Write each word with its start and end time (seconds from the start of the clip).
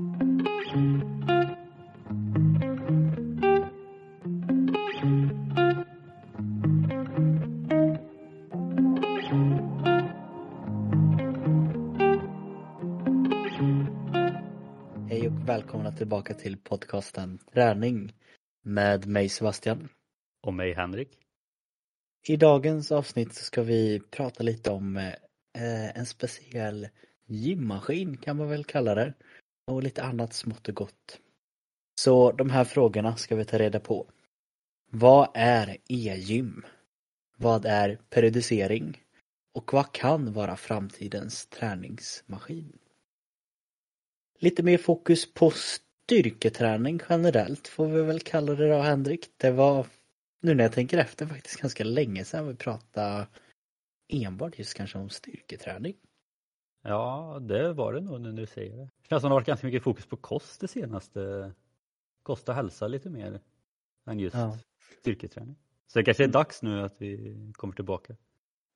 Hej 0.00 0.08
och 15.28 15.48
välkomna 15.48 15.92
tillbaka 15.92 16.34
till 16.34 16.56
podcasten 16.56 17.38
Träning 17.52 18.12
med 18.62 19.06
mig 19.06 19.28
Sebastian. 19.28 19.88
Och 20.42 20.54
mig 20.54 20.74
Henrik. 20.74 21.08
I 22.28 22.36
dagens 22.36 22.92
avsnitt 22.92 23.34
ska 23.34 23.62
vi 23.62 24.00
prata 24.10 24.42
lite 24.42 24.70
om 24.70 24.96
eh, 24.96 25.96
en 25.98 26.06
speciell 26.06 26.88
gymmaskin 27.26 28.16
kan 28.16 28.36
man 28.36 28.48
väl 28.48 28.64
kalla 28.64 28.94
det. 28.94 29.14
Och 29.70 29.82
lite 29.82 30.02
annat 30.02 30.32
smått 30.32 30.68
och 30.68 30.74
gott. 30.74 31.20
Så 32.00 32.32
de 32.32 32.50
här 32.50 32.64
frågorna 32.64 33.16
ska 33.16 33.36
vi 33.36 33.44
ta 33.44 33.58
reda 33.58 33.80
på. 33.80 34.06
Vad 34.90 35.28
är 35.34 35.76
e-gym? 35.88 36.64
Vad 37.36 37.66
är 37.66 37.98
periodisering? 38.10 39.02
Och 39.54 39.72
vad 39.72 39.92
kan 39.92 40.32
vara 40.32 40.56
framtidens 40.56 41.46
träningsmaskin? 41.46 42.78
Lite 44.38 44.62
mer 44.62 44.78
fokus 44.78 45.34
på 45.34 45.50
styrketräning 45.50 47.00
generellt 47.08 47.68
får 47.68 47.86
vi 47.86 48.02
väl 48.02 48.20
kalla 48.20 48.54
det 48.54 48.68
då 48.68 48.78
Henrik. 48.78 49.30
Det 49.36 49.50
var, 49.50 49.86
nu 50.40 50.54
när 50.54 50.64
jag 50.64 50.72
tänker 50.72 50.98
efter, 50.98 51.26
faktiskt 51.26 51.60
ganska 51.60 51.84
länge 51.84 52.24
sedan 52.24 52.48
vi 52.48 52.54
pratade 52.54 53.26
enbart 54.08 54.58
just 54.58 54.74
kanske 54.74 54.98
om 54.98 55.08
styrketräning. 55.08 55.96
Ja, 56.82 57.38
det 57.40 57.72
var 57.72 57.92
det 57.92 58.00
nog 58.00 58.20
när 58.20 58.32
du 58.32 58.46
säger 58.46 58.76
det. 58.76 58.88
Känns 59.10 59.20
som 59.20 59.28
det 59.28 59.32
har 59.34 59.40
varit 59.40 59.46
ganska 59.46 59.66
mycket 59.66 59.82
fokus 59.82 60.06
på 60.06 60.16
kost 60.16 60.60
det 60.60 60.68
senaste. 60.68 61.52
Kost 62.22 62.48
och 62.48 62.54
hälsa 62.54 62.88
lite 62.88 63.10
mer 63.10 63.40
än 64.06 64.18
just 64.18 64.36
Ja. 64.36 64.58
styrketräning. 65.00 65.56
Så 65.86 65.98
det 65.98 66.04
kanske 66.04 66.24
är 66.24 66.28
dags 66.28 66.62
nu 66.62 66.82
att 66.82 66.94
vi 66.98 67.36
kommer 67.52 67.74
tillbaka. 67.74 68.16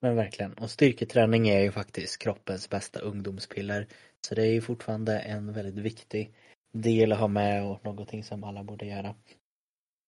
Men 0.01 0.17
verkligen, 0.17 0.53
och 0.53 0.71
styrketräning 0.71 1.49
är 1.49 1.61
ju 1.61 1.73
faktiskt 1.73 2.19
kroppens 2.19 2.71
bästa 2.71 3.01
ungdomspiller. 3.01 3.87
Så 4.21 4.35
det 4.35 4.43
är 4.43 4.53
ju 4.53 4.61
fortfarande 4.61 5.19
en 5.19 5.53
väldigt 5.53 5.85
viktig 5.85 6.35
del 6.73 7.13
att 7.13 7.19
ha 7.19 7.29
med 7.29 7.65
och 7.65 7.85
någonting 7.85 8.25
som 8.25 8.45
alla 8.45 8.65
borde 8.65 8.87
göra. 8.87 9.15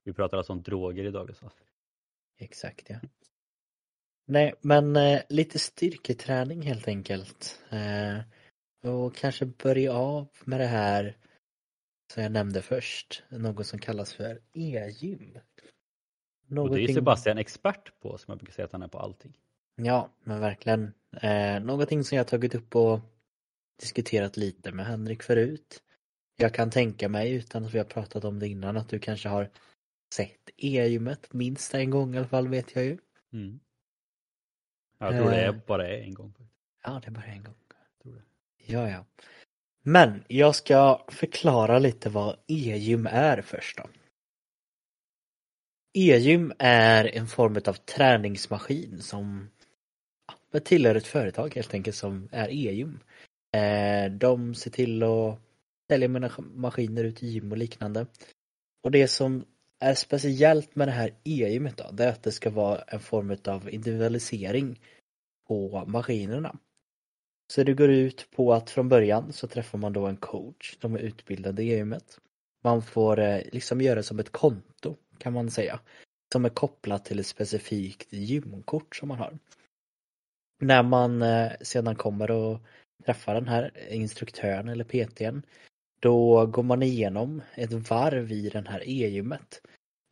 Vi 0.05 0.13
pratar 0.13 0.37
alltså 0.37 0.53
om 0.53 0.63
droger 0.63 1.05
i 1.05 1.11
dagens 1.11 1.43
avsnitt. 1.43 1.69
Exakt 2.39 2.91
ja. 2.91 2.97
Nej, 4.27 4.55
men 4.61 4.97
eh, 4.97 5.21
lite 5.29 5.59
styrketräning 5.59 6.63
helt 6.63 6.89
enkelt. 6.89 7.63
Eh, 7.71 8.19
och 8.83 9.15
kanske 9.15 9.47
börja 9.47 9.93
av 9.93 10.29
med 10.45 10.61
det 10.61 10.67
här 10.67 11.17
som 12.13 12.23
jag 12.23 12.33
nämnde 12.33 12.63
först. 12.63 13.23
Något 13.29 13.67
som 13.67 13.79
kallas 13.79 14.13
för 14.15 14.41
e-gym. 14.53 15.39
Och 16.59 16.75
det 16.75 16.83
är 16.83 16.95
Sebastian 16.95 17.39
expert 17.39 18.01
på 18.01 18.19
som 18.19 18.33
jag 18.33 18.39
brukar 18.39 18.53
säga 18.53 18.67
att 18.67 18.73
han 18.73 18.83
är 18.83 18.89
på 18.89 18.99
allting. 18.99 19.39
Ja, 19.77 20.11
men 20.25 20.41
verkligen. 20.41 20.93
Eh, 21.23 21.61
någonting 21.61 22.05
som 22.05 22.19
jag 22.19 22.29
tagit 22.29 22.55
upp 22.55 22.77
och 22.77 23.01
diskuterat 23.81 24.37
lite 24.37 24.73
med 24.73 24.87
Henrik 24.87 25.23
förut. 25.23 25.83
Jag 26.37 26.55
kan 26.55 26.71
tänka 26.71 27.09
mig, 27.09 27.33
utan 27.33 27.65
att 27.65 27.75
vi 27.75 27.79
har 27.79 27.85
pratat 27.85 28.25
om 28.25 28.39
det 28.39 28.49
innan, 28.49 28.77
att 28.77 28.89
du 28.89 28.99
kanske 28.99 29.29
har 29.29 29.51
sett 30.15 30.51
e-gymmet 30.57 31.33
minst 31.33 31.75
en 31.75 31.91
gång 31.91 32.15
i 32.15 32.19
alla 32.19 32.29
fall 32.29 32.49
vet 32.49 32.75
jag 32.77 32.85
ju. 32.85 32.99
Mm. 33.33 33.61
Jag 34.99 35.17
tror 35.17 35.31
det 35.31 35.37
är 35.37 35.49
Eh. 35.49 35.61
bara 35.67 35.89
en 35.89 36.15
gång. 36.15 36.35
Ja, 36.85 37.01
det 37.05 37.09
är 37.09 37.13
bara 37.13 37.25
en 37.25 37.45
gång. 37.45 37.55
Ja, 38.67 38.91
ja. 38.91 39.05
Men 39.83 40.25
jag 40.29 40.55
ska 40.55 41.05
förklara 41.09 41.79
lite 41.79 42.09
vad 42.09 42.37
e-gym 42.47 43.07
är 43.07 43.43
först 43.43 43.77
då. 43.77 43.89
E-gym 45.95 46.53
är 46.59 47.05
en 47.17 47.27
form 47.27 47.57
av 47.67 47.73
träningsmaskin 47.73 49.03
som 49.03 49.51
ja, 50.53 50.61
tillhör 50.61 50.95
ett 50.95 51.07
företag 51.07 51.55
helt 51.55 51.75
enkelt 51.75 51.97
som 51.97 52.29
är 52.33 52.49
e-gym. 52.49 53.01
Eh, 53.57 54.13
De 54.13 54.55
ser 54.55 54.71
till 54.71 55.03
att 55.03 55.39
sälja 55.91 56.09
mina 56.09 56.31
maskiner 56.39 57.05
ut 57.05 57.23
i 57.23 57.27
gym 57.27 57.53
och 57.53 57.59
liknande. 57.59 58.07
Och 58.83 58.91
det 58.91 59.09
som 59.09 59.45
är 59.79 59.95
speciellt 59.95 60.77
med 60.77 60.89
det 60.89 60.93
här 60.93 61.09
e-gymmet 61.25 61.77
då, 61.77 61.91
det 61.93 62.05
är 62.05 62.09
att 62.13 62.23
det 62.23 62.33
ska 62.33 62.51
vara 62.51 62.81
en 62.83 63.01
form 63.01 63.37
av 63.45 63.71
individualisering 63.71 64.81
på 65.49 65.85
maskinerna. 65.87 66.59
Så 67.53 67.63
det 67.63 67.75
går 67.75 67.91
ut 67.91 68.29
på 68.31 68.53
att 68.53 68.71
från 68.71 68.89
början 68.89 69.33
så 69.33 69.47
träffar 69.47 69.79
man 69.79 69.93
då 69.93 70.07
en 70.07 70.17
coach 70.17 70.77
som 70.81 70.95
är 70.95 70.99
utbildad 70.99 71.61
i 71.61 71.65
gymmet. 71.65 72.19
Man 72.65 72.83
får 72.83 73.21
eh, 73.21 73.41
liksom 73.53 73.81
göra 73.81 74.03
som 74.03 74.19
ett 74.19 74.33
konto 74.33 74.97
kan 75.19 75.33
man 75.33 75.51
säga. 75.51 75.81
Som 76.33 76.45
är 76.45 76.49
kopplat 76.49 77.05
till 77.05 77.19
ett 77.19 77.27
specifikt 77.27 78.13
gymkort 78.13 78.97
som 78.97 79.09
man 79.09 79.19
har. 79.19 79.39
När 80.61 80.83
man 80.83 81.23
eh, 81.23 81.53
sedan 81.61 81.97
kommer 81.97 82.31
och 82.31 82.61
träffar 83.05 83.35
den 83.35 83.49
här 83.49 83.71
instruktören 83.91 84.69
eller 84.69 84.85
PTn 84.85 85.43
då 86.01 86.47
går 86.47 86.63
man 86.63 86.83
igenom 86.83 87.43
ett 87.55 87.73
varv 87.73 88.33
i 88.33 88.49
den 88.49 88.67
här 88.67 88.83
e-gymmet. 88.89 89.63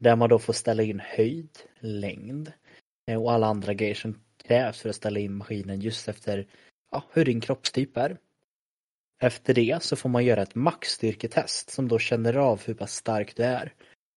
Där 0.01 0.17
man 0.17 0.29
då 0.29 0.39
får 0.39 0.53
ställa 0.53 0.83
in 0.83 1.01
höjd, 1.01 1.59
längd 1.79 2.53
eh, 3.07 3.23
och 3.23 3.33
alla 3.33 3.47
andra 3.47 3.75
grejer 3.75 3.95
som 3.95 4.21
krävs 4.37 4.81
för 4.81 4.89
att 4.89 4.97
ställa 4.97 5.21
in 5.21 5.35
maskinen 5.35 5.81
just 5.81 6.09
efter 6.09 6.47
ja, 6.95 7.03
hur 7.13 7.25
din 7.25 7.41
kroppstyp 7.41 7.97
är. 7.97 8.17
Efter 9.23 9.55
det 9.55 9.83
så 9.83 9.97
får 9.97 10.09
man 10.09 10.25
göra 10.25 10.43
ett 10.43 10.55
maxstyrketest 10.55 11.71
som 11.71 11.89
då 11.89 11.99
känner 11.99 12.37
av 12.37 12.63
hur 12.65 12.75
pass 12.75 12.95
stark 12.95 13.37
du 13.37 13.43
är. 13.43 13.73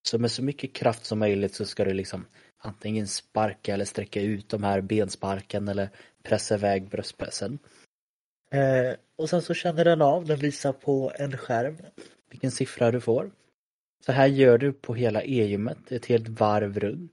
Så 0.08 0.20
med 0.20 0.32
så 0.32 0.44
mycket 0.44 0.74
kraft 0.74 1.06
som 1.06 1.20
möjligt 1.20 1.56
så 1.56 1.66
ska 1.66 1.86
du 1.86 1.94
liksom 1.94 2.26
antingen 2.58 3.08
sparka 3.08 3.74
eller 3.74 3.86
sträcka 3.86 4.22
ut 4.22 4.50
de 4.50 4.64
här 4.64 4.82
bensparken 4.82 5.68
eller 5.68 5.90
pressa 6.24 6.56
iväg 6.56 6.90
bröstpressen. 6.90 7.60
Eh, 8.52 8.96
och 9.16 9.30
sen 9.30 9.42
så 9.42 9.54
känner 9.54 9.86
den 9.86 10.02
av, 10.02 10.26
den 10.26 10.40
visar 10.40 10.74
på 10.74 11.12
en 11.16 11.38
skärm 11.38 11.78
vilken 12.30 12.52
siffra 12.52 12.92
du 12.92 13.02
får. 13.02 13.32
Så 14.06 14.12
här 14.12 14.28
gör 14.28 14.58
du 14.58 14.74
på 14.74 14.96
hela 14.96 15.24
e-gymmet, 15.24 15.92
ett 15.92 16.06
helt 16.06 16.28
varv 16.28 16.80
runt. 16.80 17.12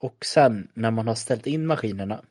Och 0.00 0.24
sen 0.24 0.68
när 0.74 0.90
man 0.90 1.08
har 1.08 1.14
ställt 1.14 1.46
in 1.46 1.66
maskinerna 1.66 2.24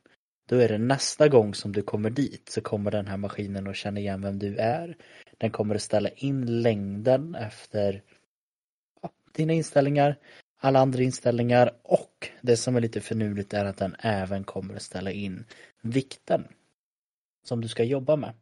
då 0.46 0.56
är 0.56 0.68
det 0.68 0.78
nästa 0.78 1.28
gång 1.28 1.54
som 1.54 1.72
du 1.72 1.82
kommer 1.82 2.10
dit 2.10 2.50
så 2.50 2.62
kommer 2.62 2.92
den 2.92 3.08
här 3.08 3.18
maskinen 3.18 3.68
att 3.68 3.76
känna 3.76 4.00
igen 4.00 4.22
vem 4.22 4.40
du 4.40 4.58
är. 4.58 4.98
Den 5.38 5.52
kommer 5.52 5.76
att 5.76 5.82
ställa 5.82 6.10
in 6.10 6.62
längden 6.62 7.36
efter 7.36 8.02
ja, 9.02 9.10
dina 9.32 9.54
inställningar, 9.54 10.16
alla 10.60 10.80
andra 10.80 11.04
inställningar 11.04 11.72
och 11.84 12.30
det 12.42 12.58
som 12.58 12.76
är 12.76 12.82
lite 12.82 13.02
finurligt 13.02 13.54
är 13.54 13.66
att 13.66 13.78
den 13.78 13.96
även 14.00 14.44
kommer 14.44 14.76
att 14.76 14.82
ställa 14.82 15.12
in 15.12 15.46
vikten 15.82 16.48
som 17.44 17.62
du 17.62 17.68
ska 17.68 17.84
jobba 17.84 18.16
med. 18.16 18.34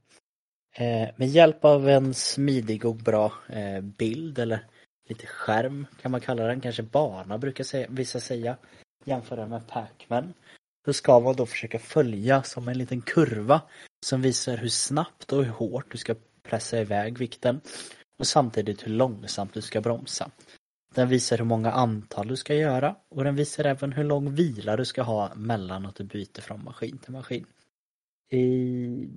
Eh, 0.76 1.10
med 1.16 1.28
hjälp 1.28 1.66
av 1.66 1.90
en 1.90 2.14
smidig 2.14 2.86
och 2.86 2.96
bra 2.96 3.34
eh, 3.50 3.82
bild 3.82 4.40
eller 4.40 4.66
lite 5.10 5.26
skärm 5.28 5.88
kan 6.02 6.12
man 6.12 6.22
kalla 6.22 6.48
den, 6.48 6.62
kanske 6.62 6.84
bana 6.84 7.38
brukar 7.38 7.64
säga, 7.64 7.88
vissa 7.90 8.20
säga, 8.20 8.58
jämföra 9.06 9.48
med 9.48 9.68
Pacman 9.68 10.34
så 10.86 10.94
ska 10.94 11.20
man 11.20 11.36
då 11.36 11.46
försöka 11.46 11.80
följa 11.80 12.44
som 12.44 12.68
en 12.68 12.78
liten 12.78 13.02
kurva 13.02 13.62
som 14.06 14.22
visar 14.22 14.58
hur 14.58 14.70
snabbt 14.70 15.34
och 15.34 15.46
hur 15.46 15.52
hårt 15.52 15.92
du 15.92 15.98
ska 15.98 16.16
pressa 16.44 16.82
iväg 16.82 17.18
vikten 17.18 17.62
och 18.18 18.28
samtidigt 18.28 18.88
hur 18.88 18.92
långsamt 18.92 19.54
du 19.54 19.62
ska 19.62 19.82
bromsa. 19.82 20.32
Den 20.96 21.10
visar 21.10 21.38
hur 21.38 21.46
många 21.46 21.72
antal 21.72 22.28
du 22.28 22.36
ska 22.36 22.56
göra 22.56 22.96
och 23.10 23.24
den 23.24 23.36
visar 23.36 23.66
även 23.66 23.94
hur 23.94 24.04
lång 24.04 24.36
vila 24.36 24.78
du 24.78 24.86
ska 24.86 25.02
ha 25.02 25.36
mellan 25.36 25.86
att 25.86 25.96
du 25.96 26.04
byter 26.04 26.42
från 26.42 26.64
maskin 26.64 26.98
till 26.98 27.12
maskin. 27.12 27.46
I... 28.32 29.10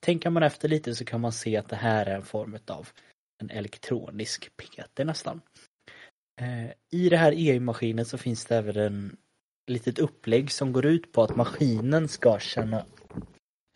Tänker 0.00 0.30
man 0.30 0.42
efter 0.42 0.68
lite 0.68 0.94
så 0.94 1.04
kan 1.04 1.20
man 1.20 1.32
se 1.32 1.56
att 1.56 1.68
det 1.68 1.76
här 1.76 2.06
är 2.06 2.14
en 2.14 2.22
form 2.22 2.58
av 2.66 2.88
en 3.38 3.50
elektronisk 3.50 4.50
PT 4.56 4.98
nästan. 4.98 5.40
Eh, 6.40 6.70
I 6.90 7.08
det 7.08 7.16
här 7.16 7.32
EU-maskinen 7.36 8.04
så 8.04 8.18
finns 8.18 8.44
det 8.44 8.56
även 8.56 8.76
en 8.76 9.16
litet 9.66 9.98
upplägg 9.98 10.52
som 10.52 10.72
går 10.72 10.86
ut 10.86 11.12
på 11.12 11.22
att 11.22 11.36
maskinen 11.36 12.08
ska 12.08 12.38
känna, 12.38 12.84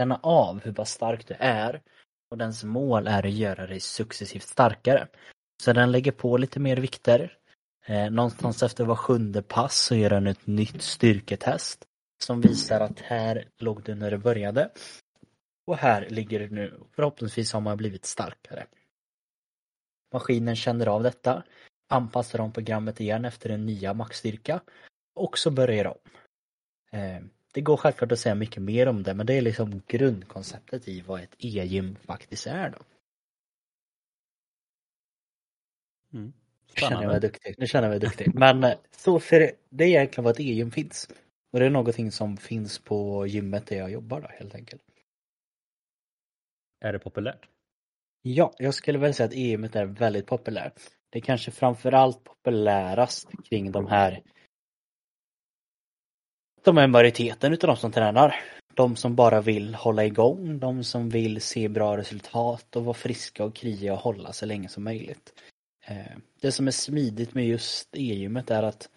känna 0.01 0.17
av 0.23 0.61
hur 0.65 0.73
pass 0.73 0.91
stark 0.91 1.27
du 1.27 1.35
är 1.39 1.83
och 2.31 2.39
dens 2.39 2.65
mål 2.65 3.07
är 3.07 3.27
att 3.27 3.33
göra 3.33 3.67
dig 3.67 3.81
successivt 3.81 4.43
starkare. 4.43 5.09
Så 5.63 5.73
den 5.73 5.93
lägger 5.93 6.13
på 6.13 6.37
lite 6.37 6.61
mer 6.61 6.77
vikter. 6.77 7.39
Eh, 7.87 8.11
någonstans 8.11 8.63
efter 8.63 8.85
var 8.85 8.97
sjunde 8.97 9.43
pass 9.43 9.79
så 9.79 9.95
gör 9.95 10.11
den 10.11 10.27
ett 10.27 10.47
nytt 10.47 10.83
styrketest 10.83 11.85
som 12.23 12.41
visar 12.41 12.81
att 12.81 13.01
här 13.01 13.49
låg 13.59 13.83
du 13.83 13.95
när 13.95 14.11
du 14.11 14.19
började 14.19 14.71
och 15.67 15.77
här 15.77 16.09
ligger 16.11 16.41
du 16.41 16.51
nu. 16.51 16.81
Förhoppningsvis 16.97 17.53
har 17.53 17.61
man 17.61 17.77
blivit 17.77 18.05
starkare. 18.05 18.67
Maskinen 20.13 20.57
känner 20.57 20.87
av 20.87 21.03
detta, 21.03 21.43
anpassar 21.89 22.41
om 22.41 22.53
programmet 22.53 23.01
igen 23.01 23.25
efter 23.25 23.49
den 23.49 23.67
nya 23.67 23.95
maxstyrka 23.95 24.61
och 25.19 25.39
så 25.39 25.51
börjar 25.51 25.87
om. 25.87 25.99
Eh, 26.93 27.23
det 27.53 27.61
går 27.61 27.77
självklart 27.77 28.13
att 28.13 28.19
säga 28.19 28.35
mycket 28.35 28.63
mer 28.63 28.89
om 28.89 29.03
det 29.03 29.15
men 29.15 29.27
det 29.27 29.35
är 29.35 29.43
liksom 29.43 29.83
grundkonceptet 29.87 30.89
i 30.89 31.01
vad 31.01 31.21
ett 31.21 31.35
e-gym 31.39 31.97
faktiskt 31.97 32.47
är 32.47 32.71
då. 32.71 32.79
Mm. 36.13 36.33
Nu 36.67 36.81
känner 36.81 37.03
jag 37.03 37.11
mig 37.11 37.21
duktig. 37.21 37.55
Nu 37.59 37.67
känner 37.67 37.89
jag 37.89 37.91
mig 37.91 38.01
duktig. 38.01 38.35
Men 38.35 38.65
eh, 38.65 38.75
så 38.91 39.21
ser 39.21 39.41
det, 39.41 39.53
det 39.71 39.85
är 39.85 39.89
egentligen 39.89 40.25
vad 40.25 40.35
ett 40.35 40.41
e-gym 40.41 40.71
finns. 40.71 41.09
Och 41.53 41.61
det 41.61 41.67
är 41.67 41.71
någonting 41.71 42.13
som 42.13 42.37
finns 42.37 42.79
på 42.79 43.27
gymmet 43.27 43.67
där 43.67 43.77
jag 43.77 43.91
jobbar 43.91 44.21
då 44.21 44.29
helt 44.29 44.55
enkelt. 44.55 44.83
Är 46.81 46.93
det 46.93 46.99
populärt? 46.99 47.49
Ja, 48.23 48.53
jag 48.59 48.75
skulle 48.75 48.99
väl 48.99 49.15
säga 49.15 49.27
att 49.27 49.35
e-gymmet 49.35 49.77
är 49.77 49.85
väldigt 49.85 50.27
populärt. 50.27 50.81
Det 51.11 51.19
är 51.19 51.23
kanske 51.23 51.51
framförallt 51.51 52.25
populärast 52.25 53.29
kring 53.45 53.73
de 53.73 53.87
här 53.87 54.23
de 56.69 56.79
är 56.79 56.87
majoriteten 56.87 57.53
utav 57.53 57.69
de 57.69 57.77
som 57.77 57.93
tränar. 57.93 58.35
De 58.75 58.97
som 58.97 59.15
bara 59.15 59.41
vill 59.41 59.75
hålla 59.75 60.05
igång, 60.05 60.59
de 60.59 60.85
som 60.85 61.09
vill 61.09 61.41
se 61.41 61.69
bra 61.69 61.97
resultat 61.97 62.77
och 62.77 62.85
vara 62.85 62.95
friska 62.95 63.45
och 63.45 63.55
krya 63.55 63.93
och 63.93 63.99
hålla 63.99 64.33
så 64.33 64.47
länge 64.47 64.69
som 64.69 64.85
möjligt. 64.85 65.33
Eh, 65.87 66.17
det 66.41 66.53
som 66.53 66.67
är 66.67 66.71
smidigt 66.71 67.35
med 67.35 67.47
just 67.47 67.97
e-gymmet 67.97 68.51
är 68.51 68.63
att 68.63 68.89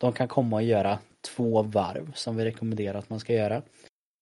de 0.00 0.12
kan 0.12 0.28
komma 0.28 0.56
och 0.56 0.62
göra 0.62 0.98
två 1.36 1.62
varv 1.62 2.12
som 2.14 2.36
vi 2.36 2.44
rekommenderar 2.44 2.98
att 2.98 3.10
man 3.10 3.20
ska 3.20 3.32
göra. 3.32 3.62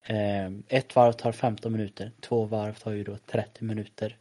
Eh, 0.06 0.50
ett 0.68 0.96
varv 0.96 1.12
tar 1.12 1.32
15 1.32 1.72
minuter, 1.72 2.12
två 2.20 2.44
varv 2.44 2.74
tar 2.74 2.92
ju 2.92 3.04
då 3.04 3.16
30 3.26 3.64
minuter. 3.64 4.16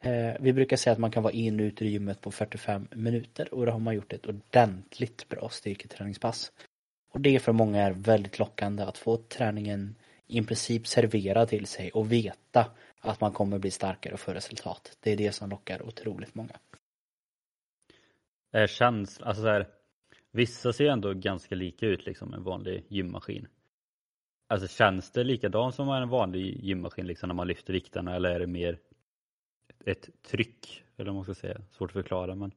Eh, 0.00 0.32
vi 0.40 0.52
brukar 0.52 0.76
säga 0.76 0.92
att 0.92 0.98
man 0.98 1.10
kan 1.10 1.22
vara 1.22 1.32
in 1.32 1.60
och 1.60 1.64
ut 1.64 1.82
ur 1.82 1.86
gymmet 1.86 2.20
på 2.20 2.30
45 2.30 2.88
minuter 2.90 3.54
och 3.54 3.66
då 3.66 3.72
har 3.72 3.78
man 3.78 3.94
gjort 3.94 4.12
ett 4.12 4.26
ordentligt 4.26 5.28
bra 5.28 5.48
styrketräningspass. 5.48 6.52
Och 7.10 7.20
det 7.20 7.40
för 7.40 7.52
många 7.52 7.80
är 7.80 7.92
väldigt 7.92 8.38
lockande 8.38 8.82
att 8.82 8.98
få 8.98 9.16
träningen 9.16 9.94
i 10.26 10.42
princip 10.42 10.86
serverad 10.86 11.48
till 11.48 11.66
sig 11.66 11.90
och 11.90 12.12
veta 12.12 12.70
att 13.00 13.20
man 13.20 13.32
kommer 13.32 13.58
bli 13.58 13.70
starkare 13.70 14.14
och 14.14 14.20
få 14.20 14.32
resultat. 14.32 14.98
Det 15.00 15.12
är 15.12 15.16
det 15.16 15.32
som 15.32 15.50
lockar 15.50 15.82
otroligt 15.82 16.34
många. 16.34 16.58
Är 18.52 18.66
käns 18.66 19.20
alltså 19.20 19.42
så 19.42 19.48
här, 19.48 19.66
vissa 20.30 20.72
ser 20.72 20.86
ändå 20.86 21.14
ganska 21.14 21.54
lika 21.54 21.86
ut 21.86 22.06
liksom 22.06 22.34
en 22.34 22.42
vanlig 22.42 22.84
gymmaskin. 22.88 23.48
Alltså 24.48 24.68
känns 24.68 25.10
det 25.10 25.24
likadant 25.24 25.74
som 25.74 25.88
en 25.88 26.08
vanlig 26.08 26.64
gymmaskin 26.64 27.06
liksom 27.06 27.28
när 27.28 27.34
man 27.34 27.46
lyfter 27.46 27.72
vikterna 27.72 28.16
eller 28.16 28.30
är 28.30 28.40
det 28.40 28.46
mer 28.46 28.78
ett 29.86 30.08
tryck? 30.22 30.84
Eller 30.96 31.06
vad 31.06 31.14
man 31.14 31.24
ska 31.24 31.34
säga, 31.34 31.60
svårt 31.70 31.90
att 31.90 31.92
förklara 31.92 32.34
men. 32.34 32.52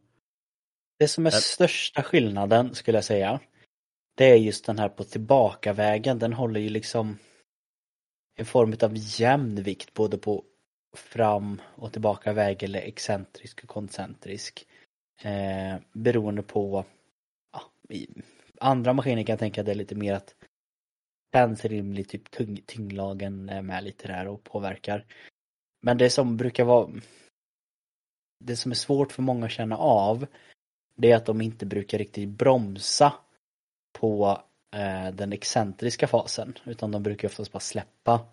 Det 0.99 1.07
som 1.07 1.25
är 1.25 1.29
största 1.31 2.03
skillnaden 2.03 2.75
skulle 2.75 2.97
jag 2.97 3.05
säga 3.05 3.39
det 4.15 4.25
är 4.25 4.35
just 4.35 4.65
den 4.65 4.79
här 4.79 4.89
på 4.89 5.03
tillbakavägen. 5.03 6.19
Den 6.19 6.33
håller 6.33 6.59
ju 6.59 6.69
liksom 6.69 7.17
en 8.35 8.45
form 8.45 8.75
av 8.81 8.91
jämn 8.95 9.63
vikt 9.63 9.93
både 9.93 10.17
på 10.17 10.43
fram 10.95 11.61
och 11.75 11.91
tillbaka 11.91 12.33
väg 12.33 12.63
eller 12.63 12.79
excentrisk 12.79 13.63
och 13.63 13.69
koncentrisk. 13.69 14.67
Eh, 15.21 15.75
beroende 15.93 16.43
på 16.43 16.85
ja, 17.51 17.61
i 17.89 18.07
andra 18.59 18.93
maskiner 18.93 19.23
kan 19.23 19.33
jag 19.33 19.39
tänka 19.39 19.63
det 19.63 19.71
är 19.71 19.75
lite 19.75 19.95
mer 19.95 20.13
att 20.13 20.35
känns 21.33 21.65
rimligt, 21.65 22.09
typ 22.09 22.31
tyng, 22.31 22.61
tyngdlagen 22.65 23.49
är 23.49 23.61
med 23.61 23.83
lite 23.83 24.07
där 24.07 24.27
och 24.27 24.43
påverkar. 24.43 25.05
Men 25.81 25.97
det 25.97 26.09
som 26.09 26.37
brukar 26.37 26.63
vara 26.63 26.89
det 28.39 28.55
som 28.55 28.71
är 28.71 28.75
svårt 28.75 29.11
för 29.11 29.21
många 29.21 29.45
att 29.45 29.51
känna 29.51 29.77
av 29.77 30.25
det 30.95 31.11
är 31.11 31.15
att 31.15 31.25
de 31.25 31.41
inte 31.41 31.65
brukar 31.65 31.97
riktigt 31.97 32.29
bromsa 32.29 33.13
på 33.93 34.41
eh, 34.75 35.11
den 35.13 35.33
excentriska 35.33 36.07
fasen 36.07 36.53
utan 36.65 36.91
de 36.91 37.03
brukar 37.03 37.27
oftast 37.27 37.51
bara 37.51 37.59
släppa 37.59 38.25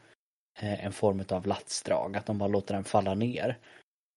eh, 0.59 0.85
en 0.85 0.93
form 0.93 1.25
av 1.29 1.47
latsdrag, 1.47 2.17
att 2.17 2.27
de 2.27 2.39
bara 2.39 2.49
låter 2.49 2.75
den 2.75 2.85
falla 2.85 3.15
ner. 3.15 3.59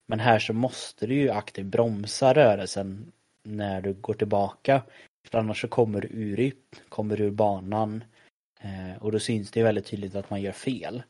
Men 0.07 0.19
här 0.19 0.39
så 0.39 0.53
måste 0.53 1.07
du 1.07 1.15
ju 1.15 1.29
aktivt 1.29 1.65
bromsa 1.65 2.33
rörelsen 2.33 3.11
när 3.43 3.81
du 3.81 3.93
går 3.93 4.13
tillbaka 4.13 4.81
för 5.27 5.37
annars 5.37 5.61
så 5.61 5.67
kommer 5.67 6.01
du 6.01 6.07
ur 6.07 6.35
rytm, 6.35 6.79
kommer 6.89 7.21
ur 7.21 7.31
banan 7.31 8.03
eh, 8.59 9.03
och 9.03 9.11
då 9.11 9.19
syns 9.19 9.51
det 9.51 9.63
väldigt 9.63 9.85
tydligt 9.85 10.15
att 10.15 10.29
man 10.29 10.41
gör 10.41 10.51
fel. 10.51 11.03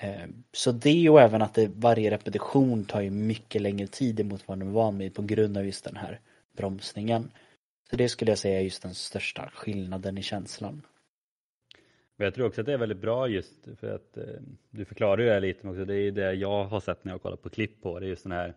Eh, 0.00 0.26
så 0.52 0.72
det 0.72 1.10
och 1.10 1.20
även 1.20 1.42
att 1.42 1.54
det, 1.54 1.70
varje 1.74 2.10
repetition 2.10 2.84
tar 2.84 3.00
ju 3.00 3.10
mycket 3.10 3.62
längre 3.62 3.86
tid 3.86 4.20
emot 4.20 4.42
vad 4.46 4.58
man 4.58 4.68
är 4.68 4.72
van 4.72 4.98
vid 4.98 5.14
på 5.14 5.22
grund 5.22 5.56
av 5.56 5.66
just 5.66 5.84
den 5.84 5.96
här 5.96 6.20
bromsningen. 6.56 7.30
Så 7.92 7.96
det 7.96 8.08
skulle 8.08 8.30
jag 8.30 8.38
säga 8.38 8.58
är 8.58 8.62
just 8.62 8.82
den 8.82 8.94
största 8.94 9.50
skillnaden 9.54 10.18
i 10.18 10.22
känslan. 10.22 10.82
Men 12.16 12.24
jag 12.24 12.34
tror 12.34 12.46
också 12.46 12.60
att 12.60 12.66
det 12.66 12.72
är 12.72 12.78
väldigt 12.78 13.00
bra 13.00 13.28
just 13.28 13.68
för 13.80 13.94
att 13.94 14.16
eh, 14.16 14.24
du 14.70 14.84
förklarar 14.84 15.18
ju 15.18 15.26
det 15.26 15.32
här 15.32 15.40
lite 15.40 15.60
men 15.62 15.72
också 15.72 15.84
det 15.84 15.94
är 15.94 16.12
det 16.12 16.32
jag 16.32 16.64
har 16.64 16.80
sett 16.80 17.04
när 17.04 17.12
jag 17.12 17.22
kollar 17.22 17.36
på 17.36 17.50
klipp 17.50 17.82
på 17.82 18.00
det 18.00 18.06
är 18.06 18.08
just 18.08 18.22
den 18.22 18.32
här 18.32 18.56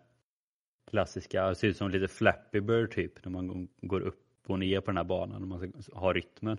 klassiska, 0.90 1.48
det 1.48 1.54
ser 1.54 1.68
ut 1.68 1.76
som 1.76 1.90
lite 1.90 2.08
Flappy 2.08 2.60
Bird 2.60 2.90
typ 2.90 3.24
när 3.24 3.32
man 3.32 3.68
går 3.80 4.00
upp 4.00 4.50
och 4.50 4.58
ner 4.58 4.80
på 4.80 4.86
den 4.86 4.96
här 4.96 5.04
banan 5.04 5.42
och 5.42 5.48
man 5.48 5.82
ska 5.82 5.98
ha 5.98 6.12
rytmen. 6.12 6.58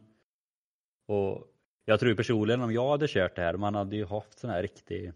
Och 1.06 1.47
jag 1.85 2.00
tror 2.00 2.15
personligen 2.15 2.62
om 2.62 2.73
jag 2.73 2.89
hade 2.89 3.07
kört 3.07 3.35
det 3.35 3.41
här, 3.41 3.57
man 3.57 3.75
hade 3.75 3.95
ju 3.95 4.06
haft 4.06 4.39
sån 4.39 4.50
här 4.50 4.62
riktig 4.62 5.13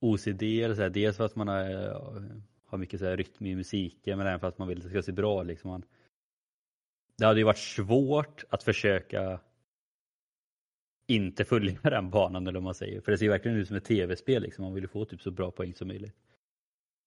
OCD 0.00 0.42
eller 0.42 0.74
så 0.74 0.82
här, 0.82 0.90
dels 0.90 1.16
för 1.16 1.24
att 1.24 1.36
man 1.36 1.48
har, 1.48 1.70
eh, 1.70 2.36
har 2.66 2.78
mycket 2.78 3.00
så 3.00 3.06
här 3.06 3.16
rytm 3.16 3.46
i 3.46 3.54
musiken 3.56 4.18
men 4.18 4.26
även 4.26 4.40
för 4.40 4.48
att 4.48 4.58
man 4.58 4.68
vill 4.68 4.78
att 4.78 4.84
det 4.84 4.90
ska 4.90 5.02
se 5.02 5.12
bra 5.12 5.42
liksom. 5.42 5.70
Man, 5.70 5.82
det 7.18 7.24
hade 7.24 7.40
ju 7.40 7.44
varit 7.44 7.58
svårt 7.58 8.44
att 8.48 8.62
försöka 8.62 9.40
inte 11.08 11.44
följa 11.44 11.78
den 11.82 12.10
banan 12.10 12.46
eller 12.46 12.58
vad 12.58 12.62
man 12.62 12.74
säger. 12.74 13.00
För 13.00 13.12
det 13.12 13.18
ser 13.18 13.24
ju 13.24 13.30
verkligen 13.30 13.56
ut 13.56 13.68
som 13.68 13.76
ett 13.76 13.84
tv-spel 13.84 14.42
liksom. 14.42 14.64
Man 14.64 14.74
vill 14.74 14.84
ju 14.84 14.88
få 14.88 15.04
typ 15.04 15.22
så 15.22 15.30
bra 15.30 15.50
poäng 15.50 15.74
som 15.74 15.88
möjligt. 15.88 16.16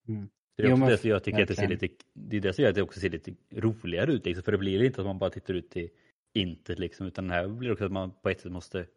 Mm. 0.08 0.30
Det 0.58 0.64
är 0.64 0.74
också 0.74 0.86
det 0.86 0.98
som 0.98 1.10
jag 1.10 1.24
tycker 1.24 1.42
att 1.42 1.48
det 1.48 1.56
ser 1.56 1.62
verkligen. 1.62 1.82
lite, 1.92 2.04
det 2.14 2.38
är 2.38 2.42
det 2.42 2.54
som 2.54 2.62
gör 2.62 2.70
att 2.70 2.76
det 2.76 2.82
också 2.82 3.00
ser 3.00 3.10
lite 3.10 3.34
roligare 3.52 4.14
ut 4.14 4.26
liksom. 4.26 4.44
För 4.44 4.52
det 4.52 4.58
blir 4.58 4.84
inte 4.84 5.02
att 5.02 5.08
man 5.08 5.20
bara 5.20 5.30
tittar 5.30 5.54
ut 5.54 5.70
till 5.70 5.90
intet 6.34 6.80
liksom. 6.80 7.08
Utan 7.08 7.28
det 7.28 7.34
här 7.34 7.48
blir 7.48 7.72
också 7.72 7.86
att 7.86 7.92
man 7.92 8.12
på 8.12 8.30
ett 8.30 8.42
sätt 8.42 8.52
måste, 8.52 8.88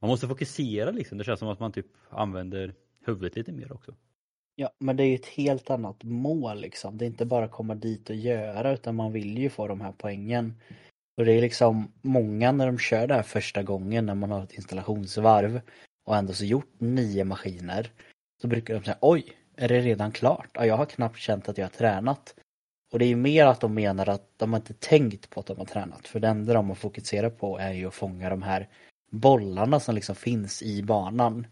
man 0.00 0.08
måste 0.08 0.28
fokusera 0.28 0.90
liksom. 0.90 1.18
Det 1.18 1.24
känns 1.24 1.40
som 1.40 1.48
att 1.48 1.60
man 1.60 1.72
typ 1.72 1.86
använder 2.08 2.74
huvudet 3.04 3.36
lite 3.36 3.52
mer 3.52 3.72
också. 3.72 3.94
Ja, 4.60 4.70
men 4.78 4.96
det 4.96 5.02
är 5.02 5.06
ju 5.06 5.14
ett 5.14 5.26
helt 5.26 5.70
annat 5.70 6.04
mål 6.04 6.60
liksom. 6.60 6.98
Det 6.98 7.04
är 7.04 7.06
inte 7.06 7.24
bara 7.24 7.48
komma 7.48 7.74
dit 7.74 8.10
och 8.10 8.16
göra 8.16 8.72
utan 8.72 8.94
man 8.94 9.12
vill 9.12 9.38
ju 9.38 9.50
få 9.50 9.68
de 9.68 9.80
här 9.80 9.92
poängen. 9.98 10.54
Och 11.16 11.24
det 11.24 11.32
är 11.32 11.40
liksom 11.40 11.92
många 12.02 12.52
när 12.52 12.66
de 12.66 12.78
kör 12.78 13.06
det 13.06 13.14
här 13.14 13.22
första 13.22 13.62
gången 13.62 14.06
när 14.06 14.14
man 14.14 14.30
har 14.30 14.44
ett 14.44 14.52
installationsvarv 14.52 15.60
och 16.06 16.16
ändå 16.16 16.32
så 16.32 16.44
gjort 16.44 16.74
nio 16.78 17.24
maskiner. 17.24 17.90
Så 18.42 18.48
brukar 18.48 18.74
de 18.74 18.84
säga 18.84 18.96
oj, 19.00 19.32
är 19.56 19.68
det 19.68 19.80
redan 19.80 20.12
klart? 20.12 20.50
Ja, 20.52 20.66
jag 20.66 20.76
har 20.76 20.86
knappt 20.86 21.18
känt 21.18 21.48
att 21.48 21.58
jag 21.58 21.64
har 21.64 21.70
tränat. 21.70 22.34
Och 22.92 22.98
det 22.98 23.04
är 23.04 23.08
ju 23.08 23.16
mer 23.16 23.46
att 23.46 23.60
de 23.60 23.74
menar 23.74 24.08
att 24.08 24.28
de 24.36 24.52
har 24.52 24.60
inte 24.60 24.74
tänkt 24.74 25.30
på 25.30 25.40
att 25.40 25.46
de 25.46 25.58
har 25.58 25.64
tränat. 25.64 26.08
För 26.08 26.20
det 26.20 26.28
enda 26.28 26.54
de 26.54 26.68
har 26.68 26.74
fokuserat 26.74 27.38
på 27.38 27.58
är 27.58 27.72
ju 27.72 27.86
att 27.86 27.94
fånga 27.94 28.30
de 28.30 28.42
här 28.42 28.68
bollarna 29.10 29.80
som 29.80 29.94
liksom 29.94 30.14
finns 30.14 30.62
i 30.62 30.82
banan. 30.82 31.46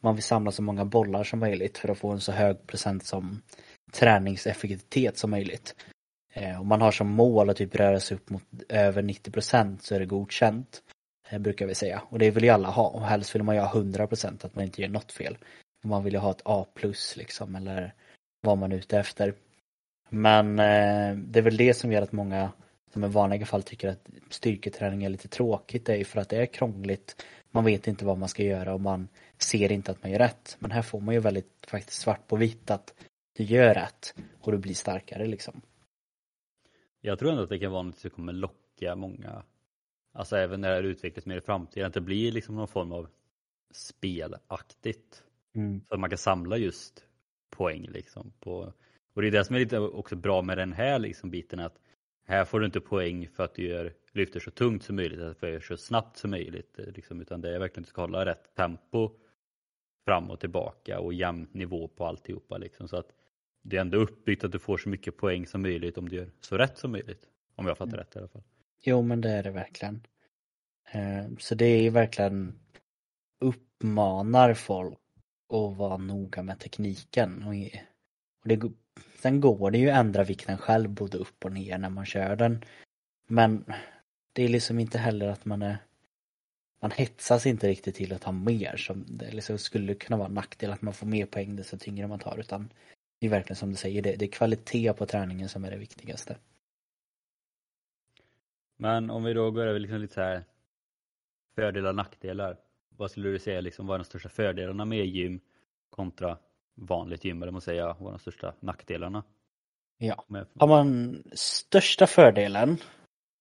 Man 0.00 0.14
vill 0.14 0.24
samla 0.24 0.52
så 0.52 0.62
många 0.62 0.84
bollar 0.84 1.24
som 1.24 1.38
möjligt 1.38 1.78
för 1.78 1.88
att 1.88 1.98
få 1.98 2.10
en 2.10 2.20
så 2.20 2.32
hög 2.32 2.66
procent 2.66 3.04
som 3.04 3.42
träningseffektivitet 3.92 5.18
som 5.18 5.30
möjligt. 5.30 5.74
Eh, 6.32 6.60
om 6.60 6.68
man 6.68 6.80
har 6.80 6.90
som 6.90 7.08
mål 7.08 7.50
att 7.50 7.56
typ 7.56 7.74
röra 7.74 8.00
sig 8.00 8.14
upp 8.14 8.30
mot 8.30 8.42
över 8.68 9.02
90 9.02 9.30
procent 9.30 9.82
så 9.82 9.94
är 9.94 10.00
det 10.00 10.06
godkänt. 10.06 10.82
Eh, 11.28 11.38
brukar 11.38 11.66
vi 11.66 11.74
säga. 11.74 12.02
Och 12.08 12.18
det 12.18 12.30
vill 12.30 12.44
ju 12.44 12.50
alla 12.50 12.68
ha. 12.68 12.88
Och 12.88 13.06
helst 13.06 13.34
vill 13.34 13.42
man 13.42 13.54
ju 13.54 13.60
ha 13.60 13.68
100 13.68 14.06
procent 14.06 14.44
att 14.44 14.54
man 14.54 14.64
inte 14.64 14.82
gör 14.82 14.88
något 14.88 15.12
fel. 15.12 15.38
Man 15.84 16.04
vill 16.04 16.12
ju 16.12 16.18
ha 16.18 16.30
ett 16.30 16.42
A 16.44 16.66
plus 16.74 17.16
liksom 17.16 17.56
eller 17.56 17.94
vad 18.40 18.58
man 18.58 18.72
är 18.72 18.76
ute 18.76 18.98
efter. 18.98 19.34
Men 20.08 20.58
eh, 20.58 21.16
det 21.16 21.38
är 21.38 21.42
väl 21.42 21.56
det 21.56 21.74
som 21.74 21.92
gör 21.92 22.02
att 22.02 22.12
många 22.12 22.52
som 22.92 23.04
i 23.04 23.08
vanliga 23.08 23.46
fall 23.46 23.62
tycker 23.62 23.88
att 23.88 24.08
styrketräning 24.30 25.04
är 25.04 25.08
lite 25.08 25.28
tråkigt. 25.28 25.86
Det 25.86 25.92
är 25.92 25.96
ju 25.96 26.04
för 26.04 26.20
att 26.20 26.28
det 26.28 26.36
är 26.36 26.46
krångligt. 26.46 27.26
Man 27.50 27.64
vet 27.64 27.86
inte 27.86 28.04
vad 28.04 28.18
man 28.18 28.28
ska 28.28 28.42
göra 28.42 28.74
och 28.74 28.80
man 28.80 29.08
ser 29.42 29.72
inte 29.72 29.90
att 29.90 30.02
man 30.02 30.12
gör 30.12 30.18
rätt. 30.18 30.56
Men 30.58 30.70
här 30.70 30.82
får 30.82 31.00
man 31.00 31.14
ju 31.14 31.20
väldigt 31.20 31.66
faktiskt 31.66 32.02
svart 32.02 32.28
på 32.28 32.36
vitt 32.36 32.70
att 32.70 32.94
du 33.36 33.44
gör 33.44 33.74
rätt 33.74 34.14
och 34.40 34.52
du 34.52 34.58
blir 34.58 34.74
starkare 34.74 35.26
liksom. 35.26 35.60
Jag 37.00 37.18
tror 37.18 37.30
ändå 37.30 37.42
att 37.42 37.48
det 37.48 37.58
kan 37.58 37.72
vara 37.72 37.82
något 37.82 37.98
som 37.98 38.10
kommer 38.10 38.32
locka 38.32 38.96
många, 38.96 39.42
alltså 40.12 40.36
även 40.36 40.60
när 40.60 40.68
det 40.68 40.74
här 40.74 40.82
utvecklas 40.82 41.26
mer 41.26 41.36
i 41.36 41.40
framtiden, 41.40 41.86
att 41.86 41.94
det 41.94 42.00
blir 42.00 42.32
liksom 42.32 42.54
någon 42.54 42.68
form 42.68 42.92
av 42.92 43.08
spelaktigt. 43.70 45.22
Mm. 45.54 45.80
Så 45.88 45.94
att 45.94 46.00
man 46.00 46.10
kan 46.10 46.18
samla 46.18 46.56
just 46.56 47.04
poäng 47.50 47.86
liksom. 47.90 48.32
På, 48.40 48.72
och 49.14 49.22
det 49.22 49.28
är 49.28 49.32
det 49.32 49.44
som 49.44 49.56
är 49.56 49.60
lite 49.60 49.78
också 49.78 50.16
bra 50.16 50.42
med 50.42 50.58
den 50.58 50.72
här 50.72 50.98
liksom 50.98 51.30
biten 51.30 51.60
att 51.60 51.78
här 52.26 52.44
får 52.44 52.60
du 52.60 52.66
inte 52.66 52.80
poäng 52.80 53.28
för 53.28 53.44
att 53.44 53.54
du 53.54 53.68
gör, 53.68 53.94
lyfter 54.12 54.40
så 54.40 54.50
tungt 54.50 54.82
som 54.82 54.96
möjligt, 54.96 55.20
att 55.20 55.40
du 55.40 55.50
gör 55.50 55.60
så 55.60 55.76
snabbt 55.76 56.16
som 56.16 56.30
möjligt. 56.30 56.74
Liksom, 56.76 57.20
utan 57.20 57.40
det 57.40 57.54
är 57.54 57.58
verkligen 57.58 57.82
att 57.82 57.86
du 57.86 57.90
ska 57.90 58.00
hålla 58.00 58.26
rätt 58.26 58.54
tempo 58.54 59.10
fram 60.04 60.30
och 60.30 60.40
tillbaka 60.40 61.00
och 61.00 61.14
jämn 61.14 61.48
nivå 61.52 61.88
på 61.88 62.06
alltihopa. 62.06 62.58
Liksom, 62.58 62.88
så 62.88 62.96
att 62.96 63.12
det 63.62 63.76
är 63.76 63.80
ändå 63.80 63.98
uppbyggt 63.98 64.44
att 64.44 64.52
du 64.52 64.58
får 64.58 64.78
så 64.78 64.88
mycket 64.88 65.16
poäng 65.16 65.46
som 65.46 65.62
möjligt 65.62 65.98
om 65.98 66.08
du 66.08 66.16
gör 66.16 66.30
så 66.40 66.58
rätt 66.58 66.78
som 66.78 66.92
möjligt. 66.92 67.22
Om 67.54 67.66
jag 67.66 67.78
fattar 67.78 67.92
Mm. 67.92 67.98
rätt 67.98 68.16
i 68.16 68.18
alla 68.18 68.28
fall. 68.28 68.42
Jo 68.82 69.02
men 69.02 69.20
det 69.20 69.30
är 69.30 69.42
det 69.42 69.50
verkligen. 69.50 70.06
Eh, 70.92 71.24
Så 71.38 71.54
det 71.54 71.64
är 71.64 71.82
ju 71.82 71.90
verkligen 71.90 72.58
uppmanar 73.40 74.54
folk 74.54 74.98
att 75.48 75.76
vara 75.76 75.96
noga 75.96 76.42
med 76.42 76.58
tekniken. 76.58 77.42
Och 77.44 77.54
det, 78.48 78.62
Sen 79.22 79.40
går 79.40 79.70
det 79.70 79.78
ju 79.78 79.90
att 79.90 79.96
ändra 79.98 80.24
vikten 80.24 80.58
själv 80.58 80.90
både 80.90 81.18
upp 81.18 81.44
och 81.44 81.52
ner 81.52 81.78
när 81.78 81.90
man 81.90 82.06
kör 82.06 82.36
den. 82.36 82.64
Men 83.26 83.64
det 84.32 84.42
är 84.44 84.48
liksom 84.48 84.78
inte 84.78 84.98
heller 84.98 85.28
att 85.28 85.44
man 85.44 85.62
är 85.62 85.78
man 86.80 86.90
hetsas 86.90 87.46
inte 87.46 87.68
riktigt 87.68 87.94
till 87.94 88.12
att 88.12 88.22
ta 88.22 88.32
mer 88.32 88.76
som 88.76 89.04
det 89.08 89.30
liksom 89.30 89.58
skulle 89.58 89.94
kunna 89.94 90.16
vara 90.16 90.28
en 90.28 90.34
nackdel 90.34 90.70
att 90.70 90.82
man 90.82 90.94
får 90.94 91.06
mer 91.06 91.26
poäng 91.26 91.56
desto 91.56 91.78
tyngre 91.78 92.06
man 92.06 92.18
tar 92.18 92.38
utan 92.38 92.72
det 93.20 93.26
är 93.26 93.30
verkligen 93.30 93.56
som 93.56 93.70
du 93.70 93.76
säger, 93.76 94.02
det, 94.02 94.16
det 94.16 94.24
är 94.24 94.30
kvalitet 94.30 94.92
på 94.92 95.06
träningen 95.06 95.48
som 95.48 95.64
är 95.64 95.70
det 95.70 95.76
viktigaste. 95.76 96.36
Men 98.76 99.10
om 99.10 99.24
vi 99.24 99.32
då 99.32 99.50
går 99.50 99.66
över 99.66 99.78
liksom 99.78 100.00
lite 100.00 100.14
så 100.14 100.20
här 100.20 100.44
fördelar 101.54 101.88
och 101.88 101.96
nackdelar. 101.96 102.56
Vad 102.96 103.10
skulle 103.10 103.28
du 103.28 103.38
säga 103.38 103.60
liksom 103.60 103.86
var 103.86 103.98
de 103.98 104.04
största 104.04 104.28
fördelarna 104.28 104.84
med 104.84 105.06
gym 105.06 105.40
kontra 105.90 106.38
vanligt 106.74 107.24
gym 107.24 107.42
eller 107.42 107.52
man 107.52 107.60
säga, 107.60 107.96
vad 107.98 108.06
är 108.06 108.10
de 108.10 108.18
största 108.18 108.54
nackdelarna? 108.60 109.24
Ja, 109.98 110.24
har 110.58 110.68
man 110.68 111.22
största 111.32 112.06
fördelen 112.06 112.76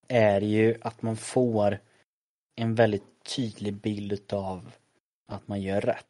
är 0.07 0.41
ju 0.41 0.77
att 0.81 1.01
man 1.01 1.15
får 1.15 1.79
en 2.55 2.75
väldigt 2.75 3.18
tydlig 3.35 3.73
bild 3.73 4.33
av 4.33 4.71
att 5.27 5.47
man 5.47 5.61
gör 5.61 5.81
rätt. 5.81 6.05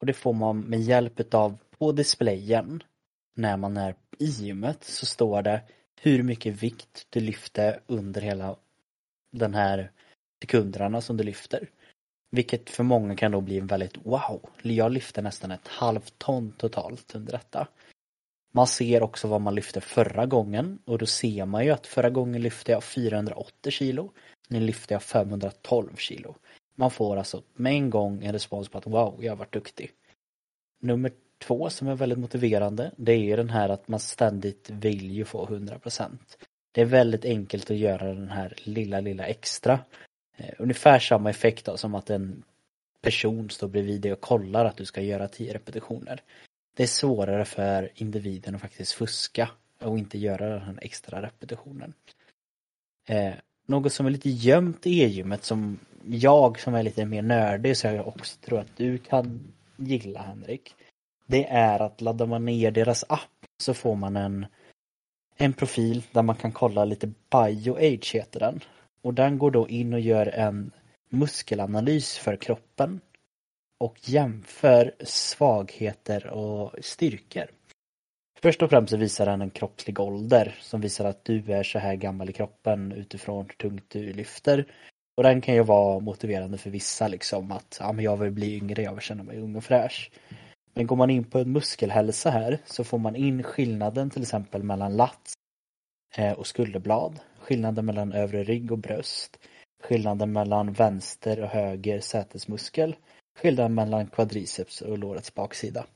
Och 0.00 0.06
det 0.06 0.12
får 0.12 0.32
man 0.32 0.60
med 0.60 0.80
hjälp 0.80 1.34
av 1.34 1.58
på 1.78 1.92
displayen 1.92 2.82
när 3.36 3.56
man 3.56 3.76
är 3.76 3.94
i 4.18 4.24
gymmet 4.24 4.84
så 4.84 5.06
står 5.06 5.42
det 5.42 5.62
hur 6.00 6.22
mycket 6.22 6.62
vikt 6.62 7.06
du 7.10 7.20
lyfter 7.20 7.80
under 7.86 8.20
hela 8.20 8.56
den 9.32 9.54
här 9.54 9.90
sekunderna 10.42 11.00
som 11.00 11.16
du 11.16 11.24
lyfter. 11.24 11.70
Vilket 12.30 12.70
för 12.70 12.84
många 12.84 13.16
kan 13.16 13.32
då 13.32 13.40
bli 13.40 13.58
en 13.58 13.66
väldigt 13.66 14.06
wow, 14.06 14.50
jag 14.62 14.92
lyfter 14.92 15.22
nästan 15.22 15.50
ett 15.50 15.68
halvt 15.68 16.18
ton 16.18 16.52
totalt 16.52 17.14
under 17.14 17.32
detta. 17.32 17.68
Man 18.52 18.66
ser 18.66 19.02
också 19.02 19.28
vad 19.28 19.40
man 19.40 19.54
lyfte 19.54 19.80
förra 19.80 20.26
gången 20.26 20.78
och 20.84 20.98
då 20.98 21.06
ser 21.06 21.46
man 21.46 21.64
ju 21.64 21.70
att 21.70 21.86
förra 21.86 22.10
gången 22.10 22.42
lyfte 22.42 22.72
jag 22.72 22.84
480 22.84 23.70
kilo. 23.70 24.12
Nu 24.48 24.60
lyfter 24.60 24.94
jag 24.94 25.02
512 25.02 25.96
kilo. 25.96 26.34
Man 26.74 26.90
får 26.90 27.16
alltså 27.16 27.42
med 27.54 27.72
en 27.72 27.90
gång 27.90 28.24
en 28.24 28.32
respons 28.32 28.68
på 28.68 28.78
att 28.78 28.86
wow, 28.86 29.24
jag 29.24 29.32
har 29.32 29.36
varit 29.36 29.52
duktig. 29.52 29.90
Nummer 30.80 31.12
två 31.38 31.70
som 31.70 31.88
är 31.88 31.94
väldigt 31.94 32.18
motiverande, 32.18 32.90
det 32.96 33.12
är 33.12 33.18
ju 33.18 33.36
den 33.36 33.50
här 33.50 33.68
att 33.68 33.88
man 33.88 34.00
ständigt 34.00 34.70
vill 34.70 35.10
ju 35.10 35.24
få 35.24 35.46
100%. 35.46 36.18
Det 36.72 36.80
är 36.80 36.84
väldigt 36.84 37.24
enkelt 37.24 37.70
att 37.70 37.76
göra 37.76 38.14
den 38.14 38.28
här 38.28 38.54
lilla, 38.56 39.00
lilla 39.00 39.26
extra. 39.26 39.80
Eh, 40.36 40.54
ungefär 40.58 40.98
samma 40.98 41.30
effekt 41.30 41.66
då, 41.66 41.76
som 41.76 41.94
att 41.94 42.10
en 42.10 42.42
person 43.00 43.50
står 43.50 43.68
bredvid 43.68 44.00
dig 44.00 44.12
och 44.12 44.20
kollar 44.20 44.64
att 44.64 44.76
du 44.76 44.84
ska 44.84 45.00
göra 45.00 45.28
10 45.28 45.54
repetitioner. 45.54 46.22
Det 46.76 46.82
är 46.82 46.86
svårare 46.86 47.44
för 47.44 47.90
individen 47.94 48.54
att 48.54 48.60
faktiskt 48.60 48.92
fuska 48.92 49.50
och 49.80 49.98
inte 49.98 50.18
göra 50.18 50.48
den 50.48 50.62
här 50.62 50.78
extra 50.82 51.22
repetitionen. 51.22 51.94
Eh, 53.08 53.34
något 53.66 53.92
som 53.92 54.06
är 54.06 54.10
lite 54.10 54.30
gömt 54.30 54.86
i 54.86 55.02
e-gymmet 55.02 55.44
som 55.44 55.78
jag 56.06 56.60
som 56.60 56.74
är 56.74 56.82
lite 56.82 57.04
mer 57.04 57.22
nördig 57.22 57.76
så 57.76 57.86
jag 57.86 58.08
också 58.08 58.36
tror 58.40 58.60
att 58.60 58.76
du 58.76 58.98
kan 58.98 59.52
gilla 59.76 60.22
Henrik. 60.22 60.74
Det 61.26 61.46
är 61.48 61.80
att 61.80 62.00
laddar 62.00 62.26
man 62.26 62.44
ner 62.44 62.70
deras 62.70 63.04
app 63.08 63.46
så 63.62 63.74
får 63.74 63.94
man 63.94 64.16
en 64.16 64.46
en 65.36 65.52
profil 65.52 66.02
där 66.12 66.22
man 66.22 66.36
kan 66.36 66.52
kolla 66.52 66.84
lite 66.84 67.06
BioAge 67.06 68.14
heter 68.14 68.40
den. 68.40 68.60
Och 69.02 69.14
den 69.14 69.38
går 69.38 69.50
då 69.50 69.68
in 69.68 69.94
och 69.94 70.00
gör 70.00 70.26
en 70.26 70.70
muskelanalys 71.08 72.18
för 72.18 72.36
kroppen 72.36 73.00
och 73.78 74.08
jämför 74.08 74.94
svagheter 75.04 76.26
och 76.26 76.74
styrkor. 76.82 77.46
Först 78.44 78.62
och 78.62 78.70
främst 78.70 78.90
så 78.90 78.96
visar 78.96 79.26
den 79.26 79.42
en 79.42 79.50
kroppslig 79.50 80.00
ålder 80.00 80.54
som 80.60 80.80
visar 80.80 81.04
att 81.04 81.24
du 81.24 81.52
är 81.52 81.62
så 81.62 81.78
här 81.78 81.94
gammal 81.94 82.30
i 82.30 82.32
kroppen 82.32 82.92
utifrån 82.92 83.46
hur 83.46 83.54
tungt 83.54 83.84
du 83.88 84.12
lyfter. 84.12 84.64
Och 85.16 85.22
den 85.22 85.40
kan 85.40 85.54
ju 85.54 85.62
vara 85.62 86.00
motiverande 86.00 86.58
för 86.58 86.70
vissa 86.70 87.08
liksom 87.08 87.52
att 87.52 87.76
ja, 87.80 87.92
men 87.92 88.04
jag 88.04 88.16
vill 88.16 88.30
bli 88.30 88.56
yngre, 88.56 88.82
jag 88.82 88.92
vill 88.92 89.00
känna 89.00 89.22
mig 89.22 89.38
ung 89.38 89.56
och 89.56 89.64
fräsch. 89.64 90.10
Men 90.74 90.86
går 90.86 90.96
man 90.96 91.10
in 91.10 91.24
på 91.24 91.38
en 91.38 91.52
muskelhälsa 91.52 92.30
här 92.30 92.58
så 92.64 92.84
får 92.84 92.98
man 92.98 93.16
in 93.16 93.42
skillnaden 93.42 94.10
till 94.10 94.22
exempel 94.22 94.62
mellan 94.62 94.96
lats 94.96 95.32
eh, 96.16 96.32
och 96.32 96.46
skulderblad, 96.46 97.20
skillnaden 97.38 97.86
mellan 97.86 98.12
övre 98.12 98.44
rygg 98.44 98.72
och 98.72 98.78
bröst, 98.78 99.38
skillnaden 99.82 100.32
mellan 100.32 100.72
vänster 100.72 101.42
och 101.42 101.48
höger 101.48 102.00
sätesmuskel, 102.00 102.96
skillnaden 103.38 103.74
mellan 103.74 104.06
quadriceps 104.06 104.80
och 104.80 104.98
lårets 104.98 105.34
baksida. 105.34 105.86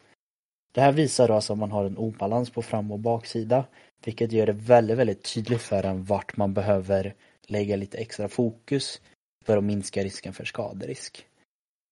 Det 0.79 0.83
här 0.83 0.93
visar 0.93 1.29
då 1.29 1.35
alltså 1.35 1.53
om 1.53 1.59
man 1.59 1.73
har 1.73 1.85
en 1.85 1.97
obalans 1.97 2.51
på 2.51 2.63
fram 2.63 2.93
och 2.93 2.99
baksida, 2.99 3.67
vilket 4.05 4.33
gör 4.33 4.47
det 4.47 4.53
väldigt, 4.53 4.99
väldigt 4.99 5.35
tydligt 5.35 5.63
för 5.63 5.83
en 5.83 6.05
vart 6.05 6.37
man 6.37 6.55
behöver 6.55 7.15
lägga 7.47 7.77
lite 7.77 7.99
extra 7.99 8.29
fokus 8.29 9.01
för 9.45 9.57
att 9.57 9.65
minska 9.65 10.05
risken 10.05 10.33
för 10.33 10.45
skaderisk. 10.45 11.27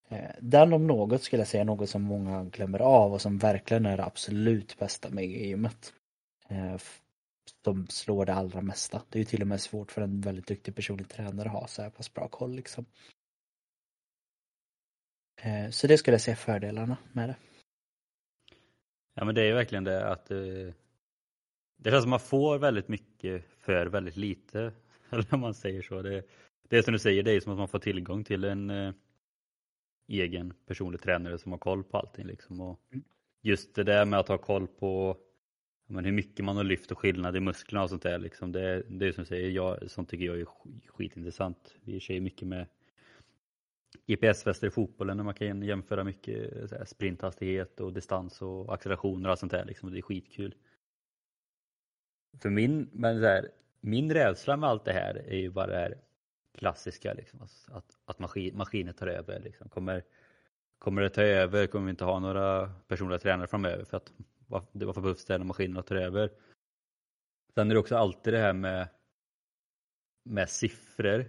Eh, 0.08 0.30
den 0.40 0.72
om 0.72 0.86
något 0.86 1.22
skulle 1.22 1.40
jag 1.40 1.48
säga 1.48 1.60
är 1.60 1.64
något 1.64 1.90
som 1.90 2.02
många 2.02 2.44
glömmer 2.44 2.78
av 2.78 3.12
och 3.12 3.22
som 3.22 3.38
verkligen 3.38 3.86
är 3.86 3.96
det 3.96 4.04
absolut 4.04 4.78
bästa 4.78 5.10
med 5.10 5.24
gymmet. 5.24 5.92
Eh, 6.48 6.76
som 7.64 7.86
slår 7.86 8.26
det 8.26 8.34
allra 8.34 8.60
mesta. 8.60 9.02
Det 9.08 9.18
är 9.18 9.20
ju 9.20 9.24
till 9.24 9.42
och 9.42 9.48
med 9.48 9.60
svårt 9.60 9.92
för 9.92 10.02
en 10.02 10.20
väldigt 10.20 10.46
duktig 10.46 10.74
personlig 10.74 11.08
tränare 11.08 11.48
att 11.48 11.54
ha 11.54 11.66
så 11.66 11.82
här 11.82 11.90
pass 11.90 12.14
bra 12.14 12.28
koll 12.28 12.54
liksom. 12.54 12.84
Eh, 15.40 15.70
så 15.70 15.86
det 15.86 15.98
skulle 15.98 16.14
jag 16.14 16.20
säga 16.20 16.36
fördelarna 16.36 16.96
med 17.12 17.28
det. 17.28 17.36
Ja 19.18 19.24
men 19.24 19.34
det 19.34 19.42
är 19.42 19.46
ju 19.46 19.54
verkligen 19.54 19.84
det 19.84 20.08
att 20.08 20.26
det 21.76 21.90
känns 21.90 22.02
som 22.02 22.10
man 22.10 22.20
får 22.20 22.58
väldigt 22.58 22.88
mycket 22.88 23.44
för 23.58 23.86
väldigt 23.86 24.16
lite. 24.16 24.72
Eller 25.10 25.34
om 25.34 25.40
man 25.40 25.54
säger 25.54 25.82
så. 25.82 26.02
Det, 26.02 26.22
det 26.68 26.78
är 26.78 26.82
som 26.82 26.92
du 26.92 26.98
säger, 26.98 27.22
det 27.22 27.32
är 27.32 27.40
som 27.40 27.52
att 27.52 27.58
man 27.58 27.68
får 27.68 27.78
tillgång 27.78 28.24
till 28.24 28.44
en 28.44 28.94
egen 30.08 30.54
personlig 30.66 31.00
tränare 31.00 31.38
som 31.38 31.52
har 31.52 31.58
koll 31.58 31.84
på 31.84 31.98
allting. 31.98 32.26
Liksom. 32.26 32.60
Och 32.60 32.80
mm. 32.92 33.04
just 33.42 33.74
det 33.74 33.84
där 33.84 34.04
med 34.04 34.20
att 34.20 34.28
ha 34.28 34.38
koll 34.38 34.66
på 34.66 35.16
men, 35.86 36.04
hur 36.04 36.12
mycket 36.12 36.44
man 36.44 36.56
har 36.56 36.64
lyft 36.64 36.90
och 36.90 36.98
skillnad 36.98 37.36
i 37.36 37.40
musklerna 37.40 37.82
och 37.82 37.90
sånt 37.90 38.02
där. 38.02 38.18
Liksom. 38.18 38.52
Det, 38.52 38.82
det 38.88 39.06
är 39.06 39.12
som 39.12 39.20
jag 39.20 39.28
säger, 39.28 39.50
jag, 39.50 39.90
sånt 39.90 40.08
tycker 40.08 40.24
jag 40.24 40.40
är 40.40 40.46
skitintressant. 40.86 41.74
Vi 41.80 42.00
kör 42.00 42.14
ju 42.14 42.20
mycket 42.20 42.48
med 42.48 42.66
GPS-väster 44.06 44.66
i 44.66 44.70
fotbollen 44.70 45.16
när 45.16 45.24
man 45.24 45.34
kan 45.34 45.62
jämföra 45.62 46.04
mycket 46.04 46.70
här, 46.70 46.84
sprinthastighet 46.84 47.80
och 47.80 47.92
distans 47.92 48.42
och 48.42 48.74
accelerationer 48.74 49.30
och 49.30 49.38
sånt 49.38 49.52
där. 49.52 49.64
Liksom. 49.64 49.92
Det 49.92 49.98
är 49.98 50.02
skitkul. 50.02 50.54
För 52.42 52.50
min, 52.50 52.88
men 52.92 53.20
så 53.20 53.26
här, 53.26 53.50
min 53.80 54.12
rädsla 54.12 54.56
med 54.56 54.68
allt 54.68 54.84
det 54.84 54.92
här 54.92 55.14
är 55.14 55.36
ju 55.36 55.50
bara 55.50 55.66
det 55.66 55.76
här 55.76 55.98
klassiska, 56.58 57.14
liksom, 57.14 57.42
att, 57.68 57.98
att 58.04 58.18
maskin, 58.18 58.56
maskiner 58.56 58.92
tar 58.92 59.06
över. 59.06 59.40
Liksom. 59.40 59.68
Kommer, 59.68 60.04
kommer 60.78 61.02
det 61.02 61.10
ta 61.10 61.22
över 61.22 61.66
kommer 61.66 61.86
vi 61.86 61.90
inte 61.90 62.04
ha 62.04 62.18
några 62.18 62.72
personliga 62.88 63.18
tränare 63.18 63.46
framöver 63.46 63.84
för 63.84 63.96
att 63.96 64.12
det 64.72 64.84
var 64.84 64.92
för 64.92 65.00
behövs 65.00 65.24
det 65.24 65.38
när 65.38 65.44
maskinerna 65.44 65.82
tar 65.82 65.96
över. 65.96 66.30
Sen 67.54 67.70
är 67.70 67.74
det 67.74 67.80
också 67.80 67.96
alltid 67.96 68.32
det 68.32 68.38
här 68.38 68.52
med, 68.52 68.88
med 70.24 70.50
siffror. 70.50 71.28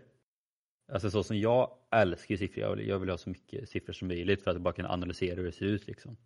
Alltså 0.92 1.12
så 1.12 1.24
som 1.24 1.38
jag 1.38 1.77
älskar 1.92 2.34
ju 2.34 2.38
siffror, 2.38 2.64
jag 2.64 2.76
vill, 2.76 2.88
jag 2.88 3.00
vill 3.00 3.10
ha 3.10 3.18
så 3.18 3.30
mycket 3.30 3.70
siffror 3.70 3.94
som 3.94 4.08
möjligt 4.08 4.44
för 4.44 4.52
att 4.52 4.62
bara 4.62 4.74
kunna 4.74 4.90
analysera 4.90 5.36
hur 5.36 5.44
det 5.44 5.52
ser 5.52 5.66
ut. 5.66 5.88
Liksom. 5.88 6.18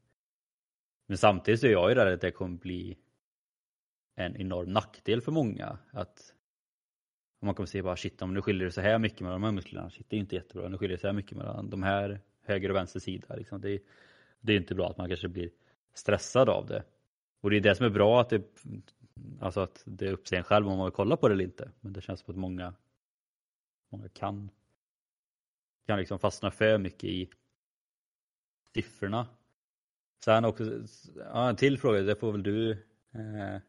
Men 1.08 1.18
samtidigt 1.18 1.60
så 1.60 1.68
är 1.68 1.72
jag 1.72 1.90
ju 1.90 1.96
rädd 1.96 2.14
att 2.14 2.22
det 2.22 2.32
kommer 2.32 2.58
bli 2.58 2.98
en 4.16 4.38
enorm 4.38 4.74
nackdel 4.74 5.22
för 5.22 5.32
många. 5.32 5.78
Att 5.92 6.36
man 7.42 7.56
kommer 7.56 7.68
se 7.68 7.82
bara 7.82 7.96
shit, 7.96 8.22
om 8.22 8.34
nu 8.34 8.42
skiljer 8.42 8.66
det 8.66 8.72
så 8.72 8.82
här 8.82 9.00
mycket 9.00 9.20
mellan 9.20 9.42
de 9.42 9.46
här 9.46 9.52
musklerna. 9.52 9.90
Shit, 9.90 10.10
det 10.10 10.16
är 10.16 10.20
inte 10.20 10.36
jättebra. 10.36 10.70
Nu 10.70 10.78
skiljer 10.78 10.98
det 10.98 11.02
så 11.02 11.08
här 11.08 11.14
mycket 11.14 11.38
mellan 11.38 11.70
de 11.70 11.84
här 11.84 12.20
höger 12.42 12.70
och 12.70 12.76
vänster 12.76 13.00
sida. 13.00 13.36
Liksom. 13.36 13.62
Det, 13.62 13.70
är, 13.70 13.80
det 14.42 14.54
är 14.54 14.58
inte 14.58 14.76
bra 14.76 14.90
att 14.90 14.98
man 14.98 15.08
kanske 15.08 15.28
blir 15.28 15.50
stressad 15.94 16.50
av 16.50 16.66
det. 16.68 16.84
Och 17.42 17.50
det 17.50 17.58
är 17.58 17.62
det 17.62 17.76
som 17.76 17.86
är 17.86 17.90
bra 17.90 18.22
att 18.22 18.30
det, 18.30 18.44
alltså 19.40 19.60
att 19.60 19.84
det 19.86 20.08
är 20.08 20.12
upp 20.12 20.26
till 20.26 20.38
en 20.38 20.44
själv 20.44 20.68
om 20.68 20.78
man 20.78 20.86
vill 20.86 20.94
kolla 20.94 21.18
på 21.18 21.28
det 21.28 21.34
eller 21.34 21.44
inte. 21.44 21.72
Men 21.80 21.94
det 21.94 22.02
känns 22.02 22.20
som 22.20 22.32
att 22.32 22.40
många, 22.40 22.74
många 23.90 24.10
kan, 24.10 24.50
kan 25.92 26.00
liksom 26.00 26.20
fastna 26.20 26.52
för 26.52 26.78
mycket 26.78 27.04
i 27.04 27.30
siffrorna. 28.76 29.28
Sen 30.26 30.46
också, 30.46 30.64
ja, 31.16 31.50
en 31.50 31.56
till 31.56 31.78
fråga, 31.78 32.02
det 32.02 32.16
får 32.16 32.32
väl 32.32 32.44
du 32.44 32.72
eh, 33.12 33.62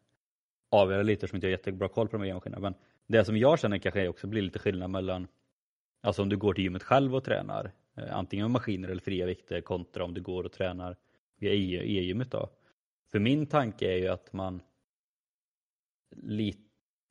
avgöra 0.71 1.03
lite 1.03 1.29
som 1.29 1.37
inte 1.37 1.47
har 1.47 1.51
jättebra 1.51 1.89
koll 1.89 2.09
på 2.09 2.17
de 2.17 2.27
här 2.27 2.35
maskinerna. 2.35 2.61
Men 2.61 2.75
det 3.07 3.25
som 3.25 3.37
jag 3.37 3.59
känner 3.59 3.79
kanske 3.79 4.09
också 4.09 4.27
blir 4.27 4.43
lite 4.43 4.59
skillnad 4.59 4.91
mellan 4.91 5.29
Alltså 6.01 6.23
om 6.23 6.29
du 6.29 6.37
går 6.37 6.55
till 6.55 6.65
gymmet 6.65 6.83
själv 6.83 7.15
och 7.15 7.25
tränar 7.25 7.73
eh, 7.97 8.17
antingen 8.17 8.45
med 8.45 8.51
maskiner 8.51 8.89
eller 8.89 9.03
fria 9.03 9.27
vikter 9.27 9.61
kontra 9.61 10.05
om 10.05 10.15
du 10.15 10.21
går 10.21 10.45
och 10.45 10.53
tränar 10.53 10.97
via 11.37 11.53
e- 11.53 11.99
e-gymmet 11.99 12.31
då. 12.31 12.51
För 13.13 13.19
min 13.19 13.47
tanke 13.47 13.93
är 13.93 13.97
ju 13.97 14.09
att 14.09 14.33
man 14.33 14.63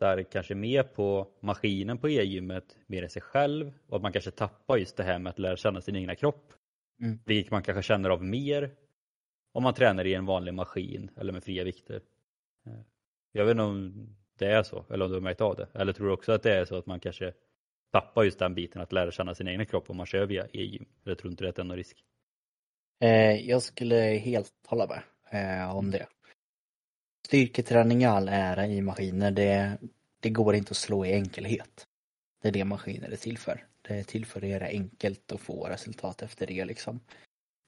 litar 0.02 0.24
kanske 0.24 0.56
mer 0.56 0.84
på 0.84 1.28
maskinen 1.40 1.98
på 1.98 2.10
e-gymmet 2.10 2.78
mer 2.88 3.04
än 3.04 3.10
sig 3.10 3.22
själv 3.22 3.74
och 3.88 3.96
att 3.96 4.02
man 4.02 4.12
kanske 4.12 4.32
tappar 4.32 4.78
just 4.78 4.98
det 4.98 5.04
här 5.04 5.20
med 5.20 5.30
att 5.30 5.40
lära 5.40 5.58
känna 5.58 5.82
sin 5.82 5.96
egna 5.96 6.16
kropp. 6.16 6.54
Mm. 7.02 7.20
Vilket 7.26 7.52
man 7.52 7.64
kanske 7.64 7.84
känner 7.84 8.10
av 8.10 8.24
mer 8.24 8.72
om 9.54 9.64
man 9.64 9.74
tränar 9.74 10.08
i 10.08 10.14
en 10.14 10.26
vanlig 10.26 10.54
maskin 10.54 11.10
eller 11.18 11.34
med 11.34 11.44
fria 11.44 11.64
vikter. 11.64 12.02
Eh, 12.66 12.82
jag 13.32 13.46
vet 13.46 13.52
inte 13.52 13.64
om 13.64 14.08
det 14.38 14.46
är 14.46 14.64
så, 14.64 14.86
eller 14.90 15.06
om 15.06 15.12
du 15.12 15.18
har 15.18 15.22
märkt 15.22 15.42
av 15.42 15.56
det. 15.56 15.68
Eller 15.74 15.94
tror 15.94 16.08
du 16.08 16.14
också 16.14 16.32
att 16.32 16.44
det 16.44 16.54
är 16.54 16.66
så 16.66 16.76
att 16.76 16.86
man 16.86 17.00
kanske 17.00 17.34
tappar 17.92 18.24
just 18.24 18.40
den 18.40 18.56
biten 18.56 18.82
att 18.82 18.92
lära 18.92 19.12
känna 19.12 19.36
sin 19.36 19.48
egen 19.48 19.66
kropp 19.66 19.90
om 19.90 19.98
man 19.98 20.06
kör 20.06 20.26
via 20.26 20.46
e-gym? 20.46 20.86
Eller 21.06 21.16
tror 21.16 21.30
du 21.30 21.34
inte 21.34 21.44
det 21.44 21.60
är 21.60 21.64
någon 21.64 21.78
risk? 21.78 21.98
Eh, 23.02 23.50
jag 23.50 23.62
skulle 23.62 23.96
helt 23.96 24.54
hålla 24.68 24.88
med 24.88 25.02
eh, 25.62 25.76
om 25.76 25.92
det. 25.92 26.08
Styrketräning 27.28 28.04
i 28.04 28.06
all 28.06 28.30
ära 28.30 28.68
i 28.68 28.82
maskiner, 28.82 29.32
det, 29.32 29.78
det 30.20 30.30
går 30.30 30.56
inte 30.56 30.72
att 30.72 30.78
slå 30.78 31.06
i 31.06 31.14
enkelhet. 31.14 31.86
Det 32.42 32.48
är 32.48 32.52
det 32.52 32.66
maskiner 32.66 33.10
är 33.10 33.16
till 33.16 33.38
för. 33.38 33.66
Det 33.82 34.00
är 34.00 34.04
till 34.04 34.26
för 34.26 34.42
att 34.42 34.50
göra 34.50 34.66
enkelt 34.66 35.32
och 35.32 35.42
få 35.42 35.68
resultat 35.68 36.22
efter 36.22 36.48
det 36.48 36.66
liksom. 36.66 37.00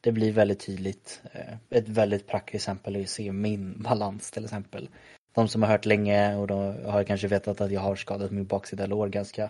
Det 0.02 0.12
blir 0.12 0.32
väldigt 0.32 0.60
tydligt. 0.60 1.22
Eh, 1.32 1.54
ett 1.70 1.90
väldigt 1.90 2.28
praktiskt 2.28 2.56
exempel 2.56 2.96
är 2.96 3.02
att 3.02 3.10
se 3.10 3.32
min 3.32 3.82
balans 3.82 4.32
till 4.32 4.44
exempel. 4.44 4.90
De 5.34 5.48
som 5.48 5.62
har 5.64 5.70
hört 5.70 5.86
länge 5.86 6.36
och 6.36 6.48
då 6.48 6.56
har 6.86 7.04
kanske 7.04 7.28
vetat 7.28 7.62
att 7.62 7.72
jag 7.72 7.82
har 7.82 7.96
skadat 7.96 8.32
min 8.32 8.46
baksida 8.46 8.86
lår 8.86 9.08
ganska 9.08 9.50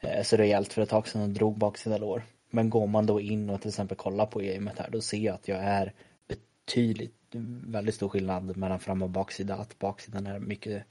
eh, 0.00 0.22
så 0.22 0.36
rejält 0.36 0.72
för 0.72 0.82
ett 0.82 0.88
tag 0.88 1.08
sedan 1.08 1.22
och 1.22 1.28
drog 1.28 1.58
baksida 1.58 1.98
lår. 1.98 2.22
Men 2.50 2.70
går 2.70 2.86
man 2.86 3.06
då 3.06 3.20
in 3.20 3.50
och 3.50 3.60
till 3.60 3.68
exempel 3.68 3.96
kollar 3.96 4.26
på 4.26 4.38
gamet 4.38 4.78
här 4.78 4.90
då 4.90 5.00
ser 5.00 5.18
jag 5.18 5.34
att 5.34 5.48
jag 5.48 5.58
är 5.58 5.92
betydligt, 6.28 7.14
väldigt 7.66 7.94
stor 7.94 8.08
skillnad 8.08 8.56
mellan 8.56 8.80
fram 8.80 9.02
och 9.02 9.10
baksida. 9.10 9.54
Att 9.54 9.78
baksidan 9.78 10.26
är 10.26 10.38
mycket, 10.38 10.84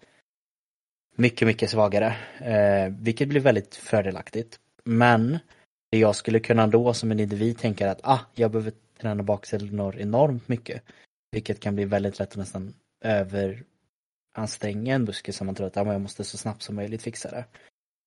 mycket, 1.16 1.48
mycket 1.48 1.70
svagare. 1.70 2.16
Eh, 2.40 2.94
vilket 3.00 3.30
blir 3.30 3.42
väldigt 3.42 3.76
fördelaktigt. 3.76 4.60
Men 4.84 5.40
det 5.92 5.98
jag 5.98 6.16
skulle 6.16 6.40
kunna 6.40 6.68
då 6.68 6.94
som 6.94 7.12
en 7.12 7.20
individ 7.20 7.58
tänka 7.58 7.92
att 7.92 8.00
ah, 8.04 8.20
jag 8.36 8.52
behöver 8.52 8.74
träna 9.00 9.24
baksidor 9.24 10.00
enormt 10.00 10.48
mycket. 10.48 10.84
Vilket 11.32 11.60
kan 11.60 11.76
bli 11.76 11.86
väldigt 11.86 12.20
lätt 12.20 12.32
att 12.32 12.38
nästan 12.38 12.74
överanstränga 13.02 14.96
en 14.96 15.04
muskel 15.04 15.34
som 15.34 15.46
man 15.46 15.56
tror 15.56 15.68
att 15.68 15.78
ah, 15.78 15.92
jag 15.92 16.02
måste 16.02 16.24
så 16.24 16.38
snabbt 16.38 16.62
som 16.62 16.76
möjligt 16.76 17.02
fixa 17.02 17.32
det. 17.32 17.46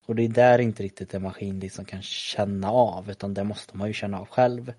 Och 0.06 0.14
det 0.14 0.24
är 0.24 0.28
där 0.28 0.58
inte 0.58 0.82
riktigt 0.82 1.14
en 1.14 1.22
maskin 1.22 1.60
liksom 1.60 1.84
kan 1.84 2.02
känna 2.02 2.70
av 2.70 3.10
utan 3.10 3.34
det 3.34 3.44
måste 3.44 3.76
man 3.76 3.88
ju 3.88 3.94
känna 3.94 4.20
av 4.20 4.28
själv. 4.28 4.72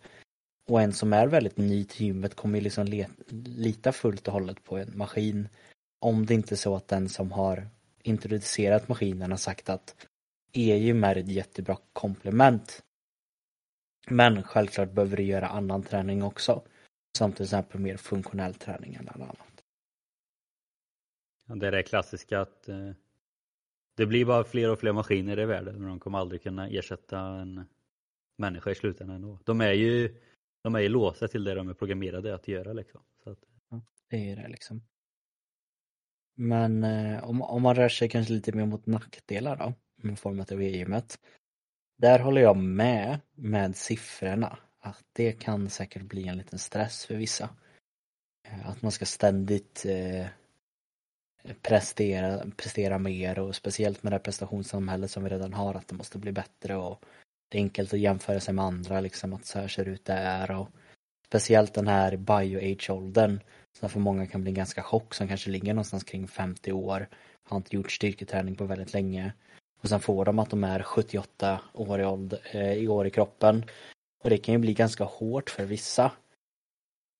Och 0.69 0.81
en 0.81 0.93
som 0.93 1.13
är 1.13 1.27
väldigt 1.27 1.57
ny 1.57 1.85
till 1.85 2.05
gymmet 2.05 2.35
kommer 2.35 2.57
ju 2.57 2.63
liksom 2.63 3.05
lita 3.45 3.91
fullt 3.91 4.27
och 4.27 4.33
hållet 4.33 4.63
på 4.63 4.77
en 4.77 4.97
maskin. 4.97 5.49
Om 5.99 6.25
det 6.25 6.33
inte 6.33 6.53
är 6.53 6.57
så 6.57 6.75
att 6.75 6.87
den 6.87 7.09
som 7.09 7.31
har 7.31 7.67
introducerat 8.03 8.89
maskinen 8.89 9.31
har 9.31 9.37
sagt 9.37 9.69
att 9.69 10.07
e-gym 10.53 11.03
är 11.03 11.15
ett 11.15 11.27
jättebra 11.27 11.77
komplement. 11.93 12.83
Men 14.07 14.43
självklart 14.43 14.91
behöver 14.91 15.17
du 15.17 15.23
göra 15.23 15.47
annan 15.47 15.83
träning 15.83 16.23
också. 16.23 16.63
Som 17.17 17.33
till 17.33 17.43
exempel 17.43 17.81
mer 17.81 17.97
funktionell 17.97 18.53
träning 18.53 18.95
eller 18.95 19.11
annat. 19.11 19.63
Ja, 21.47 21.55
det 21.55 21.67
är 21.67 21.71
det 21.71 21.83
klassiska 21.83 22.41
att 22.41 22.69
eh, 22.69 22.91
det 23.97 24.05
blir 24.05 24.25
bara 24.25 24.43
fler 24.43 24.69
och 24.69 24.79
fler 24.79 24.91
maskiner 24.91 25.39
i 25.39 25.45
världen 25.45 25.79
men 25.79 25.89
de 25.89 25.99
kommer 25.99 26.19
aldrig 26.19 26.43
kunna 26.43 26.69
ersätta 26.69 27.19
en 27.19 27.65
människa 28.37 28.71
i 28.71 28.75
slutändan. 28.75 29.39
De 29.43 29.61
är 29.61 29.73
ju 29.73 30.15
de 30.63 30.75
är 30.75 30.79
ju 30.79 30.89
låsta 30.89 31.27
till 31.27 31.43
det 31.43 31.55
de 31.55 31.69
är 31.69 31.73
programmerade 31.73 32.35
att 32.35 32.47
göra 32.47 32.73
liksom. 32.73 33.01
Så 33.23 33.29
att... 33.29 33.39
ja, 33.69 33.81
det 34.09 34.31
är 34.31 34.35
det 34.35 34.47
liksom. 34.47 34.81
Men 36.35 36.83
eh, 36.83 37.23
om, 37.23 37.41
om 37.41 37.61
man 37.61 37.75
rör 37.75 37.89
sig 37.89 38.09
kanske 38.09 38.33
lite 38.33 38.51
mer 38.51 38.65
mot 38.65 38.85
nackdelar 38.85 39.55
då, 39.55 39.73
med 39.95 40.19
format 40.19 40.51
av 40.51 40.61
e-gymmet. 40.61 41.19
Där 41.97 42.19
håller 42.19 42.41
jag 42.41 42.57
med 42.57 43.19
med 43.35 43.75
siffrorna. 43.75 44.57
Att 44.79 45.05
det 45.13 45.31
kan 45.31 45.69
säkert 45.69 46.03
bli 46.03 46.27
en 46.27 46.37
liten 46.37 46.59
stress 46.59 47.05
för 47.05 47.15
vissa. 47.15 47.49
Eh, 48.47 48.69
att 48.69 48.81
man 48.81 48.91
ska 48.91 49.05
ständigt 49.05 49.85
eh, 49.85 50.27
prestera, 51.61 52.51
prestera 52.57 52.97
mer 52.97 53.39
och 53.39 53.55
speciellt 53.55 54.03
med 54.03 54.13
det 54.13 54.19
prestationssamhället 54.19 55.11
som 55.11 55.23
vi 55.23 55.29
redan 55.29 55.53
har 55.53 55.75
att 55.75 55.87
det 55.87 55.95
måste 55.95 56.17
bli 56.17 56.31
bättre 56.31 56.75
och 56.75 57.05
det 57.51 57.57
är 57.57 57.61
enkelt 57.61 57.93
att 57.93 57.99
jämföra 57.99 58.39
sig 58.39 58.53
med 58.53 58.65
andra 58.65 59.01
liksom 59.01 59.33
att 59.33 59.45
så 59.45 59.59
här 59.59 59.67
ser 59.67 59.87
ut 59.87 60.05
det 60.05 60.13
är 60.13 60.51
och 60.51 60.69
speciellt 61.27 61.73
den 61.73 61.87
här 61.87 62.17
bio-age-åldern 62.17 63.39
som 63.79 63.89
för 63.89 63.99
många 63.99 64.27
kan 64.27 64.41
bli 64.41 64.51
ganska 64.51 64.83
chock 64.83 65.13
som 65.13 65.27
kanske 65.27 65.49
ligger 65.49 65.73
någonstans 65.73 66.03
kring 66.03 66.27
50 66.27 66.71
år. 66.71 67.07
Har 67.43 67.57
inte 67.57 67.75
gjort 67.75 67.91
styrketräning 67.91 68.55
på 68.55 68.65
väldigt 68.65 68.93
länge. 68.93 69.33
Och 69.81 69.89
sen 69.89 69.99
får 69.99 70.25
de 70.25 70.39
att 70.39 70.49
de 70.49 70.63
är 70.63 70.83
78 70.83 71.59
år 71.73 72.01
i, 72.01 72.05
ålder, 72.05 72.39
eh, 72.51 72.73
i 72.73 72.87
år 72.87 73.07
i 73.07 73.09
kroppen. 73.09 73.65
Och 74.23 74.29
det 74.29 74.37
kan 74.37 74.53
ju 74.53 74.59
bli 74.59 74.73
ganska 74.73 75.03
hårt 75.03 75.49
för 75.49 75.65
vissa. 75.65 76.11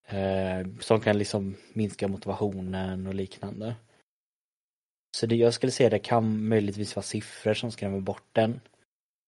Eh, 0.06 0.66
som 0.80 1.00
kan 1.00 1.18
liksom 1.18 1.56
minska 1.72 2.08
motivationen 2.08 3.06
och 3.06 3.14
liknande. 3.14 3.74
Så 5.16 5.26
det 5.26 5.36
jag 5.36 5.54
skulle 5.54 5.72
säga 5.72 5.90
det 5.90 5.98
kan 5.98 6.48
möjligtvis 6.48 6.96
vara 6.96 7.04
siffror 7.04 7.54
som 7.54 7.70
skrämmer 7.70 8.00
bort 8.00 8.28
den. 8.32 8.60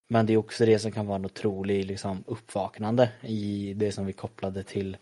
Men 0.08 0.26
det 0.26 0.32
är 0.32 0.36
också 0.36 0.66
det 0.66 0.78
som 0.78 0.92
kan 0.92 1.06
vara 1.06 1.16
en 1.16 1.24
otrolig 1.24 1.84
liksom, 1.84 2.24
uppvaknande 2.26 3.12
i 3.20 3.74
det 3.74 3.92
som 3.92 4.06
vi 4.06 4.12
kopplade 4.12 4.62
till 4.62 4.96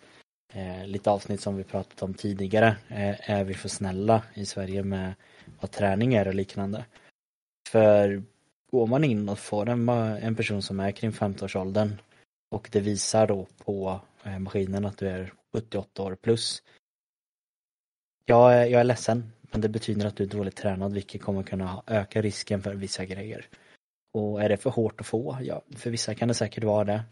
eh, 0.52 0.86
lite 0.86 1.10
avsnitt 1.10 1.40
som 1.40 1.56
vi 1.56 1.64
pratat 1.64 2.02
om 2.02 2.14
tidigare. 2.14 2.76
Eh, 2.88 3.30
är 3.30 3.44
vi 3.44 3.54
för 3.54 3.68
snälla 3.68 4.22
i 4.34 4.46
Sverige 4.46 4.82
med 4.82 5.14
vad 5.60 5.70
träning 5.70 6.14
är 6.14 6.28
och 6.28 6.34
liknande? 6.34 6.84
För 7.68 8.22
går 8.70 8.86
man 8.86 9.04
in 9.04 9.28
och 9.28 9.38
får 9.38 9.68
en, 9.68 9.88
en 9.88 10.36
person 10.36 10.62
som 10.62 10.80
är 10.80 10.90
kring 10.92 11.10
50-årsåldern 11.10 11.96
och 12.50 12.68
det 12.72 12.80
visar 12.80 13.26
då 13.26 13.46
på 13.64 14.00
eh, 14.24 14.38
maskinen 14.38 14.84
att 14.84 14.98
du 14.98 15.08
är 15.08 15.32
78 15.52 16.02
år 16.02 16.14
plus. 16.14 16.62
Jag, 18.24 18.70
jag 18.70 18.80
är 18.80 18.84
ledsen, 18.84 19.32
men 19.40 19.60
det 19.60 19.68
betyder 19.68 20.06
att 20.06 20.16
du 20.16 20.24
är 20.24 20.28
dåligt 20.28 20.56
tränad 20.56 20.92
vilket 20.92 21.22
kommer 21.22 21.42
kunna 21.42 21.82
öka 21.86 22.22
risken 22.22 22.62
för 22.62 22.74
vissa 22.74 23.04
grejer. 23.04 23.46
Och 24.12 24.42
är 24.42 24.48
det 24.48 24.56
för 24.56 24.70
hårt 24.70 25.00
att 25.00 25.06
få? 25.06 25.38
Ja, 25.42 25.62
för 25.76 25.90
vissa 25.90 26.14
kan 26.14 26.28
det 26.28 26.34
säkert 26.34 26.64
vara 26.64 26.84
det. 26.84 27.04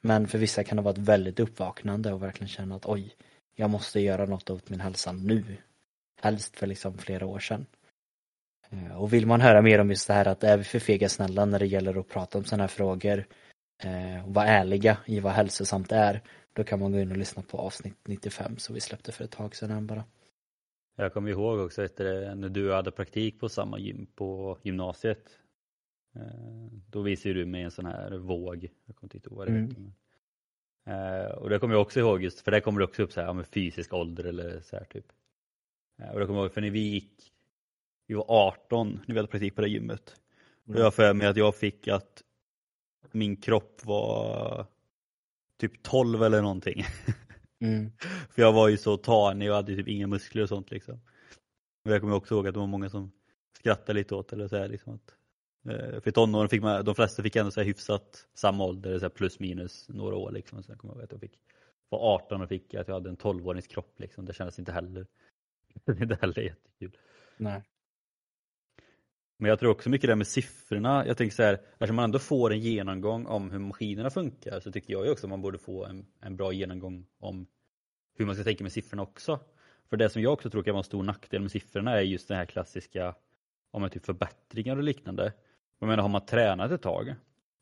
Men 0.00 0.28
för 0.28 0.38
vissa 0.38 0.64
kan 0.64 0.76
det 0.76 0.82
vara 0.82 0.92
ett 0.92 0.98
väldigt 0.98 1.40
uppvaknande 1.40 2.12
och 2.12 2.22
verkligen 2.22 2.48
känna 2.48 2.76
att 2.76 2.86
oj, 2.86 3.14
jag 3.54 3.70
måste 3.70 4.00
göra 4.00 4.26
något 4.26 4.50
åt 4.50 4.70
min 4.70 4.80
hälsa 4.80 5.12
nu. 5.12 5.44
Helst 6.22 6.56
för 6.56 6.66
liksom 6.66 6.98
flera 6.98 7.26
år 7.26 7.38
sedan. 7.38 7.66
Eh, 8.70 9.02
och 9.02 9.12
vill 9.12 9.26
man 9.26 9.40
höra 9.40 9.62
mer 9.62 9.78
om 9.78 9.90
just 9.90 10.06
det 10.06 10.14
här 10.14 10.28
att 10.28 10.44
är 10.44 10.56
vi 10.56 10.64
för 10.64 10.78
fega 10.78 11.08
snälla 11.08 11.44
när 11.44 11.58
det 11.58 11.66
gäller 11.66 12.00
att 12.00 12.08
prata 12.08 12.38
om 12.38 12.44
sådana 12.44 12.62
här 12.62 12.68
frågor 12.68 13.26
eh, 13.82 14.26
och 14.26 14.34
vara 14.34 14.46
ärliga 14.46 14.96
i 15.06 15.20
vad 15.20 15.32
hälsosamt 15.32 15.92
är, 15.92 16.22
då 16.52 16.64
kan 16.64 16.80
man 16.80 16.92
gå 16.92 17.00
in 17.00 17.10
och 17.10 17.16
lyssna 17.16 17.42
på 17.42 17.58
avsnitt 17.58 17.96
95 18.04 18.58
som 18.58 18.74
vi 18.74 18.80
släppte 18.80 19.12
för 19.12 19.24
ett 19.24 19.30
tag 19.30 19.56
sedan 19.56 19.86
bara. 19.86 20.04
Jag 20.96 21.12
kommer 21.12 21.30
ihåg 21.30 21.58
också 21.58 21.84
efter 21.84 22.34
när 22.34 22.48
du 22.48 22.72
hade 22.72 22.90
praktik 22.90 23.40
på 23.40 23.48
samma 23.48 23.78
gym 23.78 24.06
på 24.14 24.58
gymnasiet 24.62 25.39
då 26.90 27.02
visar 27.02 27.30
du 27.30 27.46
mig 27.46 27.62
en 27.62 27.70
sån 27.70 27.86
här 27.86 28.18
våg, 28.18 28.68
jag 28.86 28.96
kommer 28.96 29.16
inte 29.16 29.28
ihåg 29.28 29.38
vad 29.38 29.46
det 29.46 29.52
mm. 29.52 29.68
heter. 29.68 29.92
Eh, 30.86 31.30
och 31.30 31.50
det 31.50 31.58
kommer 31.58 31.74
jag 31.74 31.82
också 31.82 32.00
ihåg 32.00 32.22
just 32.22 32.40
för 32.40 32.50
där 32.50 32.60
kommer 32.60 32.78
det 32.78 32.84
också 32.84 33.02
upp 33.02 33.12
så 33.12 33.20
här, 33.20 33.32
med 33.32 33.46
fysisk 33.46 33.92
ålder 33.92 34.24
eller 34.24 34.60
så 34.60 34.76
här 34.76 34.84
typ. 34.84 35.06
Eh, 35.98 36.10
och 36.10 36.20
det 36.20 36.26
kommer 36.26 36.38
jag 36.38 36.44
ihåg 36.44 36.52
för 36.52 36.60
när 36.60 36.70
vi 36.70 36.80
gick, 36.80 37.32
vi 38.06 38.14
var 38.14 38.24
18 38.28 39.00
när 39.06 39.14
vi 39.14 39.18
hade 39.18 39.28
praktik 39.28 39.54
på 39.54 39.60
det 39.60 39.68
gymmet. 39.68 40.16
Mm. 40.66 40.76
Då 40.76 40.84
jag 40.84 40.94
för 40.94 41.14
mig 41.14 41.26
att 41.26 41.36
jag 41.36 41.54
fick 41.54 41.88
att 41.88 42.22
min 43.12 43.36
kropp 43.36 43.84
var 43.84 44.66
typ 45.56 45.82
12 45.82 46.22
eller 46.22 46.42
någonting. 46.42 46.84
Mm. 47.62 47.92
för 48.30 48.42
jag 48.42 48.52
var 48.52 48.68
ju 48.68 48.76
så 48.76 48.96
tanig 48.96 49.50
och 49.50 49.56
hade 49.56 49.76
typ 49.76 49.88
inga 49.88 50.06
muskler 50.06 50.42
och 50.42 50.48
sånt 50.48 50.70
liksom. 50.70 51.00
Och 51.84 51.90
jag 51.90 52.00
kommer 52.00 52.14
också 52.14 52.34
ihåg 52.34 52.48
att 52.48 52.54
det 52.54 52.60
var 52.60 52.66
många 52.66 52.90
som 52.90 53.12
skrattade 53.58 53.98
lite 53.98 54.14
åt 54.14 54.32
eller 54.32 54.48
så 54.48 54.56
här, 54.56 54.68
liksom 54.68 54.94
att 54.94 55.14
Eh, 55.14 55.19
för 55.64 56.08
i 56.08 56.12
tonåren 56.12 56.48
fick 56.48 56.62
man, 56.62 56.84
de 56.84 56.94
flesta 56.94 57.22
fick 57.22 57.36
ändå 57.36 57.50
så 57.50 57.62
hyfsat 57.62 58.26
samma 58.34 58.64
ålder, 58.64 58.98
så 58.98 59.10
plus 59.10 59.40
minus 59.40 59.88
några 59.88 60.16
år 60.16 60.30
liksom. 60.30 60.62
Sen 60.62 60.78
kommer 60.78 60.94
jag 60.94 60.98
ihåg 60.98 61.04
att 61.04 61.12
jag 61.12 61.20
fick, 61.20 61.38
var 61.88 62.14
18 62.14 62.42
och 62.42 62.48
fick 62.48 62.74
att 62.74 62.88
jag 62.88 62.94
hade 62.94 63.10
en 63.10 63.16
12-årings 63.16 63.66
kropp 63.66 64.00
liksom. 64.00 64.24
Det 64.24 64.32
kändes 64.32 64.58
inte 64.58 64.72
heller, 64.72 65.06
inte 66.00 66.18
heller 66.20 66.42
jättekul. 66.42 66.96
Nej. 67.36 67.62
Men 69.36 69.48
jag 69.48 69.58
tror 69.58 69.70
också 69.70 69.90
mycket 69.90 70.10
det 70.10 70.16
med 70.16 70.26
siffrorna. 70.26 71.06
Jag 71.06 71.16
tänker 71.16 71.36
så 71.36 71.42
här, 71.42 71.54
eftersom 71.54 71.96
man 71.96 72.04
ändå 72.04 72.18
får 72.18 72.52
en 72.52 72.60
genomgång 72.60 73.26
om 73.26 73.50
hur 73.50 73.58
maskinerna 73.58 74.10
funkar 74.10 74.60
så 74.60 74.72
tycker 74.72 74.92
jag 74.92 75.04
ju 75.04 75.12
också 75.12 75.26
att 75.26 75.30
man 75.30 75.42
borde 75.42 75.58
få 75.58 75.84
en, 75.84 76.06
en 76.20 76.36
bra 76.36 76.52
genomgång 76.52 77.06
om 77.18 77.46
hur 78.14 78.26
man 78.26 78.34
ska 78.34 78.44
tänka 78.44 78.64
med 78.64 78.72
siffrorna 78.72 79.02
också. 79.02 79.40
För 79.90 79.96
det 79.96 80.10
som 80.10 80.22
jag 80.22 80.32
också 80.32 80.50
tror 80.50 80.62
kan 80.62 80.72
vara 80.72 80.80
en 80.80 80.84
stor 80.84 81.02
nackdel 81.02 81.42
med 81.42 81.50
siffrorna 81.50 81.92
är 81.92 82.00
just 82.00 82.28
den 82.28 82.36
här 82.36 82.46
klassiska 82.46 83.14
om 83.70 83.90
typ 83.90 84.06
förbättringar 84.06 84.76
och 84.76 84.82
liknande. 84.82 85.32
Jag 85.80 85.88
menar 85.88 86.02
har 86.02 86.08
man 86.08 86.26
tränat 86.26 86.70
ett 86.70 86.82
tag 86.82 87.14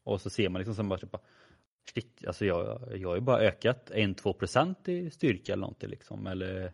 och 0.04 0.20
så 0.20 0.30
ser 0.30 0.48
man 0.48 0.58
liksom 0.58 0.74
som 0.74 0.88
bara 0.88 0.98
typ, 0.98 1.16
shit, 1.94 2.26
alltså 2.26 2.44
jag, 2.44 2.82
jag 2.94 3.08
har 3.08 3.14
ju 3.14 3.20
bara 3.20 3.40
ökat 3.40 3.90
1-2% 3.94 4.88
i 4.88 5.10
styrka 5.10 5.52
eller 5.52 5.60
någonting 5.60 5.90
liksom 5.90 6.26
eller 6.26 6.72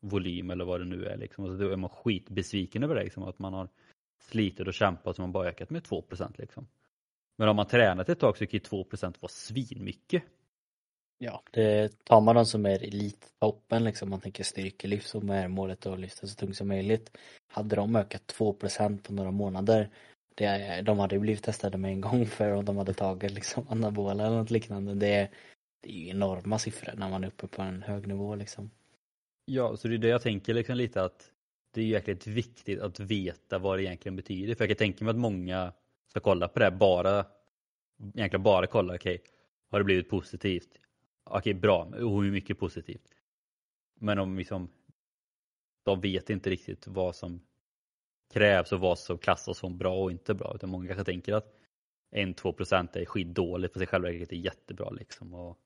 volym 0.00 0.50
eller 0.50 0.64
vad 0.64 0.80
det 0.80 0.84
nu 0.84 1.04
är 1.04 1.16
liksom. 1.16 1.44
Och 1.44 1.50
så 1.50 1.56
då 1.56 1.70
är 1.70 1.76
man 1.76 1.90
skitbesviken 1.90 2.82
över 2.82 2.94
det 2.94 3.04
liksom, 3.04 3.22
att 3.22 3.38
man 3.38 3.54
har 3.54 3.68
slitit 4.18 4.66
och 4.66 4.74
kämpat 4.74 5.16
så 5.16 5.22
man 5.22 5.32
bara 5.32 5.48
ökat 5.48 5.70
med 5.70 5.82
2% 5.82 6.34
liksom. 6.38 6.66
Men 7.38 7.48
om 7.48 7.56
man 7.56 7.66
tränat 7.66 8.08
ett 8.08 8.20
tag 8.20 8.36
så 8.36 8.46
kan 8.46 8.58
ju 8.58 8.58
2% 8.58 9.14
vara 9.20 9.30
svinmycket. 9.30 10.22
Ja, 11.18 11.42
det 11.50 12.04
tar 12.04 12.20
man 12.20 12.34
de 12.34 12.46
som 12.46 12.66
är 12.66 12.84
elittoppen 12.84 13.84
liksom, 13.84 14.10
man 14.10 14.20
tänker 14.20 14.44
styrkelyft 14.44 15.08
som 15.08 15.30
är 15.30 15.48
målet 15.48 15.86
att 15.86 16.00
lyfta 16.00 16.26
så 16.26 16.34
tungt 16.34 16.56
som 16.56 16.68
möjligt. 16.68 17.16
Hade 17.46 17.76
de 17.76 17.96
ökat 17.96 18.34
2% 18.38 19.02
på 19.02 19.12
några 19.12 19.30
månader, 19.30 19.90
det, 20.36 20.82
de 20.82 20.98
hade 20.98 21.14
ju 21.14 21.20
blivit 21.20 21.42
testade 21.42 21.78
med 21.78 21.92
en 21.92 22.00
gång 22.00 22.26
för 22.36 22.50
om 22.50 22.64
de 22.64 22.76
hade 22.76 22.94
tagit 22.94 23.30
liksom 23.30 23.66
anabola 23.68 24.26
eller 24.26 24.36
något 24.36 24.50
liknande. 24.50 24.94
Det, 24.94 25.30
det 25.80 25.90
är 25.90 25.94
ju 25.94 26.08
enorma 26.08 26.58
siffror 26.58 26.94
när 26.96 27.10
man 27.10 27.24
är 27.24 27.28
uppe 27.28 27.46
på 27.46 27.62
en 27.62 27.82
hög 27.82 28.06
nivå 28.06 28.34
liksom. 28.34 28.70
Ja, 29.44 29.76
så 29.76 29.88
det 29.88 29.94
är 29.94 29.98
det 29.98 30.08
jag 30.08 30.22
tänker 30.22 30.54
liksom 30.54 30.76
lite 30.76 31.04
att 31.04 31.32
det 31.70 31.80
är 31.80 31.84
jäkligt 31.84 32.26
viktigt 32.26 32.80
att 32.80 33.00
veta 33.00 33.58
vad 33.58 33.78
det 33.78 33.82
egentligen 33.82 34.16
betyder. 34.16 34.54
För 34.54 34.64
jag 34.64 34.68
kan 34.68 34.76
tänka 34.76 35.04
mig 35.04 35.10
att 35.10 35.16
många 35.16 35.72
ska 36.06 36.20
kolla 36.20 36.48
på 36.48 36.58
det 36.58 36.64
här 36.64 36.72
bara, 36.72 37.26
egentligen 38.14 38.42
bara 38.42 38.66
kolla, 38.66 38.94
okej, 38.94 39.14
okay, 39.14 39.26
har 39.70 39.78
det 39.78 39.84
blivit 39.84 40.08
positivt? 40.08 40.68
Okej, 41.24 41.38
okay, 41.38 41.54
bra, 41.54 41.84
och 41.84 42.22
hur 42.22 42.30
mycket 42.30 42.58
positivt? 42.58 43.08
Men 44.00 44.18
om 44.18 44.38
liksom, 44.38 44.68
de 45.84 46.00
vet 46.00 46.30
inte 46.30 46.50
riktigt 46.50 46.86
vad 46.86 47.16
som 47.16 47.40
krävs 48.32 48.72
och 48.72 48.80
vad 48.80 48.98
som 48.98 49.18
klassas 49.18 49.58
som 49.58 49.78
bra 49.78 50.02
och 50.02 50.10
inte 50.10 50.34
bra. 50.34 50.52
Utan 50.54 50.70
många 50.70 50.86
kanske 50.86 51.04
tänker 51.04 51.34
att 51.34 51.54
1-2% 52.16 52.96
är 52.98 53.04
skitdåligt 53.04 53.72
för 53.72 53.80
sig 53.80 53.86
själva 53.86 54.10
är 54.10 54.34
jättebra 54.34 54.90
liksom. 54.90 55.34
Och, 55.34 55.58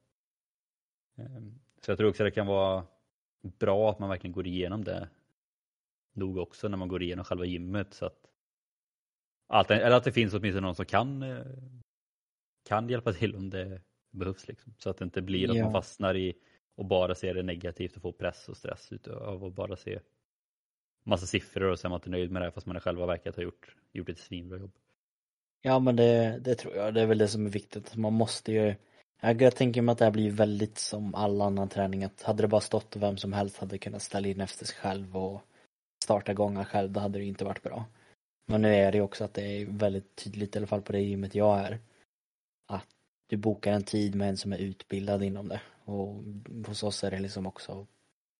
eh, 1.18 1.42
så 1.80 1.90
jag 1.90 1.98
tror 1.98 2.08
också 2.08 2.24
det 2.24 2.30
kan 2.30 2.46
vara 2.46 2.86
bra 3.42 3.90
att 3.90 3.98
man 3.98 4.08
verkligen 4.08 4.32
går 4.32 4.46
igenom 4.46 4.84
det 4.84 5.08
nog 6.12 6.38
också 6.38 6.68
när 6.68 6.76
man 6.76 6.88
går 6.88 7.02
igenom 7.02 7.24
själva 7.24 7.44
gymmet 7.44 7.94
så 7.94 8.06
att 8.06 8.26
allt, 9.46 9.70
eller 9.70 9.96
att 9.96 10.04
det 10.04 10.12
finns 10.12 10.34
åtminstone 10.34 10.66
någon 10.66 10.74
som 10.74 10.84
kan 10.86 11.22
eh, 11.22 11.46
kan 12.68 12.88
hjälpa 12.88 13.12
till 13.12 13.36
om 13.36 13.50
det 13.50 13.82
behövs 14.10 14.48
liksom. 14.48 14.74
Så 14.78 14.90
att 14.90 14.98
det 14.98 15.04
inte 15.04 15.22
blir 15.22 15.50
att 15.50 15.56
ja. 15.56 15.64
man 15.64 15.72
fastnar 15.72 16.16
i 16.16 16.34
och 16.74 16.84
bara 16.84 17.14
ser 17.14 17.34
det 17.34 17.42
negativt 17.42 17.96
och 17.96 18.02
får 18.02 18.12
press 18.12 18.48
och 18.48 18.56
stress 18.56 18.92
av 19.06 19.44
att 19.44 19.54
bara 19.54 19.76
se 19.76 20.00
massa 21.02 21.26
siffror 21.26 21.70
och 21.70 21.78
så 21.78 21.86
är 21.86 21.90
man 21.90 21.98
inte 21.98 22.10
nöjd 22.10 22.30
med 22.30 22.42
det 22.42 22.52
fast 22.52 22.66
man 22.66 22.80
själva 22.80 23.06
verkat 23.06 23.36
ha 23.36 23.42
gjort, 23.42 23.76
gjort 23.92 24.08
ett 24.08 24.18
svinbra 24.18 24.58
jobb. 24.58 24.72
Ja 25.62 25.78
men 25.78 25.96
det, 25.96 26.38
det 26.40 26.54
tror 26.54 26.76
jag, 26.76 26.94
det 26.94 27.00
är 27.00 27.06
väl 27.06 27.18
det 27.18 27.28
som 27.28 27.46
är 27.46 27.50
viktigt. 27.50 27.96
Man 27.96 28.12
måste 28.12 28.52
ju 28.52 28.74
jag 29.20 29.56
tänker 29.56 29.82
mig 29.82 29.92
att 29.92 29.98
det 29.98 30.04
här 30.04 30.12
blir 30.12 30.30
väldigt 30.30 30.78
som 30.78 31.14
all 31.14 31.40
annan 31.40 31.68
träning 31.68 32.04
att 32.04 32.22
hade 32.22 32.42
det 32.42 32.48
bara 32.48 32.60
stått 32.60 32.96
och 32.96 33.02
vem 33.02 33.16
som 33.16 33.32
helst 33.32 33.58
hade 33.58 33.78
kunnat 33.78 34.02
ställa 34.02 34.28
in 34.28 34.40
efter 34.40 34.66
sig 34.66 34.76
själv 34.76 35.16
och 35.16 35.42
starta 36.04 36.34
gångar 36.34 36.64
själv 36.64 36.90
då 36.90 37.00
hade 37.00 37.18
det 37.18 37.24
inte 37.24 37.44
varit 37.44 37.62
bra. 37.62 37.84
Men 38.46 38.62
nu 38.62 38.74
är 38.74 38.92
det 38.92 38.98
ju 38.98 39.04
också 39.04 39.24
att 39.24 39.34
det 39.34 39.42
är 39.42 39.66
väldigt 39.66 40.16
tydligt 40.16 40.56
i 40.56 40.58
alla 40.58 40.66
fall 40.66 40.82
på 40.82 40.92
det 40.92 41.00
gymmet 41.00 41.34
jag 41.34 41.58
är 41.58 41.78
att 42.66 42.86
du 43.26 43.36
bokar 43.36 43.72
en 43.72 43.82
tid 43.82 44.14
med 44.14 44.28
en 44.28 44.36
som 44.36 44.52
är 44.52 44.58
utbildad 44.58 45.22
inom 45.22 45.48
det 45.48 45.60
och 45.84 46.22
hos 46.66 46.82
oss 46.82 47.04
är 47.04 47.10
det 47.10 47.18
liksom 47.18 47.46
också 47.46 47.86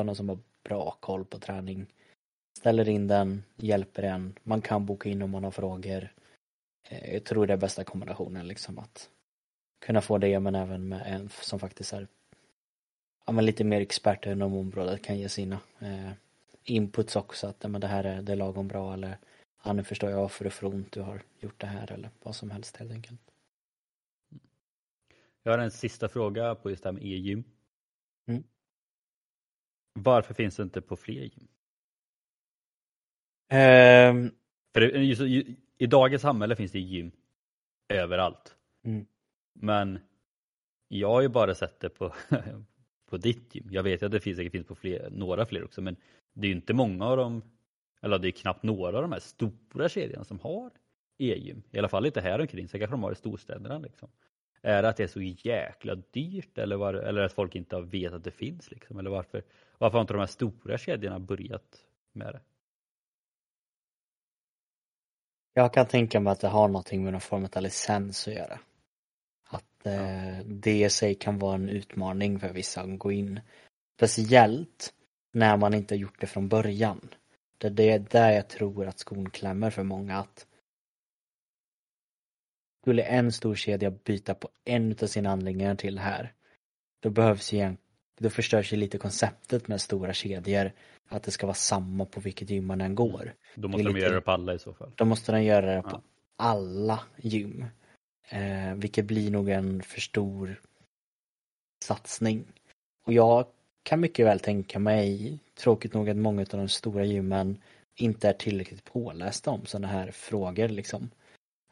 någon 0.05 0.17
som 0.17 0.29
har 0.29 0.39
bra 0.65 0.97
koll 1.01 1.25
på 1.25 1.39
träning 1.39 1.87
ställer 2.61 2.89
in 2.89 3.09
den, 3.09 3.43
hjälper 3.57 4.03
en, 4.03 4.35
man 4.43 4.61
kan 4.63 4.87
boka 4.87 5.09
in 5.09 5.23
om 5.23 5.31
man 5.31 5.45
har 5.45 5.51
frågor. 5.51 6.09
Eh, 6.89 7.15
jag 7.15 7.25
tror 7.25 7.47
det 7.47 7.53
är 7.53 7.57
bästa 7.57 7.85
kombinationen 7.85 8.49
liksom 8.49 8.79
att 8.79 9.11
kunna 9.87 10.01
få 10.01 10.19
det 10.19 10.41
men 10.41 10.55
även 10.55 10.89
med 10.89 11.03
en 11.07 11.29
som 11.29 11.59
faktiskt 11.59 11.93
är 11.93 12.07
ja, 13.27 13.33
men 13.33 13.47
lite 13.47 13.65
mer 13.65 13.81
expert 13.81 14.27
inom 14.27 14.55
området 14.55 15.03
kan 15.03 15.19
ge 15.19 15.29
sina 15.29 15.61
eh, 15.79 16.13
inputs 16.65 17.17
också 17.17 17.47
att 17.47 17.71
men 17.71 17.81
det 17.81 17.87
här 17.87 18.05
är, 18.05 18.23
det 18.23 18.33
är 18.33 18.37
lagom 18.37 18.69
bra 18.69 18.95
eller 18.95 19.19
ja, 19.65 19.73
nu 19.73 19.85
förstår 19.85 20.11
jag 20.11 20.21
varför 20.21 20.45
det 20.45 20.51
får 20.51 20.67
ont 20.67 20.93
du 20.93 21.01
har 21.01 21.23
gjort 21.39 21.61
det 21.61 21.67
här 21.67 21.93
eller 21.93 22.11
vad 22.23 22.37
som 22.37 22.51
helst 22.51 22.77
helt 22.77 22.93
enkelt. 22.93 23.21
Jag 25.43 25.53
har 25.53 25.59
en 25.59 25.71
sista 25.71 26.09
fråga 26.09 26.55
på 26.55 26.71
just 26.71 26.83
det 26.83 26.89
här 26.89 26.95
med 26.95 27.05
e-gym. 27.05 27.45
Mm. 28.27 28.45
Varför 29.93 30.35
finns 30.35 30.57
det 30.57 30.63
inte 30.63 30.81
på 30.81 30.97
fler 30.97 31.23
gym? 31.23 31.49
Um, 33.53 34.31
För 34.75 34.81
just, 34.81 35.23
I 35.79 35.87
dagens 35.87 36.23
samhälle 36.23 36.57
finns 36.57 36.73
det 36.73 36.81
gym 36.81 37.11
överallt. 37.89 38.57
Mm. 38.85 39.07
Men 39.55 39.99
jag 40.89 41.09
har 41.09 41.21
ju 41.21 41.29
bara 41.29 41.55
sett 41.55 41.81
det 41.81 41.89
på, 41.89 42.15
på 43.11 43.17
ditt 43.17 43.55
gym. 43.55 43.69
Jag 43.71 43.83
vet 43.83 44.03
att 44.03 44.13
det 44.13 44.21
finns, 44.21 44.39
det 44.39 44.51
finns 44.51 44.67
på 44.67 44.75
fler, 44.75 45.09
några 45.11 45.47
fler 45.47 45.65
också 45.65 45.83
men 45.83 45.97
det 46.33 46.47
är 46.47 46.49
ju 46.49 46.55
inte 46.55 46.75
många 46.75 47.07
av 47.07 47.17
dem, 47.17 47.43
eller 48.01 48.19
det 48.19 48.29
är 48.29 48.33
knappt 48.33 48.63
några 48.63 48.97
av 48.97 49.03
de 49.03 49.13
här 49.13 49.21
stora 49.21 49.89
kedjorna 49.89 50.25
som 50.25 50.41
har 50.41 50.71
e-gym. 51.19 51.63
I 51.71 51.79
alla 51.79 51.89
fall 51.89 52.07
inte 52.07 52.21
här 52.21 52.41
omkring, 52.41 52.69
så 52.69 52.79
kanske 52.79 52.95
de 52.95 53.03
har 53.03 53.13
i 53.13 53.15
storstäderna. 53.15 53.79
Liksom. 53.79 54.09
Är 54.63 54.83
det 54.83 54.89
att 54.89 54.97
det 54.97 55.03
är 55.03 55.09
så 55.09 55.23
jäkla 55.23 55.95
dyrt 55.95 56.59
eller, 56.59 56.77
var, 56.77 56.95
eller 56.95 57.23
att 57.23 57.33
folk 57.33 57.55
inte 57.55 57.81
vet 57.81 58.13
att 58.13 58.25
det 58.25 58.31
finns? 58.31 58.71
Liksom? 58.71 58.99
Eller 58.99 59.11
varför, 59.11 59.43
varför 59.79 59.99
har 59.99 60.01
inte 60.01 60.13
de 60.13 60.19
här 60.19 60.27
stora 60.27 60.79
kedjorna 60.79 61.19
börjat 61.19 61.87
med 62.13 62.27
det? 62.35 62.41
Jag 65.61 65.73
kan 65.73 65.87
tänka 65.87 66.21
mig 66.21 66.31
att 66.33 66.41
det 66.41 66.49
har 66.49 66.69
någonting 66.69 67.05
med 67.05 67.13
någon 67.13 67.21
form 67.21 67.49
av 67.57 67.63
licens 67.63 68.29
att 68.29 68.35
göra. 68.35 68.61
Att 69.49 69.87
eh, 69.87 70.39
det 70.45 70.85
i 70.85 70.91
sig 70.91 71.15
kan 71.15 71.39
vara 71.39 71.55
en 71.55 71.69
utmaning 71.69 72.41
för 72.41 72.53
vissa 72.53 72.81
att 72.81 72.99
gå 72.99 73.13
in. 73.13 73.41
Speciellt 73.97 74.93
när 75.33 75.57
man 75.57 75.75
inte 75.75 75.95
gjort 75.95 76.21
det 76.21 76.27
från 76.27 76.49
början. 76.49 77.09
Det 77.59 77.91
är 77.91 77.99
där 77.99 78.31
jag 78.31 78.49
tror 78.49 78.87
att 78.87 78.99
skon 78.99 79.31
klämmer 79.31 79.71
för 79.71 79.83
många 79.83 80.19
att 80.19 80.47
skulle 82.83 83.03
en 83.03 83.33
stor 83.33 83.55
kedja 83.55 83.91
byta 83.91 84.35
på 84.35 84.49
en 84.65 84.97
av 85.03 85.07
sina 85.07 85.31
anläggningar 85.31 85.75
till 85.75 85.99
här 85.99 86.33
då 87.01 87.11
behövs 87.11 87.53
ju 87.53 87.61
en, 87.61 87.77
då 88.21 88.31
förstörs 88.31 88.73
ju 88.73 88.77
lite 88.77 88.99
konceptet 88.99 89.69
med 89.69 89.81
stora 89.81 90.13
kedjor 90.13 90.73
att 91.11 91.23
det 91.23 91.31
ska 91.31 91.47
vara 91.47 91.55
samma 91.55 92.05
på 92.05 92.21
vilket 92.21 92.51
gym 92.51 92.67
man 92.67 92.81
än 92.81 92.95
går. 92.95 93.35
Då 93.55 93.69
måste 93.69 93.83
de 93.83 93.95
lite, 93.95 94.07
göra 94.07 94.15
det 94.15 94.21
på 94.21 94.31
alla 94.31 94.55
i 94.55 94.59
så 94.59 94.75
fall. 94.75 94.93
Då 94.95 95.05
måste 95.05 95.33
de 95.33 95.43
göra 95.43 95.75
det 95.75 95.83
på 95.83 96.03
alla 96.37 97.01
gym. 97.17 97.65
Eh, 98.29 98.75
vilket 98.75 99.05
blir 99.05 99.31
nog 99.31 99.49
en 99.49 99.83
för 99.83 100.01
stor 100.01 100.61
satsning. 101.85 102.45
Och 103.05 103.13
jag 103.13 103.47
kan 103.83 104.01
mycket 104.01 104.27
väl 104.27 104.41
tänka 104.41 104.79
mig, 104.79 105.39
tråkigt 105.55 105.95
nog 105.95 106.11
att 106.11 106.17
många 106.17 106.41
av 106.41 106.47
de 106.47 106.69
stora 106.69 107.05
gymmen 107.05 107.63
inte 107.95 108.29
är 108.29 108.33
tillräckligt 108.33 108.85
pålästa 108.85 109.51
om 109.51 109.67
sådana 109.67 109.89
här 109.89 110.11
frågor 110.11 110.69
liksom. 110.69 111.11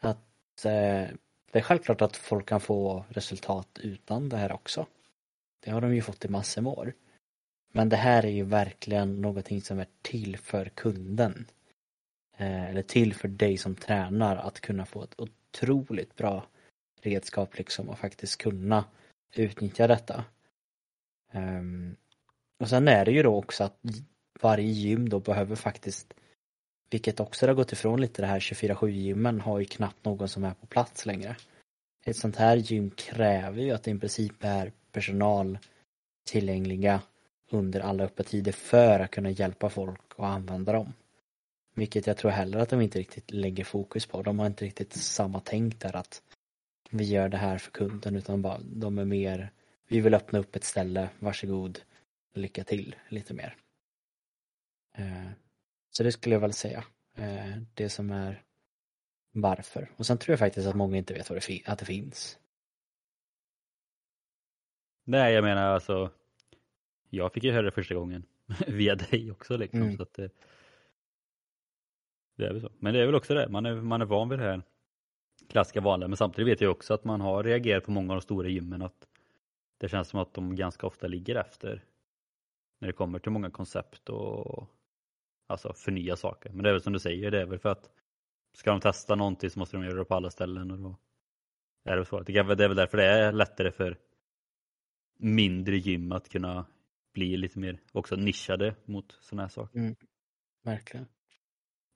Att 0.01 0.64
eh, 0.64 1.07
det 1.53 1.59
är 1.59 1.61
självklart 1.61 2.03
att 2.03 2.16
folk 2.16 2.48
kan 2.48 2.61
få 2.61 3.05
resultat 3.09 3.79
utan 3.83 4.29
det 4.29 4.37
här 4.37 4.53
också. 4.53 4.87
Det 5.61 5.70
har 5.70 5.81
de 5.81 5.94
ju 5.94 6.03
fått 6.03 6.24
i 6.24 6.29
massor 6.29 6.62
med 6.62 6.72
år. 6.72 6.92
Men 7.73 7.89
det 7.89 7.97
här 7.97 8.25
är 8.25 8.31
ju 8.31 8.45
verkligen 8.45 9.21
någonting 9.21 9.63
som 9.63 9.79
är 9.79 9.87
till 10.03 10.37
för 10.37 10.65
kunden. 10.65 11.47
Eh, 12.37 12.65
eller 12.65 12.83
till 12.83 13.15
för 13.15 13.29
dig 13.29 13.57
som 13.57 13.75
tränar 13.75 14.37
att 14.37 14.61
kunna 14.61 14.87
få 14.87 15.03
ett 15.03 15.21
otroligt 15.21 16.17
bra 16.17 16.47
redskap 17.01 17.59
liksom 17.59 17.89
och 17.89 17.99
faktiskt 17.99 18.39
kunna 18.43 18.85
utnyttja 19.35 19.87
detta. 19.87 20.25
Ehm, 21.33 21.97
och 22.61 22.69
sen 22.69 22.89
är 22.89 23.05
det 23.05 23.11
ju 23.11 23.23
då 23.23 23.35
också 23.37 23.65
att 23.65 23.81
varje 24.41 24.71
gym 24.71 25.09
då 25.09 25.21
behöver 25.21 25.57
faktiskt 25.57 26.15
vilket 26.91 27.21
också 27.21 27.47
har 27.47 27.55
gått 27.55 27.73
ifrån 27.73 28.01
lite 28.01 28.23
det 28.23 28.29
här 28.29 28.41
24-7 28.41 28.89
gymmen 28.89 29.41
har 29.41 29.59
ju 29.59 29.65
knappt 29.65 30.05
någon 30.05 30.29
som 30.29 30.45
är 30.45 30.55
på 30.55 30.67
plats 30.67 31.07
längre. 31.07 31.37
Ett 32.05 32.17
sånt 32.17 32.37
här 32.37 32.57
gym 32.57 32.91
kräver 32.91 33.63
ju 33.63 33.71
att 33.71 33.83
det 33.83 33.91
i 33.91 33.99
princip 33.99 34.45
är 34.45 34.73
personal 34.93 35.59
tillgängliga 36.31 37.01
under 37.51 37.81
alla 37.81 38.05
öppettider 38.05 38.53
för 38.53 39.01
att 39.01 39.11
kunna 39.11 39.31
hjälpa 39.31 39.71
folk 39.71 40.15
och 40.15 40.27
använda 40.27 40.73
dem. 40.73 40.93
Vilket 41.75 42.07
jag 42.07 42.17
tror 42.17 42.31
heller 42.31 42.59
att 42.59 42.69
de 42.69 42.81
inte 42.81 42.99
riktigt 42.99 43.31
lägger 43.31 43.65
fokus 43.65 44.07
på. 44.07 44.23
De 44.23 44.39
har 44.39 44.47
inte 44.47 44.65
riktigt 44.65 44.93
samma 44.93 45.41
tänk 45.41 45.81
där 45.81 45.97
att 45.97 46.23
vi 46.91 47.05
gör 47.05 47.29
det 47.29 47.37
här 47.37 47.59
för 47.59 47.71
kunden 47.71 48.17
utan 48.17 48.43
bara 48.43 48.59
de 48.61 48.99
är 48.99 49.05
mer 49.05 49.51
vi 49.89 50.01
vill 50.01 50.15
öppna 50.15 50.39
upp 50.39 50.57
ett 50.57 50.65
ställe, 50.65 51.09
varsågod, 51.19 51.81
lycka 52.35 52.65
till 52.65 52.97
lite 53.09 53.35
mer. 53.35 53.57
Eh, 54.95 55.31
så 55.91 56.03
det 56.03 56.13
skulle 56.13 56.35
jag 56.35 56.41
väl 56.41 56.53
säga. 56.53 56.85
Eh, 57.15 57.57
det 57.75 57.89
som 57.89 58.11
är 58.11 58.43
varför. 59.33 59.91
Och 59.97 60.07
sen 60.07 60.19
tror 60.19 60.33
jag 60.33 60.39
faktiskt 60.39 60.67
att 60.67 60.77
många 60.77 60.97
inte 60.97 61.15
vet 61.15 61.31
vad 61.31 61.43
det 61.49 61.63
att 61.67 61.79
det 61.79 61.85
finns. 61.85 62.39
Nej, 65.05 65.35
jag 65.35 65.45
menar 65.45 65.63
alltså 65.63 66.11
jag 67.11 67.33
fick 67.33 67.44
ju 67.44 67.53
höra 67.53 67.62
det 67.62 67.71
första 67.71 67.94
gången 67.94 68.25
via 68.66 68.94
dig 68.94 69.31
också 69.31 69.57
liksom. 69.57 69.83
Mm. 69.83 69.97
Så 69.97 70.03
att 70.03 70.14
det, 70.14 70.31
det 72.37 72.47
är 72.47 72.53
väl 72.53 72.61
så. 72.61 72.71
Men 72.79 72.94
det 72.94 73.01
är 73.01 73.07
väl 73.07 73.14
också 73.14 73.35
det, 73.35 73.49
man 73.49 73.66
är, 73.66 73.75
man 73.75 74.01
är 74.03 74.07
van 74.07 74.29
vid 74.29 74.38
det 74.38 74.44
här 74.44 74.62
klassiska 75.49 75.81
vanliga. 75.81 76.09
Men 76.09 76.16
samtidigt 76.16 76.53
vet 76.53 76.61
jag 76.61 76.71
också 76.71 76.94
att 76.94 77.05
man 77.05 77.21
har 77.21 77.44
reagerat 77.44 77.85
på 77.85 77.90
många 77.90 78.12
av 78.12 78.16
de 78.16 78.23
stora 78.23 78.49
gymmen 78.49 78.83
att 78.83 79.09
det 79.79 79.88
känns 79.88 80.09
som 80.09 80.21
att 80.21 80.35
de 80.35 80.57
ganska 80.57 80.87
ofta 80.87 81.07
ligger 81.07 81.35
efter 81.35 81.85
när 82.79 82.88
det 82.88 82.92
kommer 82.92 83.18
till 83.18 83.33
många 83.33 83.51
koncept 83.51 84.09
och 84.09 84.68
alltså 85.47 85.73
förnya 85.73 86.16
saker. 86.16 86.51
Men 86.51 86.62
det 86.62 86.68
är 86.68 86.73
väl 86.73 86.83
som 86.83 86.92
du 86.92 86.99
säger, 86.99 87.31
det 87.31 87.40
är 87.40 87.47
väl 87.47 87.59
för 87.59 87.68
att 87.68 87.90
ska 88.53 88.71
de 88.71 88.81
testa 88.81 89.14
någonting 89.14 89.51
så 89.51 89.59
måste 89.59 89.77
de 89.77 89.85
göra 89.85 89.99
det 89.99 90.05
på 90.05 90.14
alla 90.14 90.31
ställen 90.31 90.71
och 90.71 90.79
då 90.79 90.97
är 91.85 91.97
det 91.97 92.05
så. 92.05 92.21
Det 92.21 92.37
är 92.37 92.44
väl 92.44 92.77
därför 92.77 92.97
det 92.97 93.05
är 93.05 93.33
lättare 93.33 93.71
för 93.71 93.99
mindre 95.18 95.77
gym 95.77 96.12
att 96.12 96.29
kunna 96.29 96.66
bli 97.19 97.37
lite 97.37 97.59
mer 97.59 97.81
också 97.93 98.17
nischade 98.17 98.75
mot 98.85 99.19
sådana 99.21 99.43
här 99.43 99.49
saker. 99.49 99.79
Mm. 99.79 99.97
Verkligen. 100.63 101.07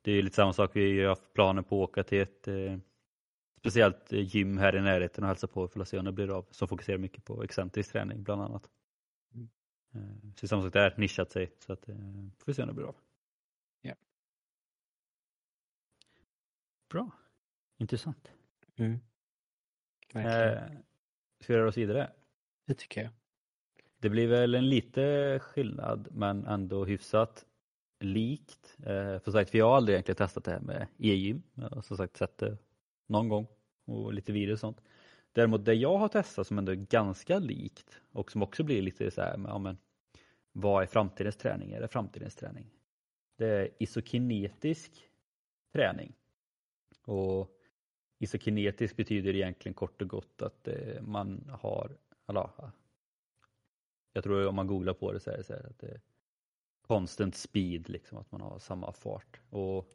Det 0.03 0.13
är 0.13 0.23
lite 0.23 0.37
samma 0.37 0.53
sak, 0.53 0.77
vi 0.77 1.01
har 1.01 1.09
haft 1.09 1.33
planer 1.33 1.63
på 1.63 1.85
att 1.85 1.91
åka 1.91 2.03
till 2.03 2.21
ett 2.21 2.49
eh, 2.49 2.79
speciellt 3.59 4.13
eh, 4.13 4.37
gym 4.37 4.59
här 4.59 4.77
i 4.77 4.81
närheten 4.81 5.25
och 5.25 5.29
hälsa 5.29 5.47
på 5.47 5.69
för 5.69 5.81
att 5.81 5.89
se 5.89 5.99
om 5.99 6.05
det 6.05 6.13
blir 6.13 6.37
av, 6.37 6.47
som 6.51 6.69
fokuserar 6.69 6.99
mycket 6.99 7.25
på 7.25 7.43
excentrisk 7.43 7.93
träning 7.93 8.23
bland 8.23 8.43
annat. 8.43 8.71
Mm. 9.35 9.49
Eh, 9.95 10.21
så 10.21 10.41
det 10.41 10.43
är 10.43 10.47
samma 10.47 10.63
sak 10.63 10.73
där, 10.73 10.95
nischat 10.99 11.33
sig 11.33 11.53
så 11.59 11.73
att 11.73 11.89
eh, 11.89 11.97
får 12.39 12.47
vi 12.47 12.55
se 12.55 12.63
om 12.63 12.69
det 12.69 12.75
blir 12.75 12.87
av. 12.87 12.97
Ja. 13.83 13.95
Bra, 16.91 17.11
intressant. 17.79 18.33
Mm. 18.77 18.99
Verkligen. 20.13 20.73
Eh, 20.73 20.81
ska 21.41 21.53
vi 21.53 21.59
röra 21.59 21.69
oss 21.69 21.77
vidare? 21.77 22.13
Det 22.67 22.75
tycker 22.75 23.03
jag. 23.03 23.11
Det 24.03 24.11
blir 24.11 24.27
väl 24.27 24.55
en 24.55 24.69
lite 24.69 25.39
skillnad 25.43 26.09
men 26.11 26.47
ändå 26.47 26.85
hyfsat 26.85 27.47
likt. 28.01 28.77
Eh, 28.79 29.19
för 29.19 29.31
sagt, 29.31 29.51
för 29.51 29.59
jag 29.59 29.67
har 29.67 29.77
aldrig 29.77 29.95
egentligen 29.95 30.17
testat 30.17 30.45
det 30.45 30.51
här 30.51 30.61
med 30.61 30.87
e-gym. 30.99 31.43
Jag 31.55 31.71
har 31.71 31.83
som 31.83 31.97
sagt 31.97 32.17
sett 32.17 32.39
det 32.39 32.57
någon 33.07 33.29
gång 33.29 33.47
och 33.85 34.15
lite 34.15 34.33
videos 34.33 34.57
och 34.57 34.61
sånt. 34.61 34.81
Däremot 35.33 35.65
det 35.65 35.75
jag 35.75 35.99
har 35.99 36.09
testat 36.09 36.47
som 36.47 36.59
ändå 36.59 36.73
är 36.73 36.77
ganska 36.77 37.39
likt 37.39 38.01
och 38.13 38.33
som 38.33 38.43
också 38.43 38.63
blir 38.63 38.83
lite 38.83 39.11
så 39.11 39.21
här, 39.21 39.41
ja, 39.47 39.59
men, 39.59 39.77
vad 40.53 40.83
är 40.83 40.87
framtidens 40.87 41.37
träning? 41.37 41.73
Är 41.73 41.81
det 41.81 41.89
framtidens 41.89 42.37
träning? 42.37 42.71
Det 43.39 43.47
är 43.47 43.69
isokinetisk 43.79 44.93
träning. 45.73 46.13
Och 47.05 47.51
isokinetisk 48.19 48.97
betyder 48.97 49.35
egentligen 49.35 49.75
kort 49.75 50.03
och 50.03 50.09
gott 50.09 50.43
att 50.43 50.69
eh, 50.69 51.03
man 51.03 51.51
har, 51.53 51.97
alla, 52.27 52.73
jag 54.13 54.25
tror 54.25 54.47
om 54.47 54.55
man 54.55 54.67
googlar 54.67 54.95
på 54.95 55.13
det 55.13 55.21
så 55.21 55.31
är 55.31 55.37
det 55.37 55.45
så 55.45 55.53
här 55.53 55.67
att 55.67 55.79
det 55.79 55.87
är 55.87 56.01
constant 56.87 57.35
speed, 57.35 57.89
liksom 57.89 58.19
att 58.19 58.33
man 58.33 58.41
har 58.41 58.59
samma 58.59 58.93
fart. 58.93 59.41
Och 59.51 59.89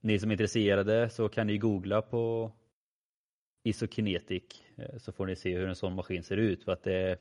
ni 0.00 0.18
som 0.18 0.30
är 0.30 0.34
intresserade 0.34 1.10
så 1.10 1.28
kan 1.28 1.46
ni 1.46 1.58
googla 1.58 2.02
på 2.02 2.52
isokinetik 3.62 4.64
eh, 4.76 4.98
så 4.98 5.12
får 5.12 5.26
ni 5.26 5.36
se 5.36 5.58
hur 5.58 5.68
en 5.68 5.76
sån 5.76 5.94
maskin 5.94 6.22
ser 6.22 6.36
ut. 6.36 6.64
För 6.64 6.72
att 6.72 6.82
det, 6.82 6.94
är, 6.94 7.18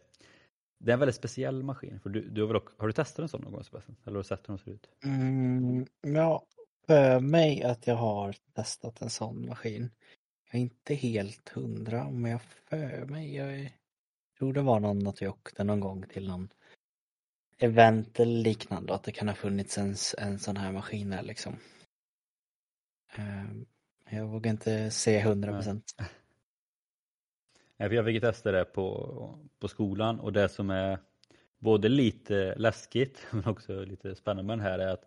det 0.79 0.91
är 0.91 0.93
en 0.93 0.99
väldigt 0.99 1.15
speciell 1.15 1.63
maskin. 1.63 1.99
För 1.99 2.09
du, 2.09 2.29
du 2.29 2.41
har, 2.41 2.47
väl, 2.47 2.61
har, 2.77 2.87
du 2.87 2.93
testat 2.93 3.19
en 3.19 3.29
sån 3.29 3.41
någon 3.41 3.53
gång 3.53 3.63
Sebastian? 3.63 3.97
Eller 4.03 4.15
har 4.15 4.23
du 4.23 4.27
sett 4.27 4.49
hur 4.49 4.53
den 4.53 4.57
ser 4.57 4.71
ut? 4.71 4.89
Mm, 5.05 5.85
ja, 6.01 6.45
för 6.87 7.19
mig 7.19 7.63
att 7.63 7.87
jag 7.87 7.95
har 7.95 8.35
testat 8.53 9.01
en 9.01 9.09
sån 9.09 9.45
maskin. 9.45 9.89
Jag 10.51 10.55
är 10.55 10.63
inte 10.63 10.93
helt 10.93 11.49
hundra, 11.49 12.09
men 12.09 12.31
jag 12.31 12.41
för 12.41 13.05
mig. 13.05 13.35
Jag 13.35 13.71
tror 14.43 14.53
det 14.53 14.61
var 14.61 14.79
någon 14.79 15.07
att 15.07 15.21
vi 15.21 15.27
åkte 15.27 15.63
någon 15.63 15.79
gång 15.79 16.05
till 16.07 16.27
någon 16.27 16.49
event 17.57 18.19
eller 18.19 18.43
liknande. 18.43 18.93
Att 18.93 19.03
det 19.03 19.11
kan 19.11 19.27
ha 19.27 19.35
funnits 19.35 19.77
en, 19.77 19.95
en 20.17 20.39
sån 20.39 20.57
här 20.57 20.71
maskin 20.71 21.09
där 21.09 21.23
liksom. 21.23 21.55
Eh, 23.15 24.17
jag 24.17 24.25
vågar 24.25 24.51
inte 24.51 24.91
säga 24.91 25.23
hundra 25.23 25.53
procent. 25.53 25.95
Jag 27.77 28.05
fick 28.05 28.21
testa 28.21 28.51
det 28.51 28.65
på, 28.65 29.39
på 29.59 29.67
skolan 29.67 30.19
och 30.19 30.33
det 30.33 30.49
som 30.49 30.69
är 30.69 30.99
både 31.59 31.89
lite 31.89 32.55
läskigt 32.55 33.27
men 33.31 33.45
också 33.45 33.85
lite 33.85 34.15
spännande 34.15 34.43
med 34.43 34.57
den 34.57 34.65
här 34.65 34.79
är 34.79 34.87
att 34.87 35.03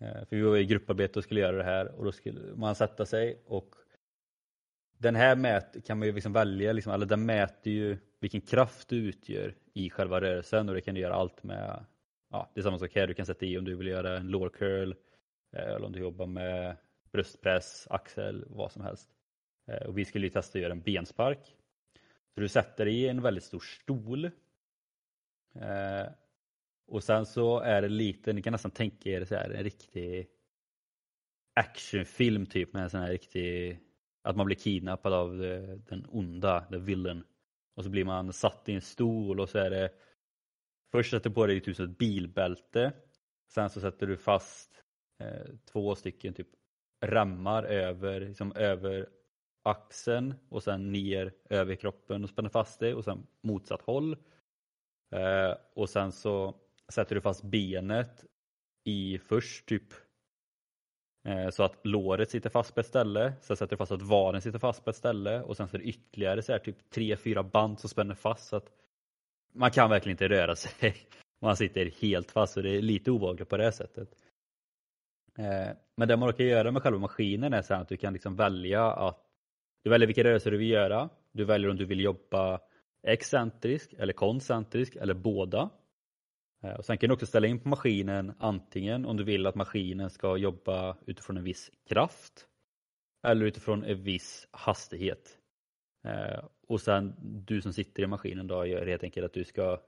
eh, 0.00 0.26
för 0.28 0.36
vi 0.36 0.42
var 0.42 0.56
i 0.56 0.64
grupparbete 0.66 1.18
och 1.18 1.24
skulle 1.24 1.40
göra 1.40 1.56
det 1.56 1.64
här 1.64 1.94
och 1.94 2.04
då 2.04 2.12
skulle 2.12 2.56
man 2.56 2.74
sätta 2.74 3.06
sig 3.06 3.42
och 3.46 3.74
den 4.98 5.16
här 5.16 5.36
mät, 5.36 5.86
kan 5.86 5.98
man 5.98 6.08
ju 6.08 6.14
liksom 6.14 6.32
välja, 6.32 6.72
liksom, 6.72 6.92
eller 6.92 7.06
den 7.06 7.26
mäter 7.26 7.72
ju 7.72 7.98
vilken 8.20 8.40
kraft 8.40 8.88
du 8.88 8.96
utgör 8.96 9.54
i 9.74 9.90
själva 9.90 10.20
rörelsen 10.20 10.68
och 10.68 10.74
det 10.74 10.80
kan 10.80 10.94
du 10.94 11.00
göra 11.00 11.14
allt 11.14 11.42
med. 11.42 11.84
Ja, 12.30 12.50
det 12.54 12.60
är 12.60 12.62
samma 12.62 12.78
sak 12.78 12.94
här, 12.94 13.06
du 13.06 13.14
kan 13.14 13.26
sätta 13.26 13.46
i 13.46 13.58
om 13.58 13.64
du 13.64 13.76
vill 13.76 13.86
göra 13.86 14.16
en 14.16 14.28
lår 14.28 14.48
curl 14.48 14.94
eh, 15.52 15.74
eller 15.74 15.84
om 15.84 15.92
du 15.92 16.00
jobbar 16.00 16.26
med 16.26 16.76
bröstpress, 17.12 17.86
axel, 17.90 18.44
vad 18.48 18.72
som 18.72 18.82
helst. 18.82 19.08
Eh, 19.66 19.86
och 19.86 19.98
vi 19.98 20.04
skulle 20.04 20.26
ju 20.26 20.30
testa 20.30 20.58
att 20.58 20.62
göra 20.62 20.72
en 20.72 20.82
benspark. 20.82 21.56
Så 22.34 22.40
du 22.40 22.48
sätter 22.48 22.84
dig 22.84 22.94
i 22.94 23.08
en 23.08 23.22
väldigt 23.22 23.44
stor 23.44 23.60
stol. 23.60 24.24
Eh, 25.54 26.06
och 26.86 27.04
sen 27.04 27.26
så 27.26 27.60
är 27.60 27.82
det 27.82 27.88
lite, 27.88 28.32
ni 28.32 28.42
kan 28.42 28.52
nästan 28.52 28.70
tänka 28.70 29.10
er 29.10 29.24
så 29.24 29.34
här, 29.34 29.50
en 29.50 29.64
riktig 29.64 30.28
actionfilm 31.54 32.46
typ 32.46 32.72
med 32.72 32.82
en 32.82 32.90
sån 32.90 33.00
här 33.00 33.10
riktig, 33.10 33.78
att 34.26 34.36
man 34.36 34.46
blir 34.46 34.56
kidnappad 34.56 35.12
av 35.12 35.44
eh, 35.44 35.78
den 35.88 36.06
onda, 36.08 36.60
the 36.70 36.78
villain. 36.78 37.24
Och 37.76 37.84
så 37.84 37.90
blir 37.90 38.04
man 38.04 38.32
satt 38.32 38.68
i 38.68 38.72
en 38.72 38.80
stol 38.80 39.40
och 39.40 39.48
så 39.48 39.58
är 39.58 39.70
det 39.70 39.90
Först 40.92 41.10
sätter 41.10 41.30
du 41.30 41.34
på 41.34 41.46
dig 41.46 41.60
typ 41.60 41.80
ett 41.80 41.98
bilbälte. 41.98 42.92
Sen 43.48 43.70
så 43.70 43.80
sätter 43.80 44.06
du 44.06 44.16
fast 44.16 44.82
eh, 45.18 45.54
två 45.72 45.94
stycken 45.94 46.34
typ 46.34 46.48
remmar 47.00 47.62
över, 47.62 48.20
liksom 48.20 48.52
över 48.52 49.08
axeln 49.62 50.34
och 50.48 50.62
sen 50.62 50.92
ner 50.92 51.32
över 51.50 51.74
kroppen 51.74 52.24
och 52.24 52.30
spänner 52.30 52.48
fast 52.48 52.80
dig 52.80 52.94
och 52.94 53.04
sen 53.04 53.26
motsatt 53.42 53.82
håll. 53.82 54.16
Eh, 55.14 55.54
och 55.74 55.90
sen 55.90 56.12
så 56.12 56.54
sätter 56.88 57.14
du 57.14 57.20
fast 57.20 57.42
benet 57.42 58.24
i 58.84 59.18
först 59.18 59.66
typ 59.66 59.94
Eh, 61.26 61.50
så 61.50 61.62
att 61.62 61.86
låret 61.86 62.30
sitter 62.30 62.50
fast 62.50 62.74
på 62.74 62.80
ett 62.80 62.86
ställe, 62.86 63.32
sen 63.40 63.56
sätter 63.56 63.70
du 63.70 63.76
fast 63.76 63.92
att 63.92 64.02
vaden 64.02 64.42
sitter 64.42 64.58
fast 64.58 64.84
på 64.84 64.90
ett 64.90 64.96
ställe 64.96 65.42
och 65.42 65.56
sen 65.56 65.68
så 65.68 65.76
är 65.76 65.78
det 65.78 65.84
ytterligare 65.84 66.42
så 66.42 66.52
här 66.52 66.58
typ 66.58 66.90
tre, 66.90 67.16
fyra 67.16 67.42
band 67.42 67.80
som 67.80 67.90
spänner 67.90 68.14
fast 68.14 68.48
så 68.48 68.56
att 68.56 68.70
man 69.52 69.70
kan 69.70 69.90
verkligen 69.90 70.14
inte 70.14 70.28
röra 70.28 70.56
sig. 70.56 70.96
Man 71.40 71.56
sitter 71.56 71.90
helt 72.00 72.30
fast 72.30 72.54
så 72.54 72.60
det 72.60 72.70
är 72.70 72.82
lite 72.82 73.10
obehagligt 73.10 73.48
på 73.48 73.56
det 73.56 73.72
sättet. 73.72 74.08
Eh, 75.38 75.68
men 75.96 76.08
det 76.08 76.16
man 76.16 76.32
kan 76.32 76.46
göra 76.46 76.70
med 76.70 76.82
själva 76.82 76.98
maskinen 76.98 77.52
är 77.52 77.62
så 77.62 77.74
att 77.74 77.88
du 77.88 77.96
kan 77.96 78.12
liksom 78.12 78.36
välja 78.36 78.92
att 78.92 79.20
du 79.84 79.90
väljer 79.90 80.06
vilka 80.06 80.24
rörelser 80.24 80.50
du 80.50 80.56
vill 80.56 80.70
göra. 80.70 81.08
Du 81.32 81.44
väljer 81.44 81.70
om 81.70 81.76
du 81.76 81.84
vill 81.84 82.00
jobba 82.00 82.60
excentrisk 83.02 83.92
eller 83.98 84.12
koncentrisk 84.12 84.96
eller 84.96 85.14
båda. 85.14 85.70
Eh, 86.66 86.74
och 86.74 86.84
sen 86.84 86.98
kan 86.98 87.08
du 87.08 87.14
också 87.14 87.26
ställa 87.26 87.46
in 87.46 87.60
på 87.60 87.68
maskinen 87.68 88.32
antingen 88.38 89.06
om 89.06 89.16
du 89.16 89.24
vill 89.24 89.46
att 89.46 89.54
maskinen 89.54 90.10
ska 90.10 90.36
jobba 90.36 90.96
utifrån 91.06 91.36
en 91.36 91.44
viss 91.44 91.70
kraft 91.88 92.46
eller 93.26 93.46
utifrån 93.46 93.84
en 93.84 94.02
viss 94.02 94.48
hastighet. 94.50 95.38
Eh, 96.04 96.44
och 96.68 96.80
sen 96.80 97.14
du 97.46 97.62
som 97.62 97.72
sitter 97.72 98.02
i 98.02 98.06
maskinen 98.06 98.46
då 98.46 98.66
gör 98.66 98.86
helt 98.86 99.04
enkelt 99.04 99.26
att 99.26 99.32
du 99.32 99.44
ska 99.44 99.80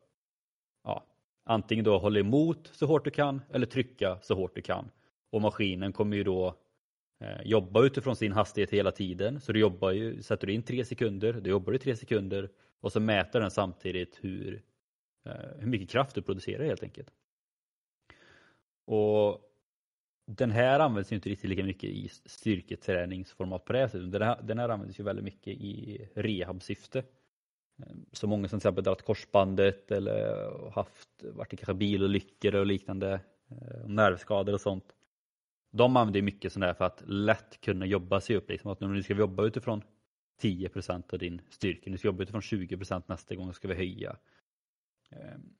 ja, 0.84 1.06
antingen 1.44 1.84
då 1.84 1.98
hålla 1.98 2.20
emot 2.20 2.70
så 2.72 2.86
hårt 2.86 3.04
du 3.04 3.10
kan 3.10 3.42
eller 3.50 3.66
trycka 3.66 4.18
så 4.22 4.34
hårt 4.34 4.54
du 4.54 4.62
kan. 4.62 4.90
Och 5.30 5.42
maskinen 5.42 5.92
kommer 5.92 6.16
ju 6.16 6.24
då 6.24 6.54
eh, 7.20 7.42
jobba 7.44 7.84
utifrån 7.84 8.16
sin 8.16 8.32
hastighet 8.32 8.70
hela 8.70 8.92
tiden. 8.92 9.40
Så 9.40 9.52
du 9.52 9.60
jobbar 9.60 9.90
ju, 9.90 10.22
sätter 10.22 10.46
du 10.46 10.52
in 10.52 10.62
tre 10.62 10.84
sekunder, 10.84 11.32
då 11.32 11.50
jobbar 11.50 11.72
du 11.72 11.78
tre 11.78 11.96
sekunder 11.96 12.50
och 12.80 12.92
så 12.92 13.00
mäter 13.00 13.40
den 13.40 13.50
samtidigt 13.50 14.18
hur, 14.22 14.62
Eh, 15.28 15.60
hur 15.60 15.66
mycket 15.66 15.90
kraft 15.90 16.14
du 16.14 16.22
producerar 16.22 16.64
helt 16.64 16.82
enkelt. 16.82 17.10
Och 18.84 19.44
den 20.26 20.50
här 20.50 20.80
används 20.80 21.12
ju 21.12 21.16
inte 21.16 21.28
riktigt 21.28 21.50
lika 21.50 21.64
mycket 21.64 21.90
i 21.90 22.08
styrketräningsformat 22.08 23.64
på 23.64 23.72
det 23.72 23.78
här 23.78 23.88
sättet. 23.88 24.12
Den 24.12 24.22
här, 24.22 24.42
den 24.42 24.58
här 24.58 24.68
används 24.68 25.00
ju 25.00 25.04
väldigt 25.04 25.24
mycket 25.24 25.48
i 25.48 26.08
rehabsyfte. 26.14 26.98
Eh, 27.78 27.96
så 28.12 28.26
många 28.26 28.48
som 28.48 28.60
till 28.60 28.68
exempel 28.68 28.84
dragit 28.84 29.02
korsbandet 29.02 29.90
eller 29.90 30.70
haft, 30.70 31.08
varit 31.22 31.52
i 31.52 31.56
kanske 31.56 31.74
bilolyckor 31.74 32.54
och 32.54 32.66
liknande, 32.66 33.20
eh, 33.50 33.86
nervskador 33.86 34.52
och 34.52 34.60
sånt. 34.60 34.94
De 35.70 35.96
använder 35.96 36.22
mycket 36.22 36.52
sånt 36.52 36.64
här 36.64 36.74
för 36.74 36.84
att 36.84 37.02
lätt 37.06 37.60
kunna 37.60 37.86
jobba 37.86 38.20
sig 38.20 38.36
upp. 38.36 38.50
Liksom 38.50 38.70
att 38.70 38.80
nu 38.80 39.02
ska 39.02 39.14
vi 39.14 39.20
jobba 39.20 39.44
utifrån 39.44 39.82
10% 40.40 41.12
av 41.12 41.18
din 41.18 41.40
styrka, 41.50 41.90
nu 41.90 41.98
ska 41.98 42.08
vi 42.08 42.12
jobba 42.12 42.22
utifrån 42.22 42.40
20% 42.40 43.02
nästa 43.06 43.34
gång, 43.34 43.54
ska 43.54 43.68
vi 43.68 43.74
höja. 43.74 44.16
Ehm, 45.10 45.54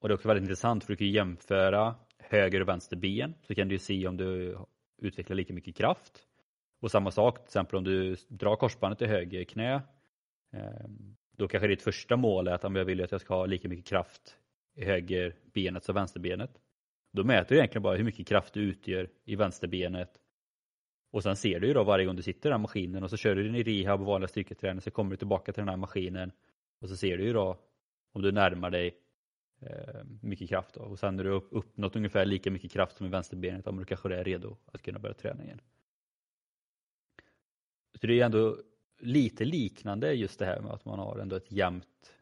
och 0.00 0.08
det 0.08 0.12
är 0.12 0.14
också 0.14 0.28
väldigt 0.28 0.42
intressant 0.42 0.84
för 0.84 0.92
du 0.92 0.96
kan 0.96 1.06
jämföra 1.06 1.94
höger 2.18 2.60
och 2.60 2.68
vänster 2.68 2.96
ben 2.96 3.34
så 3.42 3.54
kan 3.54 3.68
du 3.68 3.78
se 3.78 4.06
om 4.06 4.16
du 4.16 4.58
utvecklar 4.98 5.36
lika 5.36 5.54
mycket 5.54 5.76
kraft. 5.76 6.26
Och 6.80 6.90
samma 6.90 7.10
sak 7.10 7.38
till 7.38 7.44
exempel 7.44 7.76
om 7.76 7.84
du 7.84 8.16
drar 8.28 8.56
korsbandet 8.56 9.02
i 9.02 9.06
höger 9.06 9.44
knä. 9.44 9.82
Ehm, 10.52 11.16
då 11.36 11.48
kanske 11.48 11.68
ditt 11.68 11.82
första 11.82 12.16
mål 12.16 12.48
är 12.48 12.52
att 12.52 12.62
jag 12.62 12.84
vill 12.84 13.04
att 13.04 13.12
jag 13.12 13.20
ska 13.20 13.34
ha 13.34 13.46
lika 13.46 13.68
mycket 13.68 13.86
kraft 13.86 14.38
i 14.74 14.84
högerbenet 14.84 15.84
som 15.84 15.94
vänsterbenet. 15.94 16.50
Då 17.12 17.24
mäter 17.24 17.48
du 17.48 17.56
egentligen 17.56 17.82
bara 17.82 17.96
hur 17.96 18.04
mycket 18.04 18.26
kraft 18.26 18.54
du 18.54 18.60
utgör 18.60 19.08
i 19.24 19.36
vänsterbenet. 19.36 20.20
Och 21.12 21.22
sen 21.22 21.36
ser 21.36 21.60
du 21.60 21.66
ju 21.66 21.74
då 21.74 21.84
varje 21.84 22.06
gång 22.06 22.16
du 22.16 22.22
sitter 22.22 22.48
i 22.48 22.50
den 22.50 22.52
här 22.52 22.62
maskinen 22.62 23.02
och 23.02 23.10
så 23.10 23.16
kör 23.16 23.34
du 23.34 23.42
din 23.42 23.54
i 23.54 23.62
rehab 23.62 24.00
och 24.00 24.06
vanliga 24.06 24.28
styrketräning 24.28 24.80
så 24.80 24.90
kommer 24.90 25.10
du 25.10 25.16
tillbaka 25.16 25.52
till 25.52 25.60
den 25.60 25.68
här 25.68 25.76
maskinen 25.76 26.32
och 26.80 26.88
så 26.88 26.96
ser 26.96 27.16
du 27.16 27.24
ju 27.24 27.32
då 27.32 27.58
om 28.14 28.22
du 28.22 28.32
närmar 28.32 28.70
dig 28.70 28.96
eh, 29.60 30.04
mycket 30.20 30.48
kraft. 30.48 30.74
Då. 30.74 30.80
Och 30.80 30.98
sen 30.98 31.16
när 31.16 31.24
du 31.24 31.30
har 31.30 31.44
uppnått 31.50 31.96
ungefär 31.96 32.24
lika 32.24 32.50
mycket 32.50 32.72
kraft 32.72 32.96
som 32.96 33.06
i 33.06 33.10
vänsterbenet, 33.10 33.64
då 33.64 33.84
kanske 33.84 34.16
är 34.16 34.24
redo 34.24 34.56
att 34.72 34.82
kunna 34.82 34.98
börja 34.98 35.14
träna 35.14 35.44
igen. 35.44 35.60
Så 37.94 38.06
det 38.06 38.20
är 38.20 38.24
ändå 38.24 38.58
lite 38.98 39.44
liknande 39.44 40.12
just 40.12 40.38
det 40.38 40.46
här 40.46 40.60
med 40.60 40.72
att 40.72 40.84
man 40.84 40.98
har 40.98 41.18
ändå 41.18 41.36
ett 41.36 41.52
jämnt 41.52 42.14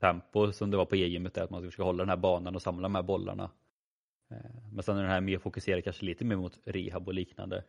tempo 0.00 0.52
som 0.52 0.70
det 0.70 0.76
var 0.76 0.84
på 0.84 0.96
e-gymmet, 0.96 1.38
att 1.38 1.50
man 1.50 1.60
ska 1.60 1.70
försöka 1.70 1.82
hålla 1.82 2.02
den 2.02 2.10
här 2.10 2.16
banan 2.16 2.54
och 2.54 2.62
samla 2.62 2.82
de 2.82 2.94
här 2.94 3.02
bollarna. 3.02 3.50
Eh, 4.30 4.36
men 4.72 4.82
sen 4.82 4.96
är 4.96 5.02
den 5.02 5.10
här 5.10 5.20
mer 5.20 5.38
fokuserad 5.38 5.84
kanske 5.84 6.04
lite 6.04 6.24
mer 6.24 6.36
mot 6.36 6.58
rehab 6.64 7.08
och 7.08 7.14
liknande. 7.14 7.64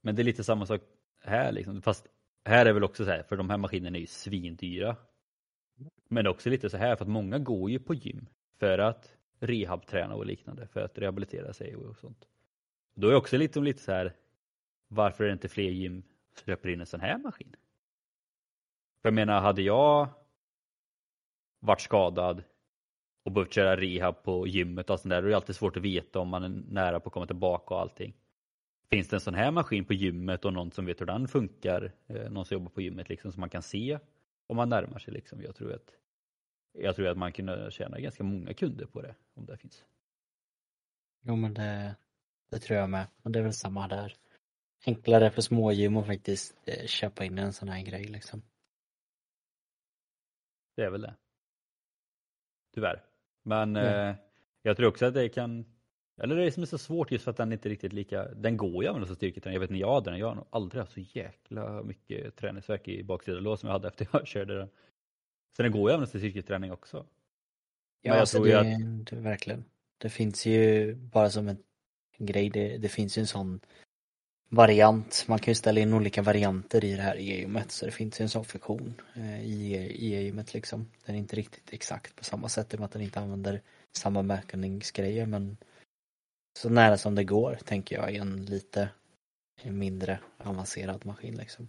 Men 0.00 0.16
det 0.16 0.22
är 0.22 0.24
lite 0.24 0.44
samma 0.44 0.66
sak 0.66 0.80
här 1.24 1.52
liksom, 1.52 1.82
fast 1.82 2.06
här 2.44 2.66
är 2.66 2.72
väl 2.72 2.84
också 2.84 3.04
så 3.04 3.10
här, 3.10 3.22
för 3.22 3.36
de 3.36 3.50
här 3.50 3.58
maskinerna 3.58 3.96
är 3.96 4.00
ju 4.00 4.06
svindyra. 4.06 4.96
Men 6.08 6.26
också 6.26 6.50
lite 6.50 6.70
så 6.70 6.76
här 6.76 6.96
för 6.96 7.04
att 7.04 7.10
många 7.10 7.38
går 7.38 7.70
ju 7.70 7.78
på 7.78 7.94
gym 7.94 8.26
för 8.58 8.78
att 8.78 9.16
rehabträna 9.40 10.14
och 10.14 10.26
liknande, 10.26 10.66
för 10.66 10.80
att 10.80 10.98
rehabilitera 10.98 11.52
sig 11.52 11.76
och 11.76 11.96
sånt. 11.96 12.28
Då 12.94 13.06
är 13.06 13.10
det 13.10 13.16
också 13.16 13.36
lite, 13.36 13.60
lite 13.60 13.82
så 13.82 13.92
här, 13.92 14.14
varför 14.88 15.24
är 15.24 15.28
det 15.28 15.32
inte 15.32 15.48
fler 15.48 15.70
gym 15.70 16.02
som 16.34 16.46
köper 16.46 16.68
in 16.68 16.80
en 16.80 16.86
sån 16.86 17.00
här 17.00 17.18
maskin? 17.18 17.56
För 19.02 19.08
jag 19.08 19.14
menar, 19.14 19.40
hade 19.40 19.62
jag 19.62 20.08
varit 21.60 21.80
skadad 21.80 22.42
och 23.22 23.32
behövt 23.32 23.52
köra 23.52 23.76
rehab 23.76 24.22
på 24.22 24.46
gymmet 24.46 24.90
och 24.90 25.00
sånt 25.00 25.10
där, 25.10 25.22
då 25.22 25.26
är 25.26 25.30
det 25.30 25.36
alltid 25.36 25.56
svårt 25.56 25.76
att 25.76 25.82
veta 25.82 26.18
om 26.18 26.28
man 26.28 26.44
är 26.44 26.48
nära 26.48 27.00
på 27.00 27.08
att 27.08 27.12
komma 27.12 27.26
tillbaka 27.26 27.74
och 27.74 27.80
allting. 27.80 28.14
Finns 28.90 29.08
det 29.08 29.16
en 29.16 29.20
sån 29.20 29.34
här 29.34 29.50
maskin 29.50 29.84
på 29.84 29.94
gymmet 29.94 30.44
och 30.44 30.52
någon 30.52 30.70
som 30.70 30.86
vet 30.86 31.00
hur 31.00 31.06
den 31.06 31.28
funkar, 31.28 31.92
eh, 32.06 32.30
någon 32.30 32.44
som 32.44 32.54
jobbar 32.54 32.70
på 32.70 32.80
gymmet 32.80 33.08
liksom, 33.08 33.32
som 33.32 33.40
man 33.40 33.50
kan 33.50 33.62
se 33.62 33.98
om 34.50 34.56
man 34.56 34.68
närmar 34.68 34.98
sig 34.98 35.14
liksom. 35.14 35.42
Jag 35.42 35.54
tror 35.54 35.72
att 35.72 35.96
jag 36.72 36.96
tror 36.96 37.06
att 37.06 37.18
man 37.18 37.32
kunde 37.32 37.70
tjäna 37.70 38.00
ganska 38.00 38.24
många 38.24 38.54
kunder 38.54 38.86
på 38.86 39.02
det 39.02 39.14
om 39.34 39.46
det 39.46 39.56
finns. 39.56 39.84
Jo 41.22 41.36
men 41.36 41.54
det, 41.54 41.96
det 42.50 42.58
tror 42.58 42.78
jag 42.78 42.90
med. 42.90 43.06
Och 43.22 43.30
det 43.30 43.38
är 43.38 43.42
väl 43.42 43.52
samma 43.52 43.88
där. 43.88 44.14
Enklare 44.86 45.30
för 45.30 45.42
smågym 45.42 45.96
att 45.96 46.06
faktiskt 46.06 46.56
eh, 46.68 46.86
köpa 46.86 47.24
in 47.24 47.38
en 47.38 47.52
sån 47.52 47.68
här 47.68 47.82
grej 47.82 48.04
liksom. 48.04 48.42
Det 50.76 50.82
är 50.82 50.90
väl 50.90 51.02
det. 51.02 51.14
Tyvärr. 52.74 53.04
Men 53.42 53.76
mm. 53.76 54.08
eh, 54.08 54.16
jag 54.62 54.76
tror 54.76 54.88
också 54.88 55.06
att 55.06 55.14
det 55.14 55.28
kan 55.28 55.79
eller 56.20 56.36
det 56.36 56.44
är 56.44 56.50
som 56.50 56.62
är 56.62 56.66
så 56.66 56.78
svårt 56.78 57.10
just 57.10 57.24
för 57.24 57.30
att 57.30 57.36
den 57.36 57.52
inte 57.52 57.68
riktigt 57.68 57.92
lika, 57.92 58.24
den 58.24 58.56
går 58.56 58.82
ju 58.82 58.88
att 58.88 58.94
använda 58.94 59.06
som 59.06 59.16
styrketräning. 59.16 59.54
Jag 59.54 59.60
vet 59.60 59.70
när 59.70 59.78
jag 59.78 59.94
hade 59.94 60.10
den, 60.10 60.18
jag 60.18 60.26
har 60.26 60.34
nog 60.34 60.46
aldrig 60.50 60.80
haft 60.80 60.92
så 60.92 61.00
jäkla 61.00 61.82
mycket 61.82 62.36
träningsverk 62.36 62.88
i 62.88 63.02
baksidan 63.02 63.58
som 63.58 63.66
jag 63.66 63.72
hade 63.72 63.88
efter 63.88 64.08
jag 64.12 64.26
körde 64.26 64.58
den. 64.58 64.68
Så 65.56 65.62
den 65.62 65.72
går 65.72 65.80
ju 65.80 65.88
att 65.88 65.94
använda 65.94 66.10
till 66.10 66.20
styrketräning 66.20 66.72
också. 66.72 67.06
Ja, 68.02 68.14
alltså 68.14 68.42
det, 68.42 68.54
att... 68.54 69.06
det, 69.06 69.16
verkligen. 69.16 69.64
Det 69.98 70.10
finns 70.10 70.46
ju 70.46 70.94
bara 70.94 71.30
som 71.30 71.48
en, 71.48 71.58
grej, 72.18 72.50
det, 72.50 72.78
det 72.78 72.88
finns 72.88 73.18
ju 73.18 73.20
en 73.20 73.26
sån 73.26 73.60
variant. 74.48 75.24
Man 75.28 75.38
kan 75.38 75.50
ju 75.50 75.54
ställa 75.54 75.80
in 75.80 75.94
olika 75.94 76.22
varianter 76.22 76.84
i 76.84 76.96
det 76.96 77.02
här 77.02 77.16
e-gymmet 77.16 77.70
så 77.70 77.86
det 77.86 77.92
finns 77.92 78.20
ju 78.20 78.22
en 78.22 78.28
sån 78.28 78.44
funktion 78.44 78.94
eh, 79.14 79.44
i 79.44 79.74
e-gymmet 79.98 80.54
liksom. 80.54 80.88
Den 81.06 81.14
är 81.14 81.18
inte 81.18 81.36
riktigt 81.36 81.72
exakt 81.72 82.16
på 82.16 82.24
samma 82.24 82.48
sätt 82.48 82.74
i 82.74 82.76
och 82.76 82.80
med 82.80 82.86
att 82.86 82.92
den 82.92 83.02
inte 83.02 83.20
använder 83.20 83.60
samma 83.92 84.22
mätningsgrejer 84.22 85.26
men 85.26 85.56
så 86.60 86.68
nära 86.68 86.96
som 86.96 87.14
det 87.14 87.24
går 87.24 87.54
tänker 87.54 87.96
jag 87.96 88.12
i 88.14 88.16
en 88.16 88.44
lite 88.44 88.88
mindre 89.64 90.20
avancerad 90.38 91.06
maskin 91.06 91.34
liksom. 91.34 91.68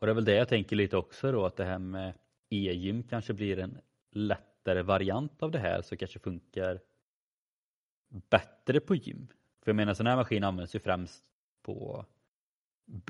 Och 0.00 0.06
det 0.06 0.12
är 0.12 0.14
väl 0.14 0.24
det 0.24 0.34
jag 0.34 0.48
tänker 0.48 0.76
lite 0.76 0.96
också 0.96 1.32
då 1.32 1.46
att 1.46 1.56
det 1.56 1.64
här 1.64 1.78
med 1.78 2.12
e-gym 2.50 3.02
kanske 3.02 3.32
blir 3.32 3.58
en 3.58 3.78
lättare 4.10 4.82
variant 4.82 5.42
av 5.42 5.50
det 5.50 5.58
här 5.58 5.82
så 5.82 5.96
kanske 5.96 6.18
funkar 6.18 6.80
bättre 8.30 8.80
på 8.80 8.94
gym. 8.94 9.26
För 9.62 9.70
jag 9.70 9.76
menar 9.76 9.94
sån 9.94 10.06
här 10.06 10.16
maskin 10.16 10.44
används 10.44 10.74
ju 10.74 10.80
främst 10.80 11.24
på 11.62 12.06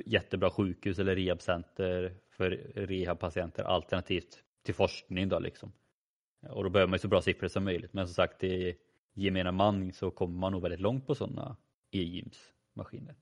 jättebra 0.04 0.50
sjukhus 0.50 0.98
eller 0.98 1.16
rehabcenter 1.16 2.16
för 2.30 2.50
rehabpatienter 2.74 3.64
alternativt 3.64 4.42
till 4.62 4.74
forskning 4.74 5.28
då 5.28 5.38
liksom. 5.38 5.72
Och 6.48 6.64
då 6.64 6.70
behöver 6.70 6.90
man 6.90 6.94
ju 6.94 7.00
så 7.00 7.08
bra 7.08 7.22
siffror 7.22 7.48
som 7.48 7.64
möjligt. 7.64 7.92
Men 7.92 8.06
som 8.06 8.14
sagt 8.14 8.44
i 8.44 8.76
gemene 9.14 9.52
man 9.52 9.92
så 9.92 10.10
kommer 10.10 10.38
man 10.38 10.52
nog 10.52 10.62
väldigt 10.62 10.80
långt 10.80 11.06
på 11.06 11.14
sådana 11.14 11.56
e-gymsmaskiner. 11.90 13.16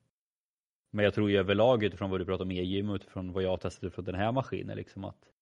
Men 0.91 1.05
jag 1.05 1.15
tror 1.15 1.31
ju 1.31 1.39
överlag 1.39 1.85
utifrån 1.85 2.11
vad 2.11 2.21
du 2.21 2.25
pratar 2.25 2.45
om 2.45 2.51
e-gym 2.51 2.91
och 2.91 2.95
utifrån 2.95 3.33
vad 3.33 3.43
jag 3.43 3.51
har 3.51 3.57
testat 3.57 3.85
utifrån 3.85 4.05
den 4.05 4.15
här 4.15 4.33
maskinen 4.33 4.77
liksom 4.77 5.05
att 5.05 5.33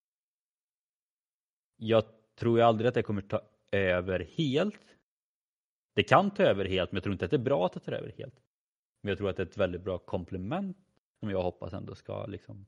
jag 1.77 2.05
tror 2.35 2.59
ju 2.59 2.65
aldrig 2.65 2.89
att 2.89 2.95
det 2.95 3.03
kommer 3.03 3.23
ta 3.23 3.41
över 3.73 4.29
helt. 4.37 4.97
Det 5.95 6.03
kan 6.03 6.31
ta 6.31 6.43
över 6.43 6.65
helt 6.65 6.93
men 6.93 6.97
jag 6.97 7.03
tror 7.03 7.13
inte 7.13 7.25
att 7.25 7.31
det 7.31 7.37
är 7.37 7.39
bra 7.39 7.67
att 7.67 7.73
det 7.73 7.81
tar 7.81 7.93
över 7.93 8.13
helt. 8.19 8.43
Men 9.01 9.09
jag 9.09 9.19
tror 9.19 9.31
att 9.31 9.37
det 9.37 9.43
är 9.43 9.47
ett 9.47 9.57
väldigt 9.57 9.83
bra 9.83 9.99
komplement 9.99 10.79
som 11.21 11.31
jag 11.31 11.43
hoppas 11.43 11.73
ändå 11.73 11.95
ska 11.95 12.27
liksom 12.27 12.67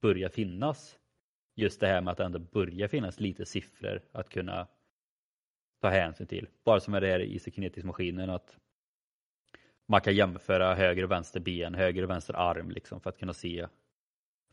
börja 0.00 0.28
finnas. 0.28 0.98
Just 1.54 1.80
det 1.80 1.86
här 1.86 2.00
med 2.00 2.12
att 2.12 2.18
det 2.18 2.24
ändå 2.24 2.38
börjar 2.38 2.88
finnas 2.88 3.20
lite 3.20 3.46
siffror 3.46 4.02
att 4.12 4.28
kunna 4.28 4.68
ta 5.80 5.88
hänsyn 5.88 6.26
till. 6.26 6.48
Bara 6.64 6.80
som 6.80 6.92
med 6.92 7.02
det 7.02 7.08
här 7.08 7.20
Isokinetisk-maskinen 7.20 8.30
att 8.30 8.56
man 9.88 10.00
kan 10.00 10.14
jämföra 10.14 10.74
höger 10.74 11.02
och 11.02 11.10
vänster 11.10 11.40
ben, 11.40 11.74
höger 11.74 12.02
och 12.02 12.10
vänster 12.10 12.34
arm 12.34 12.70
liksom 12.70 13.00
för 13.00 13.10
att 13.10 13.18
kunna 13.18 13.32
se. 13.32 13.66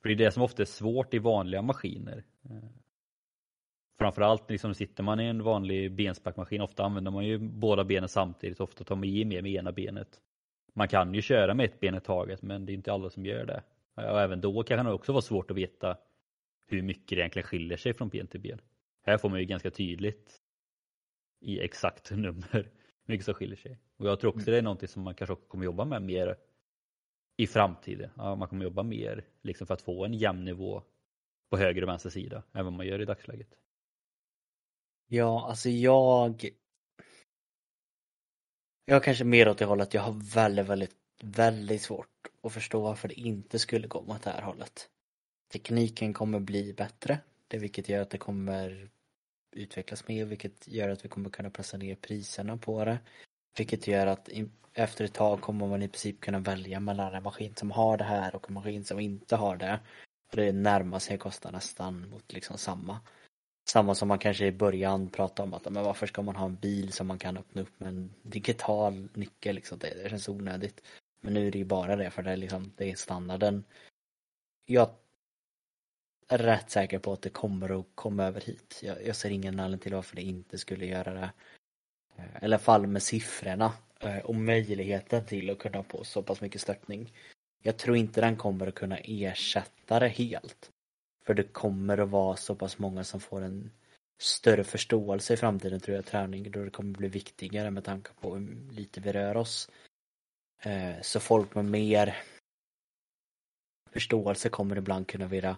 För 0.02 0.10
det 0.10 0.16
är 0.16 0.26
det 0.26 0.32
som 0.32 0.44
ofta 0.44 0.62
är 0.62 0.66
svårt 0.66 1.14
i 1.14 1.20
vanliga 1.20 1.62
maskiner. 1.62 2.24
Eh, 2.50 2.70
framförallt 4.00 4.50
liksom 4.50 4.74
sitter 4.74 5.04
man 5.04 5.20
i 5.20 5.26
en 5.26 5.44
vanlig 5.44 5.96
bensparkmaskin, 5.96 6.62
ofta 6.62 6.84
använder 6.84 7.12
man 7.12 7.26
ju 7.26 7.38
båda 7.38 7.84
benen 7.84 8.10
samtidigt, 8.10 8.60
ofta 8.60 8.84
tar 8.84 8.96
man 8.96 9.04
i 9.04 9.26
mer 9.26 9.42
med 9.42 9.52
ena 9.52 9.72
benet. 9.72 10.22
Man 10.74 10.88
kan 10.88 11.14
ju 11.14 11.22
köra 11.22 11.54
med 11.54 11.66
ett 11.66 11.80
ben 11.80 11.96
i 11.96 12.02
taget 12.02 12.42
men 12.42 12.66
det 12.66 12.72
är 12.72 12.74
inte 12.74 12.94
alla 12.94 13.10
som 13.10 13.26
gör 13.26 13.46
det. 13.46 13.64
Och 13.96 14.22
även 14.22 14.42
då 14.42 14.64
kan 14.64 14.86
det 14.86 14.94
också 14.94 15.12
vara 15.12 15.22
svårt 15.22 15.52
att 15.52 15.58
veta 15.58 15.98
hur 16.68 16.82
mycket 16.82 17.10
det 17.10 17.16
egentligen 17.16 17.48
skiljer 17.48 17.78
sig 17.78 17.94
från 17.94 18.10
ben 18.10 18.28
till 18.28 18.40
ben. 18.40 18.62
Här 19.06 19.18
får 19.18 19.30
man 19.30 19.40
ju 19.40 19.46
ganska 19.46 19.72
tydligt 19.72 20.43
i 21.44 21.60
exakt 21.60 22.12
nummer 22.12 22.48
hur 22.52 22.72
mycket 23.06 23.26
som 23.26 23.34
skiljer 23.34 23.58
sig. 23.58 23.80
Och 23.98 24.08
jag 24.08 24.20
tror 24.20 24.30
också 24.30 24.42
mm. 24.42 24.52
det 24.52 24.58
är 24.58 24.62
någonting 24.62 24.88
som 24.88 25.04
man 25.04 25.16
kanske 25.16 25.36
kommer 25.36 25.66
jobba 25.66 25.86
med 25.86 26.02
mer 26.02 26.38
i 27.38 27.48
framtiden. 27.48 28.10
Ja, 28.18 28.36
man 28.36 28.48
kommer 28.48 28.64
jobba 28.64 28.84
mer 28.84 29.26
liksom 29.42 29.68
för 29.68 29.74
att 29.74 29.82
få 29.82 30.06
en 30.06 30.14
jämn 30.14 30.46
nivå 30.46 30.84
på 31.50 31.58
höger 31.58 31.82
och 31.82 31.90
vänster 31.90 32.10
sida 32.10 32.44
än 32.54 32.66
vad 32.66 32.74
man 32.74 32.88
gör 32.88 33.02
i 33.02 33.06
dagsläget. 33.06 33.50
Ja, 35.08 35.48
alltså 35.50 35.70
jag 35.70 36.50
jag 38.86 39.04
kanske 39.04 39.24
mer 39.24 39.48
åt 39.48 39.58
det 39.58 39.66
hållet, 39.66 39.94
jag 39.94 40.02
har 40.02 40.34
väldigt, 40.34 40.68
väldigt, 40.68 40.96
väldigt 41.22 41.82
svårt 41.82 42.28
att 42.42 42.54
förstå 42.54 42.82
varför 42.82 43.08
det 43.08 43.20
inte 43.20 43.60
skulle 43.60 43.88
gå 43.88 44.00
åt 44.00 44.24
det 44.24 44.30
här 44.30 44.42
hållet. 44.42 44.90
Tekniken 45.52 46.14
kommer 46.14 46.40
bli 46.40 46.74
bättre, 46.74 47.20
det 47.48 47.58
vilket 47.58 47.90
gör 47.90 48.02
att 48.02 48.10
det 48.10 48.18
kommer 48.18 48.90
utvecklas 49.54 50.08
mer 50.08 50.26
vilket 50.26 50.68
gör 50.68 50.90
att 50.90 51.06
vi 51.06 51.10
kommer 51.10 51.30
kunna 51.30 51.50
pressa 51.50 51.78
ner 51.78 51.96
priserna 51.96 52.58
på 52.58 52.86
det. 52.86 53.00
Vilket 53.58 53.88
gör 53.88 54.08
att 54.08 54.30
efter 54.74 55.06
ett 55.06 55.14
tag 55.14 55.42
kommer 55.42 55.68
man 55.68 55.84
i 55.84 55.88
princip 55.88 56.22
kunna 56.22 56.40
välja 56.40 56.80
mellan 56.80 57.14
en 57.14 57.24
maskin 57.24 57.56
som 57.56 57.72
har 57.72 57.98
det 57.98 58.04
här 58.04 58.36
och 58.36 58.50
en 58.50 58.54
maskin 58.54 58.86
som 58.86 59.00
inte 59.00 59.36
har 59.36 59.56
det. 59.56 59.80
Och 60.32 60.38
det 60.38 60.52
närmar 60.52 61.00
sig 61.00 61.18
kostar 61.18 61.52
nästan 61.52 62.10
mot 62.10 62.34
liksom 62.34 62.58
samma. 62.58 63.00
Samma 63.70 63.96
som 63.96 64.08
man 64.08 64.20
kanske 64.20 64.46
i 64.46 64.52
början 64.52 65.10
pratade 65.10 65.48
om 65.48 65.54
att 65.54 65.70
men 65.70 65.84
varför 65.84 66.08
ska 66.08 66.22
man 66.22 66.36
ha 66.36 66.46
en 66.46 66.56
bil 66.56 66.92
som 66.92 67.08
man 67.08 67.20
kan 67.20 67.38
öppna 67.38 67.62
upp 67.62 67.80
med 67.80 67.90
en 67.90 68.14
digital 68.22 69.08
nyckel 69.14 69.56
liksom. 69.56 69.78
Det, 69.78 70.04
det 70.04 70.10
känns 70.10 70.30
onödigt. 70.30 70.82
Men 71.22 71.34
nu 71.34 71.48
är 71.48 71.52
det 71.52 71.58
ju 71.58 71.66
bara 71.66 71.96
det 71.96 72.10
för 72.10 72.24
det 72.24 72.32
är 72.32 72.38
liksom, 72.38 72.72
det 72.78 72.92
är 72.92 72.96
standarden. 72.96 73.64
Jag 74.66 74.90
rätt 76.28 76.70
säker 76.70 77.00
på 77.00 77.14
att 77.14 77.22
det 77.22 77.30
kommer 77.30 77.80
att 77.80 77.86
komma 77.96 78.24
över 78.24 78.42
hit. 78.42 78.80
Jag, 78.84 79.08
jag 79.08 79.16
ser 79.16 79.30
ingen 79.30 79.60
anledning 79.60 79.80
till 79.80 79.94
varför 79.94 80.16
det 80.16 80.22
inte 80.22 80.58
skulle 80.58 80.86
göra 80.86 81.14
det. 81.14 81.32
Eh, 82.18 82.26
I 82.42 82.46
alla 82.46 82.60
fall 82.60 82.88
med 82.88 83.04
siffrorna 83.04 83.74
eh, 84.00 84.18
och 84.18 84.36
möjligheten 84.36 85.26
till 85.26 85.50
att 85.50 85.60
kunna 85.60 85.84
få 85.84 86.04
så 86.04 86.24
pass 86.24 86.42
mycket 86.42 86.62
stöttning. 86.62 87.14
Jag 87.62 87.78
tror 87.78 87.98
inte 87.98 88.22
den 88.22 88.36
kommer 88.36 88.68
att 88.68 88.76
kunna 88.76 88.98
ersätta 88.98 90.00
det 90.00 90.08
helt. 90.08 90.70
För 91.26 91.34
det 91.34 91.44
kommer 91.44 91.98
att 91.98 92.10
vara 92.10 92.36
så 92.36 92.56
pass 92.56 92.80
många 92.80 93.04
som 93.04 93.20
får 93.20 93.42
en 93.42 93.72
större 94.22 94.64
förståelse 94.64 95.34
i 95.34 95.38
framtiden 95.38 95.80
tror 95.80 95.96
jag 95.96 96.06
träning 96.06 96.52
då 96.52 96.64
det 96.64 96.70
kommer 96.70 96.98
bli 96.98 97.08
viktigare 97.08 97.72
med 97.72 97.84
tanke 97.84 98.10
på 98.22 98.36
hur 98.36 98.72
lite 98.72 99.02
vi 99.02 99.12
rör 99.12 99.38
oss. 99.38 99.70
Eh, 100.64 101.02
så 101.02 101.20
folk 101.20 101.56
med 101.56 101.66
mer 101.66 102.18
förståelse 103.92 104.50
kommer 104.50 104.76
ibland 104.78 105.08
kunna 105.08 105.28
vilja 105.28 105.58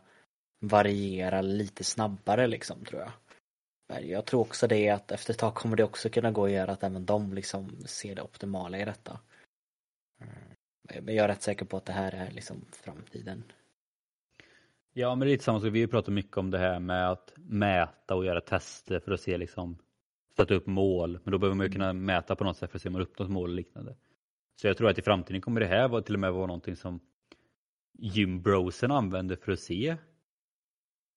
variera 0.67 1.41
lite 1.41 1.83
snabbare 1.83 2.47
liksom 2.47 2.85
tror 2.85 3.01
jag. 3.01 3.11
Men 3.87 4.09
jag 4.09 4.25
tror 4.25 4.41
också 4.41 4.67
det 4.67 4.89
att 4.89 5.11
efter 5.11 5.33
ett 5.33 5.39
tag 5.39 5.55
kommer 5.55 5.75
det 5.75 5.83
också 5.83 6.09
kunna 6.09 6.31
gå 6.31 6.45
att 6.45 6.51
göra 6.51 6.71
att 6.71 6.83
även 6.83 7.05
de 7.05 7.33
liksom 7.33 7.69
ser 7.85 8.15
det 8.15 8.21
optimala 8.21 8.79
i 8.79 8.85
detta. 8.85 9.19
Mm. 10.21 10.33
Men 11.01 11.15
jag 11.15 11.23
är 11.23 11.27
rätt 11.27 11.41
säker 11.41 11.65
på 11.65 11.77
att 11.77 11.85
det 11.85 11.93
här 11.93 12.11
är 12.11 12.31
liksom 12.31 12.65
framtiden. 12.71 13.43
Ja 14.93 15.15
men 15.15 15.19
det 15.19 15.31
är 15.31 15.31
lite 15.31 15.43
samma 15.43 15.59
sak, 15.59 15.69
vi 15.73 15.81
har 15.81 15.87
pratat 15.87 16.13
mycket 16.13 16.37
om 16.37 16.51
det 16.51 16.57
här 16.57 16.79
med 16.79 17.09
att 17.11 17.33
mäta 17.35 18.15
och 18.15 18.25
göra 18.25 18.41
tester 18.41 18.99
för 18.99 19.11
att 19.11 19.21
se 19.21 19.37
liksom 19.37 19.77
sätta 20.37 20.53
upp 20.53 20.67
mål. 20.67 21.19
Men 21.23 21.31
då 21.31 21.37
behöver 21.37 21.55
man 21.55 21.65
ju 21.65 21.71
kunna 21.71 21.93
mäta 21.93 22.35
på 22.35 22.43
något 22.43 22.57
sätt 22.57 22.71
för 22.71 22.77
att 22.77 22.81
se 22.81 22.89
om 22.89 22.93
man 22.93 23.01
uppnått 23.01 23.29
mål 23.29 23.49
och 23.49 23.55
liknande. 23.55 23.95
Så 24.61 24.67
jag 24.67 24.77
tror 24.77 24.89
att 24.89 24.97
i 24.97 25.01
framtiden 25.01 25.41
kommer 25.41 25.61
det 25.61 25.67
här 25.67 26.01
till 26.01 26.13
och 26.13 26.19
med 26.19 26.33
vara 26.33 26.47
någonting 26.47 26.75
som 26.75 26.99
gymbrosen 27.97 28.91
använder 28.91 29.35
för 29.35 29.51
att 29.51 29.59
se 29.59 29.97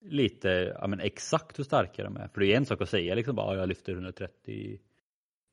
lite 0.01 0.49
ja, 0.80 0.86
men 0.86 1.01
exakt 1.01 1.59
hur 1.59 1.64
starka 1.64 2.05
de 2.05 2.16
är. 2.16 2.28
För 2.28 2.40
det 2.40 2.53
är 2.53 2.57
en 2.57 2.66
sak 2.66 2.80
att 2.80 2.88
säga 2.88 3.14
liksom 3.14 3.36
bara 3.36 3.57
jag 3.57 3.68
lyfter 3.68 3.92
130 3.92 4.55
i, 4.55 4.80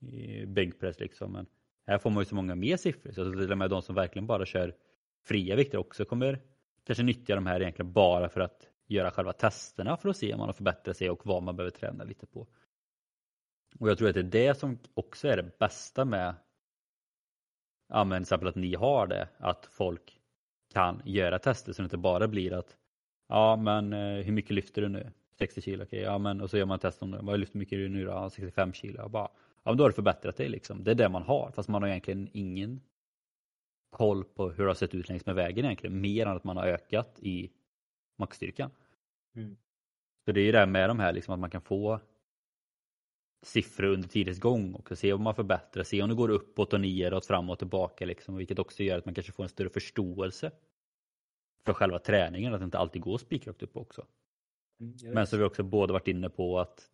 i 0.08 0.46
bänkpress 0.46 1.00
liksom. 1.00 1.32
Men 1.32 1.46
här 1.88 1.98
får 1.98 2.10
man 2.10 2.22
ju 2.22 2.26
så 2.26 2.36
många 2.36 2.56
mer 2.56 2.78
siffror. 2.78 3.12
Så 3.12 3.32
till 3.32 3.52
och 3.52 3.58
med 3.58 3.70
de 3.70 3.82
som 3.82 3.96
verkligen 3.96 4.28
bara 4.28 4.46
kör 4.46 4.76
fria 5.24 5.56
vikter 5.56 5.78
också 5.78 6.06
kommer 6.06 6.42
kanske 6.84 7.04
nyttja 7.04 7.36
de 7.36 7.46
här 7.46 7.62
egentligen 7.62 7.94
bara 7.94 8.30
för 8.30 8.42
att 8.42 8.70
göra 8.88 9.12
själva 9.12 9.34
testerna 9.34 9.98
för 9.98 10.10
att 10.10 10.18
se 10.18 10.34
om 10.34 10.40
man 10.40 10.48
har 10.48 10.54
förbättrat 10.54 10.98
sig 10.98 11.10
och 11.10 11.26
vad 11.26 11.44
man 11.44 11.56
behöver 11.56 11.72
träna 11.72 12.04
lite 12.04 12.26
på. 12.26 12.48
Och 13.80 13.90
jag 13.90 13.98
tror 13.98 14.10
att 14.10 14.14
det 14.14 14.20
är 14.20 14.24
det 14.24 14.60
som 14.60 14.80
också 14.94 15.28
är 15.28 15.38
det 15.38 15.60
bästa 15.60 16.06
med 16.06 16.36
ja, 17.88 18.04
men 18.04 18.18
till 18.18 18.24
exempel 18.24 18.48
att 18.48 18.56
ni 18.56 18.76
har 18.76 19.08
det, 19.08 19.30
att 19.38 19.66
folk 19.66 20.22
kan 20.74 21.02
göra 21.06 21.40
tester 21.40 21.74
så 21.74 21.82
det 21.82 21.86
inte 21.86 21.98
bara 21.98 22.28
blir 22.28 22.54
att 22.54 22.78
ja 23.28 23.56
men 23.56 23.94
eh, 23.94 24.24
hur 24.24 24.32
mycket 24.32 24.52
lyfter 24.52 24.82
du 24.82 24.90
nu? 24.90 25.12
60 25.40 25.62
kilo, 25.62 25.84
okej, 25.84 26.00
okay, 26.00 26.12
ja 26.14 26.18
men 26.18 26.42
och 26.42 26.50
så 26.50 26.58
gör 26.58 26.66
man 26.66 26.80
test 26.80 27.02
om 27.02 27.12
det. 27.12 27.20
Vad 27.22 27.40
lyfter 27.40 27.58
mycket 27.58 27.78
du 27.78 27.90
nu 27.90 28.06
då? 28.06 28.30
65 28.30 28.74
kilo. 28.74 28.98
Jag 28.98 29.12
bara, 29.12 29.30
ja 29.64 29.72
men 29.72 29.78
då 29.78 29.84
har 29.84 29.90
du 29.90 29.96
förbättrat 29.96 30.38
dig 30.38 30.50
liksom. 30.50 30.84
Det 30.84 30.92
är 30.92 30.96
det 30.96 31.10
man 31.10 31.24
har 31.24 31.52
fast 31.52 31.70
man 31.70 31.82
har 31.82 31.90
egentligen 31.90 32.30
ingen 32.34 32.82
koll 33.90 34.24
på 34.24 34.50
hur 34.50 34.64
det 34.64 34.70
har 34.70 34.76
sett 34.76 34.96
ut 34.96 35.10
längs 35.10 35.26
med 35.26 35.36
vägen 35.36 35.66
egentligen. 35.66 36.02
Mer 36.02 36.26
än 36.26 36.36
att 36.36 36.44
man 36.44 36.58
har 36.58 36.68
ökat 36.68 37.20
i 37.20 37.52
maxstyrkan. 38.18 38.72
Mm. 39.36 39.58
Så 40.26 40.32
det 40.32 40.42
är 40.42 40.46
ju 40.46 40.52
det 40.52 40.66
med 40.66 40.90
de 40.90 41.00
här 41.00 41.14
liksom 41.14 41.34
att 41.34 41.40
man 41.40 41.50
kan 41.50 41.62
få 41.62 42.00
siffror 43.42 43.88
under 43.88 44.08
tidens 44.08 44.40
gång 44.40 44.74
och 44.74 44.98
se 44.98 45.14
om 45.14 45.24
man 45.24 45.36
förbättrar, 45.36 45.84
se 45.84 46.02
om 46.02 46.10
det 46.10 46.16
går 46.16 46.30
uppåt 46.30 46.74
och 46.74 46.82
neråt, 46.82 47.26
fram 47.26 47.50
och 47.50 47.60
tillbaka 47.60 48.06
liksom, 48.06 48.36
vilket 48.36 48.60
också 48.60 48.84
gör 48.84 48.98
att 48.98 49.06
man 49.06 49.14
kanske 49.14 49.32
får 49.32 49.44
en 49.44 49.50
större 49.50 49.70
förståelse 49.70 50.52
för 51.66 51.74
själva 51.74 52.00
träningen, 52.00 52.54
att 52.54 52.60
det 52.60 52.66
inte 52.66 52.78
alltid 52.78 53.02
går 53.02 53.18
spikrakt 53.18 53.64
upp 53.64 53.78
också. 53.78 54.06
Mm, 54.80 55.14
Men 55.14 55.28
så 55.28 55.36
har 55.36 55.40
vi 55.40 55.46
också 55.46 55.64
båda 55.64 55.94
varit 55.94 56.08
inne 56.08 56.30
på 56.30 56.60
att 56.60 56.90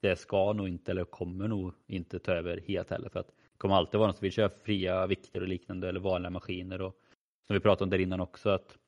det 0.00 0.16
ska 0.16 0.52
nog 0.52 0.68
inte 0.68 0.90
eller 0.90 1.04
kommer 1.04 1.48
nog 1.48 1.74
inte 1.86 2.18
ta 2.18 2.32
över 2.32 2.60
helt 2.68 2.90
heller 2.90 3.08
för 3.08 3.20
att 3.20 3.26
det 3.26 3.58
kommer 3.58 3.74
alltid 3.74 3.98
vara 3.98 4.06
någon 4.06 4.16
som 4.16 4.22
vill 4.22 4.32
köra 4.32 4.48
fria 4.48 5.06
vikter 5.06 5.40
och 5.40 5.48
liknande 5.48 5.88
eller 5.88 6.00
vanliga 6.00 6.30
maskiner 6.30 6.82
och 6.82 6.96
som 7.46 7.54
vi 7.54 7.60
pratade 7.60 7.84
om 7.84 7.90
där 7.90 7.98
innan 7.98 8.20
också 8.20 8.50
att 8.50 8.78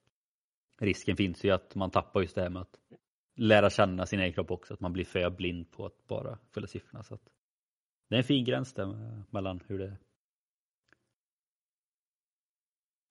risken 0.80 1.16
finns 1.16 1.44
ju 1.44 1.50
att 1.50 1.74
man 1.74 1.90
tappar 1.90 2.20
just 2.20 2.34
det 2.34 2.42
här 2.42 2.50
med 2.50 2.62
att 2.62 2.78
lära 3.36 3.70
känna 3.70 4.06
sin 4.06 4.20
egen 4.20 4.32
kropp 4.32 4.50
också, 4.50 4.74
att 4.74 4.80
man 4.80 4.92
blir 4.92 5.04
för 5.04 5.30
blind 5.30 5.70
på 5.70 5.86
att 5.86 6.06
bara 6.06 6.38
följa 6.50 6.66
siffrorna. 6.66 7.02
Så 7.02 7.14
att 7.14 7.28
det 8.08 8.16
är 8.16 8.18
en 8.18 8.24
fin 8.24 8.44
gräns 8.44 8.74
där 8.74 9.22
mellan 9.30 9.60
hur 9.66 9.78
det 9.78 9.96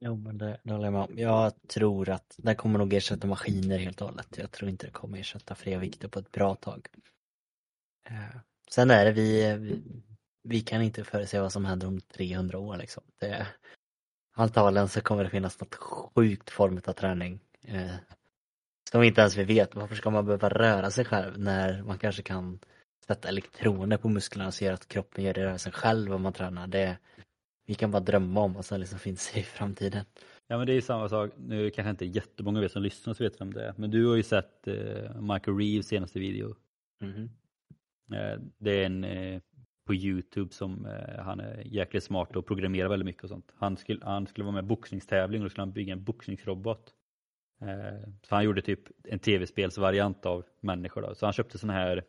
Jo 0.06 0.16
men 0.16 0.38
det, 0.38 0.58
det 0.64 0.72
håller 0.74 0.86
jag 0.86 0.94
med 0.94 1.02
om. 1.02 1.18
Jag 1.18 1.54
tror 1.68 2.10
att 2.10 2.36
det 2.38 2.56
kommer 2.56 2.80
nog 2.80 2.94
ersätta 2.94 3.28
maskiner 3.28 3.78
helt 3.78 4.02
och 4.02 4.08
hållet. 4.08 4.38
Jag 4.38 4.52
tror 4.52 4.70
inte 4.70 4.88
det 4.88 4.92
kommer 4.92 5.18
ersätta 5.18 5.56
fria 5.56 5.80
vikter 5.80 6.08
på 6.08 6.20
ett 6.20 6.32
bra 6.32 6.56
tag. 6.56 6.88
Eh, 8.10 8.38
sen 8.70 8.92
är 8.92 9.06
det 9.06 9.12
vi, 9.12 9.58
vi, 9.58 9.82
vi 10.44 10.62
kan 10.62 10.82
inte 10.82 11.04
förutse 11.04 11.40
vad 11.40 11.52
som 11.52 11.66
händer 11.66 11.88
om 11.88 12.02
300 12.02 12.58
år 12.58 12.78
liksom. 12.78 13.04
Det, 13.20 13.48
antagligen 14.34 14.88
så 14.88 15.02
kommer 15.02 15.24
det 15.24 15.30
finnas 15.30 15.60
något 15.60 15.76
sjukt 15.76 16.50
form 16.50 16.82
av 16.86 16.94
träning 16.94 17.40
eh, 17.62 17.96
som 18.92 19.04
inte 19.04 19.22
ens 19.22 19.38
vi 19.38 19.44
vet. 19.44 19.76
Varför 19.76 19.96
ska 19.96 20.10
man 20.10 20.26
behöva 20.26 20.50
röra 20.50 20.92
sig 20.92 21.06
själv 21.06 21.40
när 21.40 21.84
man 21.84 21.98
kanske 21.98 22.22
kan 22.22 22.60
sätta 23.08 23.28
elektroner 23.28 23.98
på 23.98 24.10
musklerna 24.10 24.48
och 24.48 24.54
se 24.54 24.68
att 24.68 24.88
kroppen 24.88 25.24
gör 25.24 25.34
det 25.34 25.60
sig 25.60 25.72
själv 25.72 26.14
om 26.14 26.22
man 26.22 26.34
tränar. 26.34 26.68
Det, 26.68 26.98
vi 27.66 27.74
kan 27.74 27.92
bara 27.92 28.00
drömma 28.00 28.42
om 28.42 28.54
vad 28.54 28.66
som 28.66 28.80
liksom 28.80 29.00
finns 29.00 29.38
i 29.38 29.44
framtiden. 29.44 30.06
Ja 30.48 30.58
men 30.58 30.68
det 30.68 30.74
är 30.74 30.82
samma 30.82 31.10
sak, 31.10 31.32
nu 31.38 31.70
kanske 31.70 31.90
inte 31.90 32.06
jättemånga 32.06 32.60
av 32.60 32.64
er 32.64 32.68
som 32.68 32.84
lyssnar 32.84 33.14
så 33.14 33.24
vet 33.24 33.42
vem 33.42 33.54
det 33.54 33.66
är, 33.66 33.74
men 33.78 33.92
du 33.92 34.06
har 34.06 34.16
ju 34.16 34.24
sett 34.24 34.68
eh, 34.68 35.22
Michael 35.22 35.58
Reeves 35.58 35.88
senaste 35.88 36.20
video. 36.20 36.56
Mm. 37.02 37.30
Eh, 38.14 38.40
det 38.58 38.72
är 38.72 38.86
en 38.86 39.04
eh, 39.04 39.42
på 39.86 39.94
Youtube 39.94 40.54
som 40.54 40.86
eh, 40.86 41.24
han 41.24 41.40
är 41.40 41.64
jäkligt 41.66 42.04
smart 42.04 42.36
och 42.36 42.46
programmerar 42.46 42.90
väldigt 42.90 43.06
mycket 43.06 43.24
och 43.24 43.30
sånt. 43.30 43.54
Han 43.56 43.78
skulle, 43.78 44.06
han 44.06 44.28
skulle 44.28 44.44
vara 44.44 44.56
med 44.56 44.64
i 44.64 44.68
boxningstävling 44.68 45.42
och 45.42 45.46
då 45.46 45.50
skulle 45.50 45.62
han 45.62 45.72
bygga 45.74 45.94
en 45.94 46.04
boxningsrobot. 46.04 46.94
Eh, 47.62 48.10
så 48.22 48.36
han 48.36 48.44
gjorde 48.44 48.62
typ 48.62 48.80
en 49.04 49.20
tv-spelsvariant 49.20 50.26
av 50.26 50.46
människor 50.60 51.02
då. 51.02 51.16
Så 51.16 51.26
han 51.26 51.34
köpte 51.34 51.58
såna 51.58 51.74
här 51.74 52.04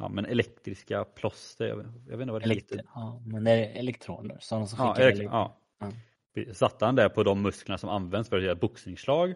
ja, 0.00 0.08
men 0.08 0.26
elektriska 0.26 1.04
plåster. 1.04 1.66
Jag, 1.66 1.78
jag 1.78 2.16
vet 2.16 2.20
inte 2.20 2.32
vad 2.32 2.42
det 2.42 2.44
Elektri 2.44 2.76
heter. 2.76 2.90
Ja, 2.94 3.22
men 3.26 3.44
det 3.44 3.50
är 3.50 3.78
elektroner. 3.78 4.38
Sådana 4.40 4.66
som 4.66 4.78
ja, 4.78 4.96
elekt 4.96 5.20
ja. 5.32 5.56
ja. 5.78 6.54
Satte 6.54 6.84
han 6.84 6.94
det 6.94 7.08
på 7.08 7.22
de 7.22 7.42
musklerna 7.42 7.78
som 7.78 7.88
används 7.88 8.28
för 8.28 8.36
att 8.36 8.42
göra 8.42 8.54
boxningsslag. 8.54 9.34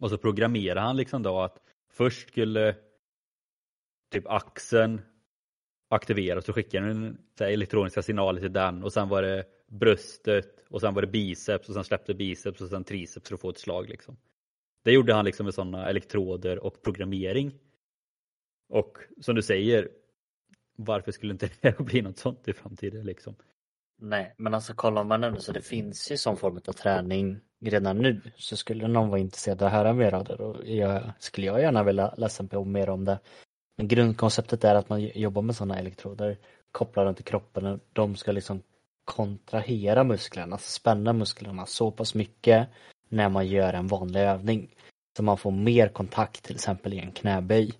Och 0.00 0.10
så 0.10 0.18
programmerade 0.18 0.80
han 0.80 0.96
liksom 0.96 1.22
då 1.22 1.40
att 1.40 1.58
först 1.90 2.28
skulle 2.28 2.76
typ 4.12 4.26
axeln 4.26 5.00
aktiveras 5.88 6.48
och 6.48 6.54
skickade 6.54 6.90
en 6.90 7.18
elektroniska 7.40 8.02
signaler 8.02 8.40
till 8.40 8.52
den 8.52 8.84
och 8.84 8.92
sen 8.92 9.08
var 9.08 9.22
det 9.22 9.44
bröstet 9.66 10.64
och 10.68 10.80
sen 10.80 10.94
var 10.94 11.02
det 11.02 11.08
biceps 11.08 11.68
och 11.68 11.74
sen 11.74 11.84
släppte 11.84 12.14
biceps 12.14 12.60
och 12.60 12.68
sen 12.68 12.84
triceps 12.84 13.28
för 13.28 13.34
att 13.34 13.40
få 13.40 13.50
ett 13.50 13.58
slag 13.58 13.88
liksom. 13.88 14.16
Det 14.84 14.92
gjorde 14.92 15.14
han 15.14 15.24
liksom 15.24 15.44
med 15.44 15.54
sådana 15.54 15.88
elektroder 15.88 16.64
och 16.64 16.82
programmering. 16.82 17.52
Och 18.68 18.98
som 19.20 19.34
du 19.34 19.42
säger, 19.42 19.88
varför 20.76 21.12
skulle 21.12 21.32
inte 21.32 21.50
det 21.60 21.78
bli 21.78 22.02
något 22.02 22.18
sånt 22.18 22.48
i 22.48 22.52
framtiden 22.52 23.06
liksom? 23.06 23.34
Nej, 23.98 24.34
men 24.36 24.54
alltså 24.54 24.74
kollar 24.74 25.04
man 25.04 25.24
ändå, 25.24 25.40
så 25.40 25.52
det 25.52 25.60
finns 25.62 26.12
ju 26.12 26.16
sån 26.16 26.36
form 26.36 26.60
av 26.68 26.72
träning 26.72 27.40
redan 27.60 27.98
nu 27.98 28.20
så 28.36 28.56
skulle 28.56 28.88
någon 28.88 29.08
vara 29.08 29.20
intresserad 29.20 29.62
av 29.62 29.66
att 29.66 29.72
höra 29.72 29.92
mer 29.92 30.14
av 30.14 30.24
det 30.24 30.36
då 30.36 30.60
jag, 30.64 31.12
skulle 31.18 31.46
jag 31.46 31.60
gärna 31.60 31.82
vilja 31.84 32.14
läsa 32.16 32.44
på 32.44 32.64
mer 32.64 32.88
om 32.90 33.04
det. 33.04 33.18
Men 33.76 33.88
grundkonceptet 33.88 34.64
är 34.64 34.74
att 34.74 34.88
man 34.88 35.00
jobbar 35.00 35.42
med 35.42 35.56
sådana 35.56 35.78
elektroder, 35.78 36.38
kopplar 36.72 37.04
dem 37.04 37.14
till 37.14 37.24
kroppen, 37.24 37.66
och 37.66 37.80
de 37.92 38.16
ska 38.16 38.32
liksom 38.32 38.62
kontrahera 39.04 40.04
musklerna, 40.04 40.58
spänna 40.58 41.12
musklerna 41.12 41.66
så 41.66 41.90
pass 41.90 42.14
mycket 42.14 42.68
när 43.08 43.28
man 43.28 43.46
gör 43.46 43.72
en 43.72 43.86
vanlig 43.86 44.20
övning. 44.20 44.74
Så 45.16 45.22
man 45.22 45.38
får 45.38 45.50
mer 45.50 45.88
kontakt 45.88 46.42
till 46.42 46.54
exempel 46.54 46.92
i 46.92 46.98
en 46.98 47.12
knäböj. 47.12 47.72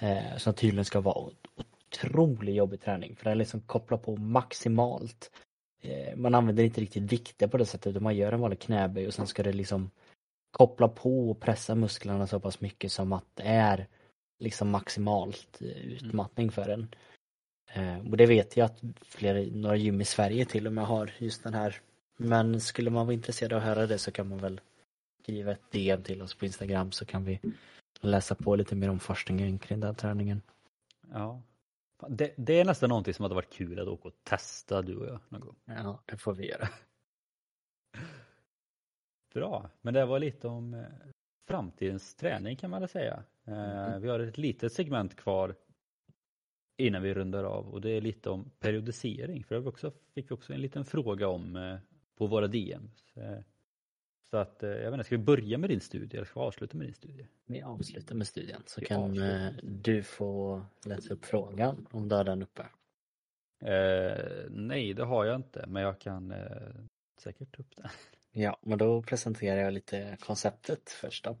Eh, 0.00 0.36
som 0.36 0.54
tydligen 0.54 0.84
ska 0.84 1.00
vara 1.00 1.30
otroligt 1.56 2.54
jobbig 2.54 2.80
träning 2.80 3.16
för 3.16 3.24
den 3.24 3.38
liksom 3.38 3.60
kopplar 3.60 3.98
på 3.98 4.16
maximalt. 4.16 5.30
Eh, 5.82 6.16
man 6.16 6.34
använder 6.34 6.64
inte 6.64 6.80
riktigt 6.80 7.12
vikter 7.12 7.46
på 7.46 7.56
det 7.56 7.66
sättet 7.66 7.86
utan 7.86 8.02
man 8.02 8.16
gör 8.16 8.32
en 8.32 8.40
vanlig 8.40 8.60
knäböj 8.60 9.06
och 9.06 9.14
sen 9.14 9.26
ska 9.26 9.42
det 9.42 9.52
liksom 9.52 9.90
koppla 10.50 10.88
på 10.88 11.30
och 11.30 11.40
pressa 11.40 11.74
musklerna 11.74 12.26
så 12.26 12.40
pass 12.40 12.60
mycket 12.60 12.92
som 12.92 13.12
att 13.12 13.26
det 13.34 13.42
är 13.42 13.86
liksom 14.38 14.70
maximalt 14.70 15.62
eh, 15.62 15.86
utmattning 15.86 16.50
för 16.50 16.68
en. 16.68 16.88
Eh, 17.72 18.10
och 18.10 18.16
det 18.16 18.26
vet 18.26 18.56
jag 18.56 18.64
att 18.64 18.82
flera, 19.02 19.50
några 19.52 19.76
gym 19.76 20.00
i 20.00 20.04
Sverige 20.04 20.44
till 20.44 20.66
och 20.66 20.72
med 20.72 20.86
har 20.86 21.10
just 21.18 21.42
den 21.42 21.54
här. 21.54 21.80
Men 22.16 22.60
skulle 22.60 22.90
man 22.90 23.06
vara 23.06 23.14
intresserad 23.14 23.52
av 23.52 23.58
att 23.58 23.64
höra 23.64 23.86
det 23.86 23.98
så 23.98 24.10
kan 24.10 24.28
man 24.28 24.38
väl 24.38 24.60
skriva 25.22 25.52
ett 25.52 25.70
DM 25.72 26.02
till 26.02 26.22
oss 26.22 26.34
på 26.34 26.44
Instagram 26.44 26.92
så 26.92 27.04
kan 27.04 27.24
vi 27.24 27.40
läsa 28.00 28.34
på 28.34 28.56
lite 28.56 28.76
mer 28.76 28.90
om 28.90 28.98
forskningen 28.98 29.58
kring 29.58 29.80
den 29.80 29.94
träningen. 29.94 30.42
Ja. 31.12 31.42
Det, 32.08 32.34
det 32.36 32.60
är 32.60 32.64
nästan 32.64 32.88
någonting 32.88 33.14
som 33.14 33.22
hade 33.22 33.34
varit 33.34 33.52
kul 33.52 33.80
att 33.80 33.88
åka 33.88 34.08
och 34.08 34.14
testa 34.22 34.82
du 34.82 34.96
och 34.96 35.06
jag 35.06 35.20
någon 35.28 35.40
gång. 35.40 35.56
Ja, 35.64 36.02
det 36.06 36.16
får 36.16 36.34
vi 36.34 36.48
göra. 36.48 36.68
Bra, 39.34 39.70
men 39.80 39.94
det 39.94 40.06
var 40.06 40.18
lite 40.18 40.48
om 40.48 40.74
eh, 40.74 40.84
framtidens 41.48 42.14
träning 42.14 42.56
kan 42.56 42.70
man 42.70 42.80
väl 42.80 42.88
säga. 42.88 43.22
Mm. 43.44 44.02
Vi 44.02 44.08
har 44.08 44.20
ett 44.20 44.38
litet 44.38 44.72
segment 44.72 45.16
kvar 45.16 45.54
innan 46.76 47.02
vi 47.02 47.14
rundar 47.14 47.44
av 47.44 47.68
och 47.68 47.80
det 47.80 47.90
är 47.90 48.00
lite 48.00 48.30
om 48.30 48.50
periodisering. 48.58 49.44
För 49.44 49.54
det 49.54 49.68
också, 49.68 49.92
fick 50.14 50.30
vi 50.30 50.34
också 50.34 50.52
en 50.52 50.60
liten 50.60 50.84
fråga 50.84 51.28
om 51.28 51.56
eh, 51.56 51.78
på 52.16 52.26
våra 52.26 52.46
DM. 52.46 52.90
Så 54.30 54.36
att 54.36 54.62
eh, 54.62 54.70
jag 54.70 54.90
vet 54.90 54.92
inte, 54.92 55.04
ska 55.04 55.16
vi 55.16 55.22
börja 55.22 55.58
med 55.58 55.70
din 55.70 55.80
studie 55.80 56.16
eller 56.16 56.26
ska 56.26 56.40
vi 56.40 56.46
avsluta 56.46 56.76
med 56.76 56.86
din 56.86 56.94
studie? 56.94 57.26
Vi 57.46 57.62
avslutar 57.62 58.14
med 58.14 58.26
studien 58.26 58.62
så 58.66 58.80
vi 58.80 58.86
kan 58.86 59.02
avslutar. 59.02 59.54
du 59.62 60.02
få 60.02 60.62
läsa 60.84 61.14
upp 61.14 61.24
frågan 61.24 61.86
om 61.90 62.08
du 62.08 62.14
har 62.14 62.24
den 62.24 62.42
uppe. 62.42 62.62
Eh, 63.64 64.44
nej, 64.50 64.94
det 64.94 65.04
har 65.04 65.24
jag 65.24 65.36
inte, 65.36 65.64
men 65.68 65.82
jag 65.82 65.98
kan 65.98 66.30
eh, 66.30 66.74
säkert 67.22 67.56
ta 67.56 67.62
upp 67.62 67.76
den. 67.76 67.88
Ja, 68.38 68.58
men 68.62 68.78
då 68.78 69.02
presenterar 69.02 69.60
jag 69.60 69.72
lite 69.72 70.16
konceptet 70.20 70.90
först 70.90 71.24
då. 71.24 71.36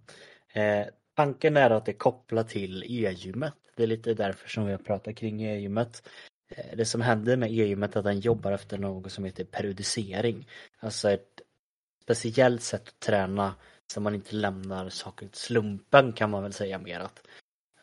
Eh, 0.60 0.86
tanken 1.14 1.56
är 1.56 1.70
att 1.70 1.84
det 1.84 1.92
är 1.92 1.96
kopplat 1.96 2.48
till 2.48 2.82
e-gymmet. 2.82 3.54
Det 3.76 3.82
är 3.82 3.86
lite 3.86 4.14
därför 4.14 4.48
som 4.48 4.64
vi 4.66 4.72
har 4.72 4.78
pratat 4.78 5.16
kring 5.16 5.42
e-gymmet. 5.42 6.08
Eh, 6.48 6.76
det 6.76 6.84
som 6.84 7.00
händer 7.00 7.36
med 7.36 7.50
e-gymmet 7.50 7.96
är 7.96 7.98
att 7.98 8.04
den 8.04 8.20
jobbar 8.20 8.52
efter 8.52 8.78
något 8.78 9.12
som 9.12 9.24
heter 9.24 9.44
periodisering. 9.44 10.48
Alltså 10.78 11.10
ett 11.10 11.40
speciellt 12.06 12.62
sätt 12.62 12.88
att 12.88 13.00
träna 13.00 13.54
så 13.92 14.00
man 14.00 14.14
inte 14.14 14.36
lämnar 14.36 14.88
saker 14.88 15.26
åt 15.26 15.36
slumpen 15.36 16.12
kan 16.12 16.30
man 16.30 16.42
väl 16.42 16.52
säga 16.52 16.78
mer 16.78 17.00
att 17.00 17.26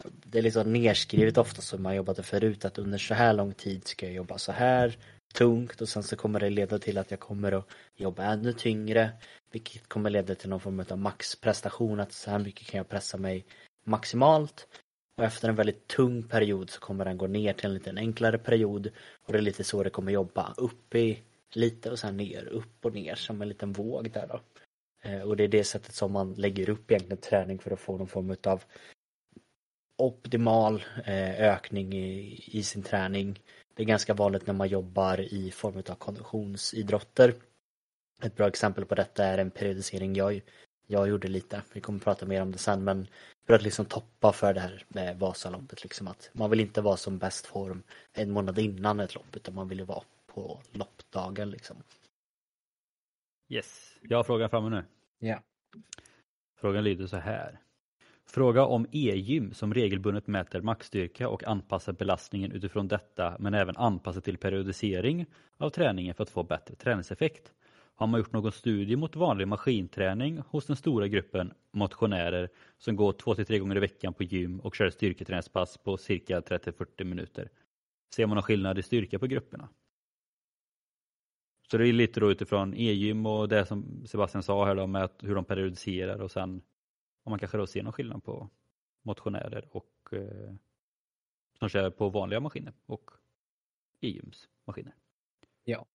det 0.04 0.38
är 0.38 0.42
liksom 0.42 0.74
nerskrivet 0.74 1.38
ofta 1.38 1.62
som 1.62 1.84
man 1.84 1.96
jobbade 1.96 2.24
förut 2.24 2.66
att 2.66 2.78
under 2.78 2.98
så 2.98 3.14
här 3.14 3.34
lång 3.34 3.54
tid 3.54 3.88
ska 3.88 4.06
jag 4.06 4.16
jobba 4.16 4.38
så 4.38 4.52
här 4.52 4.98
tungt 5.34 5.82
och 5.82 5.90
sen 5.90 6.04
så 6.04 6.16
kommer 6.16 6.40
det 6.40 6.50
leda 6.50 6.80
till 6.80 6.98
att 6.98 7.12
jag 7.12 7.20
kommer 7.20 7.52
att 7.52 7.68
jobba 7.96 8.24
ännu 8.24 8.54
tyngre 8.54 9.12
vilket 9.52 9.90
kommer 9.90 10.10
leda 10.10 10.36
till 10.36 10.50
någon 10.50 10.60
form 10.60 10.86
av 10.90 10.98
maxprestation 10.98 12.00
att 12.00 12.14
så 12.14 12.32
här 12.32 12.40
mycket 12.40 12.68
kan 12.68 12.78
jag 12.78 12.90
pressa 12.90 13.18
mig 13.18 13.46
maximalt. 13.84 14.68
Och 15.18 15.24
efter 15.24 15.50
en 15.50 15.56
väldigt 15.56 15.88
tung 15.88 16.24
period 16.24 16.70
så 16.70 16.80
kommer 16.80 17.06
den 17.06 17.18
gå 17.18 17.28
ner 17.28 17.54
till 17.54 17.66
en 17.66 17.74
lite 17.74 17.94
enklare 17.98 18.38
period. 18.38 18.92
Och 19.26 19.34
det 19.34 19.40
är 19.40 19.42
lite 19.42 19.64
så 19.64 19.84
det 19.84 19.90
kommer 19.90 20.12
jobba. 20.12 20.54
Upp 20.58 20.96
i 20.96 21.22
lite 21.56 21.92
och 21.92 22.00
sen 22.00 22.18
ner, 22.18 22.46
upp 22.46 22.86
och 22.86 22.94
ner 22.94 23.16
som 23.16 23.42
en 23.42 23.48
liten 23.48 23.74
våg 23.74 24.12
där 24.12 24.28
då. 24.28 24.42
Eh, 25.04 25.22
och 25.22 25.38
det 25.38 25.44
är 25.44 25.48
det 25.48 25.64
sättet 25.64 25.96
som 25.96 26.12
man 26.12 26.34
lägger 26.34 26.70
upp 26.70 26.92
egentligen 26.92 27.22
träning 27.22 27.60
för 27.60 27.72
att 27.72 27.80
få 27.80 27.98
någon 27.98 28.08
form 28.08 28.36
av 28.48 28.64
optimal 29.98 30.84
eh, 31.06 31.42
ökning 31.42 31.94
i, 31.94 32.44
i 32.48 32.64
sin 32.64 32.84
träning. 32.84 33.40
Det 33.74 33.84
är 33.84 33.88
ganska 33.88 34.14
vanligt 34.14 34.48
när 34.48 34.54
man 34.54 34.68
jobbar 34.68 35.20
i 35.20 35.52
form 35.52 35.78
av 35.78 35.96
konditionsidrotter. 35.96 37.34
Ett 38.24 38.36
bra 38.36 38.48
exempel 38.48 38.86
på 38.86 38.96
detta 38.96 39.26
är 39.26 39.38
en 39.38 39.52
periodisering 39.52 40.16
jag, 40.16 40.42
jag 40.88 41.10
gjorde 41.10 41.28
lite. 41.28 41.62
Vi 41.74 41.82
kommer 41.82 42.00
prata 42.00 42.26
mer 42.26 42.42
om 42.42 42.52
det 42.52 42.58
sen 42.58 42.84
men 42.84 43.08
för 43.48 43.54
att 43.54 43.62
liksom 43.62 43.86
toppa 43.86 44.34
för 44.34 44.54
det 44.54 44.60
här 44.60 44.86
med 44.88 45.20
Vasaloppet 45.20 45.84
liksom 45.84 46.08
att 46.08 46.30
man 46.34 46.50
vill 46.50 46.60
inte 46.60 46.82
vara 46.82 46.98
som 46.98 47.18
bäst 47.18 47.46
form 47.46 47.84
en 48.14 48.32
månad 48.32 48.60
innan 48.60 49.00
ett 49.00 49.16
lopp 49.16 49.36
utan 49.36 49.56
man 49.56 49.68
vill 49.68 49.80
ju 49.80 49.86
vara 49.86 50.04
på 50.34 50.62
loppdagen 50.72 51.50
liksom. 51.50 51.78
Yes, 53.50 53.98
jag 54.02 54.18
har 54.18 54.24
frågan 54.24 54.50
framme 54.50 54.70
nu. 54.70 54.84
Ja. 55.20 55.40
Frågan 56.58 56.84
lyder 56.84 57.08
så 57.08 57.18
här. 57.18 57.60
Fråga 58.26 58.66
om 58.66 58.86
e-gym 58.92 59.54
som 59.54 59.74
regelbundet 59.74 60.28
mäter 60.28 60.62
maxstyrka 60.62 61.30
och 61.30 61.44
anpassar 61.44 61.94
belastningen 61.94 62.52
utifrån 62.52 62.88
detta 62.88 63.36
men 63.40 63.54
även 63.54 63.78
anpassar 63.78 64.22
till 64.22 64.38
periodisering 64.38 65.26
av 65.58 65.70
träningen 65.70 66.16
för 66.16 66.24
att 66.24 66.30
få 66.30 66.44
bättre 66.44 66.76
träningseffekt. 66.76 67.54
Har 67.96 68.08
man 68.08 68.20
gjort 68.20 68.34
någon 68.34 68.52
studie 68.52 68.96
mot 68.96 69.16
vanlig 69.16 69.48
maskinträning 69.48 70.42
hos 70.50 70.66
den 70.66 70.76
stora 70.76 71.08
gruppen 71.08 71.54
motionärer 71.72 72.50
som 72.78 72.96
går 72.96 73.14
2-3 73.14 73.60
gånger 73.60 73.78
i 73.78 73.80
veckan 73.80 74.14
på 74.14 74.24
gym 74.24 74.60
och 74.60 74.76
kör 74.76 74.90
styrketräningspass 74.90 75.78
på 75.78 75.98
cirka 75.98 76.40
30-40 76.40 77.04
minuter? 77.04 77.50
Ser 78.16 78.26
man 78.26 78.36
någon 78.36 78.44
skillnad 78.44 78.80
i 78.80 78.84
styrka 78.84 79.20
på 79.20 79.28
grupperna? 79.28 79.70
Så 81.72 81.78
det 81.78 81.88
är 81.88 81.94
lite 81.94 82.20
då 82.20 82.32
utifrån 82.32 82.74
e-gym 82.74 83.26
och 83.26 83.50
det 83.50 83.66
som 83.66 84.08
Sebastian 84.08 84.44
sa 84.44 84.66
här 84.66 84.76
då 84.76 84.88
med 84.88 85.10
hur 85.20 85.36
de 85.36 85.46
periodiserar 85.46 86.22
och 86.22 86.32
sen 86.32 86.62
om 87.24 87.30
man 87.30 87.40
kanske 87.40 87.58
då 87.58 87.68
ser 87.68 87.84
någon 87.84 87.94
skillnad 87.94 88.24
på 88.24 88.50
motionärer 89.04 89.68
och 89.72 89.90
eh, 90.12 90.54
som 91.60 91.70
kör 91.70 91.90
på 91.90 92.10
vanliga 92.10 92.40
maskiner 92.40 92.74
och 92.86 93.12
e-gyms 94.02 94.48
maskiner. 94.66 94.96
Ja. 95.64 95.86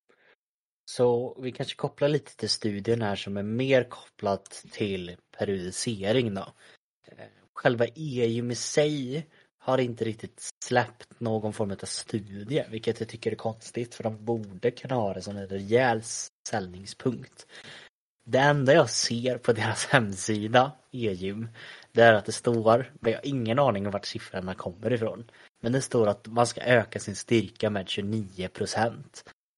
Så 0.85 1.41
vi 1.43 1.53
kanske 1.53 1.77
kopplar 1.77 2.09
lite 2.09 2.37
till 2.37 2.49
studien 2.49 3.03
här 3.03 3.17
som 3.17 3.37
är 3.37 3.43
mer 3.43 3.85
kopplat 3.85 4.65
till 4.73 5.17
periodisering 5.39 6.35
då. 6.35 6.55
Eh, 7.05 7.27
själva 7.53 7.87
e-gym 7.87 8.51
i 8.51 8.55
sig 8.55 9.27
har 9.69 9.79
inte 9.79 10.05
riktigt 10.05 10.51
släppt 10.65 11.21
någon 11.21 11.53
form 11.53 11.71
av 11.71 11.87
studie, 11.87 12.65
vilket 12.71 13.01
jag 13.01 13.09
tycker 13.09 13.33
är 13.33 13.37
konstigt 13.37 13.95
för 13.95 14.03
de 14.03 14.25
borde 14.25 14.71
kunna 14.71 14.95
ha 14.95 15.15
det 15.15 15.23
som 15.23 15.37
en 15.37 15.47
rejäl 15.47 16.03
säljningspunkt. 16.49 17.47
Det 18.27 18.39
enda 18.39 18.75
jag 18.75 18.91
ser 18.91 19.39
på 19.39 19.53
deras 19.53 19.87
hemsida, 19.91 20.73
e-gym, 20.93 21.49
det 21.93 22.03
är 22.03 22.13
att 22.13 22.25
det 22.25 22.33
står, 22.33 22.93
men 23.01 23.13
jag 23.13 23.19
har 23.19 23.27
ingen 23.27 23.59
aning 23.59 23.87
om 23.87 23.93
vart 23.93 24.07
siffrorna 24.07 24.55
kommer 24.55 24.93
ifrån. 24.93 25.31
Men 25.63 25.73
det 25.73 25.81
står 25.81 26.07
att 26.07 26.27
man 26.27 26.47
ska 26.47 26.61
öka 26.61 26.99
sin 27.01 27.17
styrka 27.17 27.71
med 27.71 27.87
29% 27.87 29.03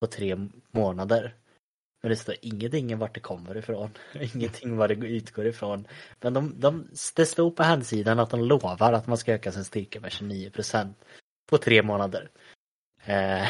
på 0.01 0.07
tre 0.07 0.37
månader. 0.71 1.35
Men 2.03 2.11
det 2.11 2.17
står 2.17 2.35
ingenting 2.43 2.99
vart 2.99 3.15
det 3.15 3.21
kommer 3.21 3.57
ifrån. 3.57 3.91
Ingenting 4.35 4.77
var 4.77 4.89
det 4.89 4.95
utgår 4.95 5.47
ifrån. 5.47 5.87
Men 6.21 6.35
de, 6.35 6.61
de, 6.61 6.89
det 7.17 7.27
står 7.27 7.51
på 7.51 7.63
hemsidan 7.63 8.19
att 8.19 8.31
de 8.31 8.41
lovar 8.41 8.93
att 8.93 9.07
man 9.07 9.19
ska 9.19 9.33
öka 9.33 9.53
sin 9.53 9.65
styrka 9.65 10.01
med 10.01 10.11
29% 10.11 10.95
på 11.51 11.59
tre 11.59 11.83
månader. 11.83 12.31
Eh, 13.05 13.47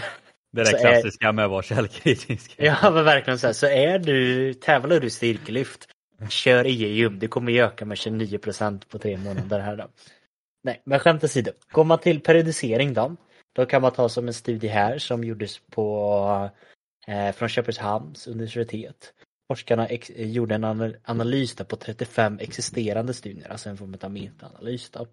det 0.52 0.60
är 0.60 0.72
det 0.72 0.78
klassiska 0.80 1.28
är, 1.28 1.32
med 1.32 1.44
att 1.44 1.50
vara 1.50 1.62
källkritisk. 1.62 2.54
Ja 2.58 2.90
men 2.90 3.04
verkligen 3.04 3.38
så 3.38 3.46
här. 3.46 3.54
Så 3.54 3.66
är 3.66 3.98
du, 3.98 4.54
tävlar 4.54 5.00
du 5.00 5.06
i 5.06 5.10
styrkelyft, 5.10 5.88
kör 6.28 6.64
EU, 6.68 7.08
du 7.08 7.28
kommer 7.28 7.52
ju 7.52 7.60
öka 7.60 7.84
med 7.84 7.96
29% 7.96 8.88
på 8.88 8.98
tre 8.98 9.16
månader 9.16 9.60
här 9.60 9.76
då. 9.76 9.88
Nej, 10.62 10.82
men 10.84 10.98
skämt 10.98 11.24
åsido. 11.24 11.50
Går 11.72 11.84
man 11.84 11.98
till 11.98 12.20
periodisering 12.20 12.94
då, 12.94 13.16
då 13.52 13.66
kan 13.66 13.82
man 13.82 13.92
ta 13.92 14.08
som 14.08 14.28
en 14.28 14.34
studie 14.34 14.68
här 14.68 14.98
som 14.98 15.24
gjordes 15.24 15.58
på 15.58 16.50
Eh, 17.06 17.32
från 17.32 17.48
Köpenhamns 17.48 18.26
universitet. 18.26 19.12
Forskarna 19.48 19.86
eh, 19.86 20.30
gjorde 20.30 20.54
en 20.54 20.94
analys 21.04 21.54
på 21.54 21.76
35 21.76 22.38
existerande 22.40 23.14
studier, 23.14 23.48
alltså 23.48 23.68
en 23.68 23.76
form 23.76 23.96
av 24.00 24.10
metaanalys. 24.10 24.90
Eh, 24.94 25.04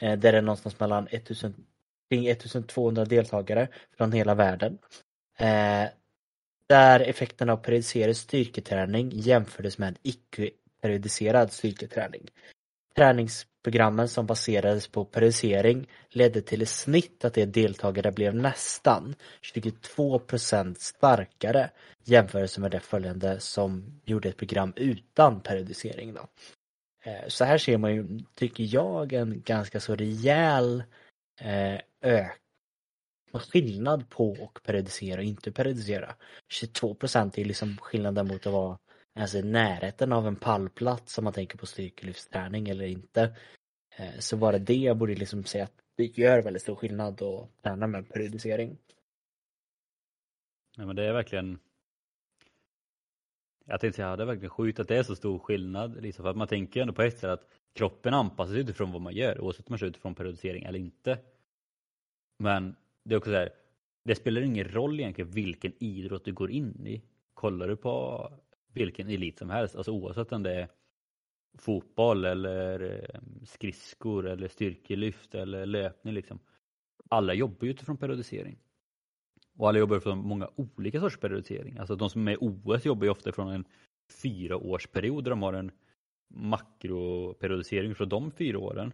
där 0.00 0.16
det 0.16 0.38
är 0.38 0.42
någonstans 0.42 0.80
mellan 0.80 1.08
1000, 1.10 1.54
kring 2.10 2.26
1200 2.26 3.04
deltagare 3.04 3.68
från 3.96 4.12
hela 4.12 4.34
världen. 4.34 4.78
Eh, 5.38 5.88
där 6.66 7.00
effekten 7.00 7.50
av 7.50 7.56
periodiserad 7.56 8.16
styrketräning 8.16 9.10
jämfördes 9.14 9.78
med 9.78 9.98
icke-periodiserad 10.02 11.52
styrketräning 11.52 12.28
programmen 13.68 14.08
som 14.08 14.26
baserades 14.26 14.88
på 14.88 15.04
periodisering 15.04 15.88
ledde 16.08 16.40
till 16.40 16.62
i 16.62 16.66
snitt 16.66 17.24
att 17.24 17.34
de 17.34 17.46
deltagare 17.46 18.12
blev 18.12 18.34
nästan 18.34 19.14
22% 19.54 20.74
starkare 20.78 21.70
jämfört 22.04 22.58
med 22.58 22.70
det 22.70 22.80
följande 22.80 23.40
som 23.40 24.00
gjorde 24.04 24.28
ett 24.28 24.36
program 24.36 24.72
utan 24.76 25.40
periodisering. 25.40 26.14
Då. 26.14 26.28
Eh, 27.04 27.28
så 27.28 27.44
här 27.44 27.58
ser 27.58 27.78
man 27.78 27.94
ju, 27.94 28.20
tycker 28.34 28.64
jag, 28.74 29.12
en 29.12 29.42
ganska 29.42 29.80
så 29.80 29.94
rejäl 29.94 30.82
eh, 31.40 31.80
ök 32.02 32.38
skillnad 33.32 34.10
på 34.10 34.50
att 34.54 34.62
periodisera 34.62 35.18
och 35.18 35.24
inte 35.24 35.52
periodisera. 35.52 36.14
22% 36.62 37.38
är 37.38 37.44
liksom 37.44 37.76
skillnaden 37.80 38.28
mot 38.28 38.46
att 38.46 38.52
vara 38.52 38.78
alltså 39.18 39.38
i 39.38 39.42
närheten 39.42 40.12
av 40.12 40.26
en 40.26 40.36
pallplats 40.36 41.18
om 41.18 41.24
man 41.24 41.32
tänker 41.32 41.58
på 41.58 41.66
styrkelyftsträning 41.66 42.68
eller 42.68 42.84
inte. 42.86 43.36
Eh, 43.98 44.18
så 44.18 44.36
var 44.36 44.52
det 44.52 44.58
det 44.58 44.76
jag 44.76 44.96
borde 44.96 45.14
liksom 45.14 45.44
säga 45.44 45.64
att 45.64 45.82
det 45.96 46.18
gör 46.18 46.42
väldigt 46.42 46.62
stor 46.62 46.76
skillnad 46.76 47.22
att 47.22 47.62
träna 47.62 47.86
med 47.86 48.08
periodisering. 48.08 48.78
Nej 50.76 50.86
men 50.86 50.96
det 50.96 51.04
är 51.04 51.12
verkligen 51.12 51.58
jag 53.68 53.80
tänkte 53.80 53.96
säga, 53.96 54.16
det 54.16 54.22
är 54.22 54.26
verkligen 54.26 54.50
sjukt 54.50 54.80
att 54.80 54.88
det 54.88 54.96
är 54.96 55.02
så 55.02 55.16
stor 55.16 55.38
skillnad. 55.38 56.02
Liksom, 56.02 56.22
för 56.22 56.30
att 56.30 56.36
man 56.36 56.48
tänker 56.48 56.80
ju 56.80 56.82
ändå 56.82 56.94
på 56.94 57.02
ett 57.02 57.18
sätt 57.18 57.30
att 57.30 57.48
kroppen 57.74 58.14
anpassar 58.14 58.52
sig 58.52 58.60
utifrån 58.60 58.92
vad 58.92 59.00
man 59.00 59.12
gör 59.12 59.40
oavsett 59.40 59.66
om 59.66 59.72
man 59.72 59.78
kör 59.78 59.86
utifrån 59.86 60.14
periodisering 60.14 60.64
eller 60.64 60.78
inte. 60.78 61.18
Men 62.38 62.76
det 63.04 63.14
är 63.14 63.18
också 63.18 63.30
så 63.30 63.36
här, 63.36 63.50
det 64.04 64.14
spelar 64.14 64.40
ingen 64.40 64.68
roll 64.68 65.00
egentligen 65.00 65.30
vilken 65.30 65.72
idrott 65.78 66.24
du 66.24 66.32
går 66.32 66.50
in 66.50 66.86
i. 66.86 67.02
Kollar 67.34 67.68
du 67.68 67.76
på 67.76 68.28
vilken 68.72 69.08
elit 69.08 69.38
som 69.38 69.50
helst, 69.50 69.76
alltså 69.76 69.92
oavsett 69.92 70.32
om 70.32 70.42
det 70.42 70.54
är 70.54 70.68
fotboll 71.58 72.24
eller 72.24 72.80
eh, 72.80 73.20
skridskor 73.44 74.26
eller 74.26 74.48
styrkelyft 74.48 75.34
eller 75.34 75.66
löpning 75.66 76.14
liksom. 76.14 76.38
Alla 77.08 77.34
jobbar 77.34 77.64
ju 77.64 77.70
utifrån 77.70 77.96
periodisering. 77.96 78.58
Och 79.56 79.68
alla 79.68 79.78
jobbar 79.78 79.96
utifrån 79.96 80.18
många 80.18 80.50
olika 80.56 81.00
sorters 81.00 81.20
periodisering. 81.20 81.78
Alltså 81.78 81.96
de 81.96 82.10
som 82.10 82.28
är 82.28 82.32
i 82.32 82.36
OS 82.40 82.84
jobbar 82.84 83.04
ju 83.04 83.10
ofta 83.10 83.32
från 83.32 83.48
en 83.48 83.64
fyraårsperiod 84.22 85.24
där 85.24 85.30
de 85.30 85.42
har 85.42 85.52
en 85.52 85.70
makroperiodisering 86.28 87.94
för 87.94 88.06
de 88.06 88.30
fyra 88.30 88.58
åren. 88.58 88.92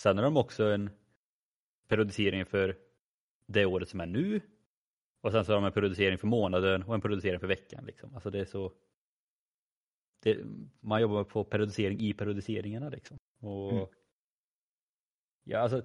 Sen 0.00 0.16
har 0.16 0.24
de 0.24 0.36
också 0.36 0.64
en 0.64 0.90
periodisering 1.88 2.46
för 2.46 2.76
det 3.46 3.66
året 3.66 3.88
som 3.88 4.00
är 4.00 4.06
nu. 4.06 4.40
Och 5.20 5.32
sen 5.32 5.44
så 5.44 5.52
har 5.52 5.60
de 5.60 5.64
en 5.66 5.72
periodisering 5.72 6.18
för 6.18 6.26
månaden 6.26 6.82
och 6.82 6.94
en 6.94 7.00
periodisering 7.00 7.40
för 7.40 7.46
veckan. 7.46 7.84
Liksom. 7.86 8.14
Alltså 8.14 8.30
det 8.30 8.40
är 8.40 8.44
så 8.44 8.72
det, 10.22 10.38
man 10.80 11.00
jobbar 11.00 11.24
på 11.24 11.44
periodisering 11.44 12.00
i 12.00 12.12
periodiseringarna 12.12 12.88
liksom. 12.88 13.18
Och 13.40 13.72
mm. 13.72 13.86
ja, 15.44 15.58
alltså, 15.58 15.82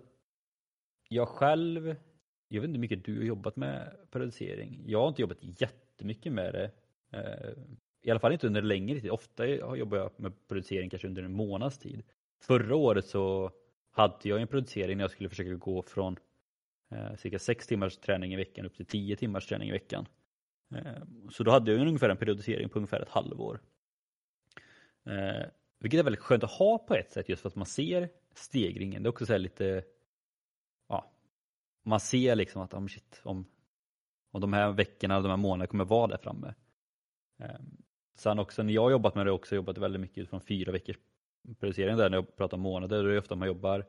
jag 1.09 1.27
själv, 1.27 1.95
jag 2.47 2.61
vet 2.61 2.67
inte 2.67 2.77
hur 2.77 2.81
mycket 2.81 3.05
du 3.05 3.17
har 3.17 3.23
jobbat 3.23 3.55
med 3.55 3.97
periodisering. 4.11 4.83
Jag 4.85 5.01
har 5.01 5.07
inte 5.07 5.21
jobbat 5.21 5.37
jättemycket 5.41 6.33
med 6.33 6.53
det. 6.53 6.71
Eh, 7.11 7.53
I 8.01 8.11
alla 8.11 8.19
fall 8.19 8.33
inte 8.33 8.47
under 8.47 8.61
längre 8.61 8.99
tid. 8.99 9.11
Ofta 9.11 9.47
jobbar 9.47 9.97
jag 9.97 10.11
med 10.17 10.47
periodisering 10.47 10.89
kanske 10.89 11.07
under 11.07 11.23
en 11.23 11.33
månads 11.33 11.77
tid. 11.77 12.03
Förra 12.41 12.75
året 12.75 13.05
så 13.05 13.51
hade 13.91 14.29
jag 14.29 14.41
en 14.41 14.47
periodisering 14.47 14.97
när 14.97 15.03
jag 15.03 15.11
skulle 15.11 15.29
försöka 15.29 15.53
gå 15.53 15.81
från 15.81 16.17
eh, 16.91 17.15
cirka 17.15 17.39
sex 17.39 17.67
timmars 17.67 17.97
träning 17.97 18.33
i 18.33 18.35
veckan 18.35 18.65
upp 18.65 18.75
till 18.75 18.85
tio 18.85 19.15
timmars 19.15 19.47
träning 19.47 19.69
i 19.69 19.71
veckan. 19.71 20.05
Eh, 20.75 21.03
så 21.31 21.43
då 21.43 21.51
hade 21.51 21.71
jag 21.71 21.81
ungefär 21.81 22.09
en 22.09 22.17
periodisering 22.17 22.69
på 22.69 22.79
ungefär 22.79 23.01
ett 23.01 23.09
halvår. 23.09 23.59
Eh, 25.07 25.45
vilket 25.79 25.99
är 25.99 26.03
väldigt 26.03 26.21
skönt 26.21 26.43
att 26.43 26.51
ha 26.51 26.77
på 26.77 26.95
ett 26.95 27.11
sätt 27.11 27.29
just 27.29 27.41
för 27.41 27.49
att 27.49 27.55
man 27.55 27.65
ser 27.65 28.09
stegringen. 28.33 29.03
Det 29.03 29.07
är 29.07 29.09
också 29.11 29.25
så 29.25 29.37
lite, 29.37 29.83
ja, 30.89 31.11
man 31.83 31.99
ser 31.99 32.35
liksom 32.35 32.61
att 32.61 32.73
oh 32.73 32.87
shit, 32.87 33.21
om, 33.23 33.45
om 34.31 34.41
de 34.41 34.53
här 34.53 34.71
veckorna, 34.71 35.21
de 35.21 35.29
här 35.29 35.37
månaderna 35.37 35.67
kommer 35.67 35.85
vara 35.85 36.07
där 36.07 36.17
framme. 36.17 36.53
Eh, 37.39 37.59
sen 38.15 38.39
också 38.39 38.63
när 38.63 38.73
jag 38.73 38.81
har 38.81 38.91
jobbat 38.91 39.15
med 39.15 39.25
det 39.25 39.31
också 39.31 39.55
jobbat 39.55 39.77
väldigt 39.77 40.01
mycket 40.01 40.17
utifrån 40.17 40.41
fyra 40.41 40.71
veckors 40.71 40.97
producering. 41.59 41.97
där 41.97 42.09
när 42.09 42.17
jag 42.17 42.35
pratar 42.35 42.57
om 42.57 42.63
månader, 42.63 43.03
då 43.03 43.09
är 43.09 43.13
det 43.13 43.19
ofta 43.19 43.35
man 43.35 43.47
jobbar 43.47 43.85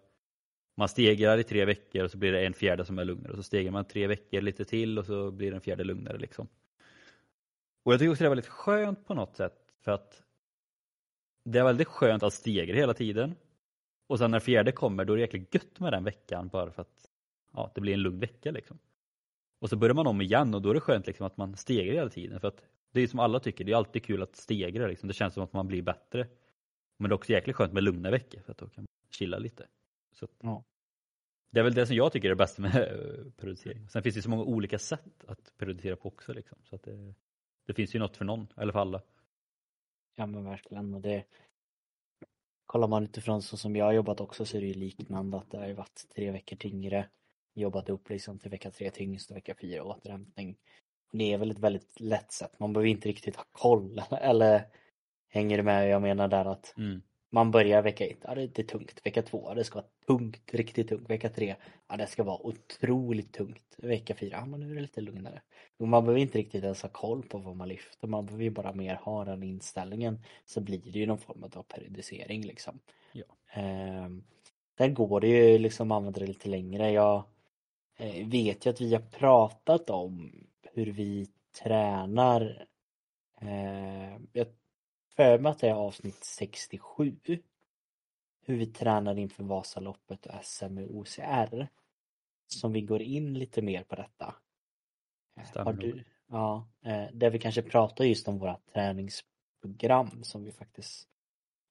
man 0.78 0.88
stegrar 0.88 1.38
i 1.38 1.44
tre 1.44 1.64
veckor 1.64 2.04
och 2.04 2.10
så 2.10 2.18
blir 2.18 2.32
det 2.32 2.46
en 2.46 2.54
fjärde 2.54 2.84
som 2.84 2.98
är 2.98 3.04
lugnare 3.04 3.32
och 3.32 3.36
så 3.36 3.42
stegrar 3.42 3.70
man 3.70 3.84
tre 3.84 4.06
veckor 4.06 4.40
lite 4.40 4.64
till 4.64 4.98
och 4.98 5.06
så 5.06 5.30
blir 5.30 5.50
den 5.50 5.60
fjärde 5.60 5.84
lugnare 5.84 6.18
liksom. 6.18 6.48
Och 7.82 7.92
jag 7.92 8.00
tycker 8.00 8.10
också 8.10 8.24
det 8.24 8.26
är 8.26 8.30
väldigt 8.30 8.46
skönt 8.46 9.06
på 9.06 9.14
något 9.14 9.36
sätt 9.36 9.54
för 9.80 9.92
att 9.92 10.22
det 11.52 11.58
är 11.58 11.64
väldigt 11.64 11.88
skönt 11.88 12.22
att 12.22 12.34
stegra 12.34 12.76
hela 12.76 12.94
tiden. 12.94 13.34
Och 14.06 14.18
sen 14.18 14.30
när 14.30 14.40
fjärde 14.40 14.72
kommer 14.72 15.04
då 15.04 15.12
är 15.12 15.16
det 15.16 15.20
jäkligt 15.20 15.54
gött 15.54 15.80
med 15.80 15.92
den 15.92 16.04
veckan 16.04 16.48
bara 16.48 16.70
för 16.70 16.82
att 16.82 17.10
ja, 17.52 17.72
det 17.74 17.80
blir 17.80 17.94
en 17.94 18.00
lugn 18.00 18.20
vecka 18.20 18.50
liksom. 18.50 18.78
Och 19.60 19.68
så 19.68 19.76
börjar 19.76 19.94
man 19.94 20.06
om 20.06 20.20
igen 20.20 20.54
och 20.54 20.62
då 20.62 20.70
är 20.70 20.74
det 20.74 20.80
skönt 20.80 21.06
liksom 21.06 21.26
att 21.26 21.36
man 21.36 21.56
stegrar 21.56 21.94
hela 21.94 22.10
tiden 22.10 22.40
för 22.40 22.48
att 22.48 22.62
det 22.92 23.00
är 23.00 23.06
som 23.06 23.20
alla 23.20 23.40
tycker, 23.40 23.64
det 23.64 23.72
är 23.72 23.76
alltid 23.76 24.04
kul 24.04 24.22
att 24.22 24.36
stegra 24.36 24.86
liksom. 24.86 25.08
Det 25.08 25.14
känns 25.14 25.34
som 25.34 25.42
att 25.42 25.52
man 25.52 25.68
blir 25.68 25.82
bättre. 25.82 26.26
Men 26.98 27.08
det 27.08 27.12
är 27.12 27.16
också 27.16 27.32
jäkligt 27.32 27.56
skönt 27.56 27.72
med 27.72 27.82
lugna 27.82 28.10
veckor 28.10 28.40
för 28.40 28.52
att 28.52 28.58
då 28.58 28.68
kan 28.68 28.82
man 28.82 28.88
chilla 29.10 29.38
lite. 29.38 29.66
Så 30.12 30.28
ja. 30.40 30.64
Det 31.50 31.60
är 31.60 31.64
väl 31.64 31.74
det 31.74 31.86
som 31.86 31.96
jag 31.96 32.12
tycker 32.12 32.28
är 32.28 32.30
det 32.30 32.36
bästa 32.36 32.62
med 32.62 32.76
eh, 32.76 33.32
periodisering. 33.36 33.88
Sen 33.88 34.02
finns 34.02 34.14
det 34.14 34.22
så 34.22 34.30
många 34.30 34.42
olika 34.42 34.78
sätt 34.78 35.24
att 35.26 35.52
periodisera 35.58 35.96
på 35.96 36.08
också. 36.08 36.32
Liksom. 36.32 36.58
Så 36.64 36.74
att 36.74 36.82
det, 36.82 37.14
det 37.66 37.74
finns 37.74 37.94
ju 37.94 37.98
något 37.98 38.16
för 38.16 38.24
någon, 38.24 38.46
eller 38.56 38.72
för 38.72 38.80
alla. 38.80 39.02
Ja 40.18 40.26
men 40.26 40.44
verkligen. 40.44 40.94
Och 40.94 41.00
det, 41.00 41.24
kollar 42.66 42.88
man 42.88 43.04
utifrån 43.04 43.42
så 43.42 43.56
som 43.56 43.76
jag 43.76 43.84
har 43.84 43.92
jobbat 43.92 44.20
också 44.20 44.44
så 44.44 44.56
är 44.56 44.60
det 44.60 44.66
ju 44.66 44.74
liknande 44.74 45.36
att 45.36 45.50
det 45.50 45.58
har 45.58 45.72
varit 45.72 46.06
tre 46.14 46.30
veckor 46.30 46.56
tyngre. 46.56 47.08
Jobbat 47.54 47.88
upp 47.88 48.10
liksom 48.10 48.38
till 48.38 48.50
vecka 48.50 48.70
tre 48.70 48.90
tyngst 48.90 49.30
och 49.30 49.36
vecka 49.36 49.54
fyra 49.60 49.84
återhämtning. 49.84 50.56
Och 51.12 51.18
det 51.18 51.32
är 51.32 51.38
väl 51.38 51.50
ett 51.50 51.58
väldigt 51.58 52.00
lätt 52.00 52.32
sätt. 52.32 52.58
Man 52.58 52.72
behöver 52.72 52.88
inte 52.88 53.08
riktigt 53.08 53.36
ha 53.36 53.44
koll. 53.52 54.02
Eller 54.10 54.62
hänger 55.28 55.56
du 55.56 55.62
med? 55.62 55.88
Jag 55.88 56.02
menar 56.02 56.28
där 56.28 56.44
att 56.44 56.74
mm. 56.76 57.02
Man 57.30 57.50
börjar 57.50 57.82
vecka 57.82 58.06
ett, 58.06 58.18
ja 58.22 58.34
det 58.34 58.58
är 58.58 58.62
tungt. 58.62 59.00
Vecka 59.04 59.22
två, 59.22 59.54
det 59.54 59.64
ska 59.64 59.74
vara 59.74 59.88
tungt, 60.06 60.50
riktigt 60.52 60.88
tungt. 60.88 61.10
Vecka 61.10 61.28
tre, 61.28 61.56
ja 61.88 61.96
det 61.96 62.06
ska 62.06 62.22
vara 62.22 62.46
otroligt 62.46 63.32
tungt. 63.32 63.74
Vecka 63.78 64.14
fyra, 64.14 64.36
ja 64.36 64.46
men 64.46 64.60
nu 64.60 64.70
är 64.70 64.74
det 64.74 64.80
lite 64.80 65.00
lugnare. 65.00 65.42
Man 65.78 66.04
behöver 66.04 66.20
inte 66.20 66.38
riktigt 66.38 66.64
ens 66.64 66.82
ha 66.82 66.88
koll 66.88 67.22
på 67.22 67.38
vad 67.38 67.56
man 67.56 67.68
lyfter, 67.68 68.08
man 68.08 68.26
behöver 68.26 68.44
ju 68.44 68.50
bara 68.50 68.72
mer 68.72 68.94
ha 68.94 69.24
den 69.24 69.42
inställningen. 69.42 70.24
Så 70.44 70.60
blir 70.60 70.92
det 70.92 70.98
ju 70.98 71.06
någon 71.06 71.18
form 71.18 71.44
av 71.54 71.62
periodisering 71.62 72.42
liksom. 72.42 72.78
Ja. 73.12 73.24
Eh, 73.52 74.08
där 74.74 74.88
går 74.88 75.20
det 75.20 75.28
ju 75.28 75.58
liksom 75.58 75.92
att 75.92 75.96
använda 75.96 76.20
det 76.20 76.26
lite 76.26 76.48
längre. 76.48 76.90
Jag 76.90 77.24
eh, 77.98 78.28
vet 78.28 78.66
ju 78.66 78.70
att 78.70 78.80
vi 78.80 78.94
har 78.94 79.00
pratat 79.00 79.90
om 79.90 80.32
hur 80.72 80.86
vi 80.86 81.26
tränar 81.62 82.66
eh, 83.40 84.18
jag 84.32 84.46
för 85.18 85.38
mig 85.38 85.50
att 85.50 85.58
det 85.58 85.68
är 85.68 85.74
avsnitt 85.74 86.24
67. 86.24 87.16
Hur 88.46 88.56
vi 88.56 88.66
tränar 88.66 89.18
inför 89.18 89.44
Vasaloppet 89.44 90.26
och 90.26 90.44
SM 90.44 90.78
i 90.78 90.86
OCR. 90.86 91.68
Som 92.46 92.72
vi 92.72 92.80
går 92.80 93.02
in 93.02 93.34
lite 93.34 93.62
mer 93.62 93.82
på 93.82 93.96
detta. 93.96 94.34
Stämmer 95.44 95.64
Har 95.64 95.72
du, 95.72 96.04
ja, 96.26 96.68
eh, 96.84 97.06
där 97.12 97.30
vi 97.30 97.38
kanske 97.38 97.62
pratar 97.62 98.04
just 98.04 98.28
om 98.28 98.38
våra 98.38 98.58
träningsprogram 98.72 100.24
som 100.24 100.44
vi 100.44 100.52
faktiskt 100.52 101.08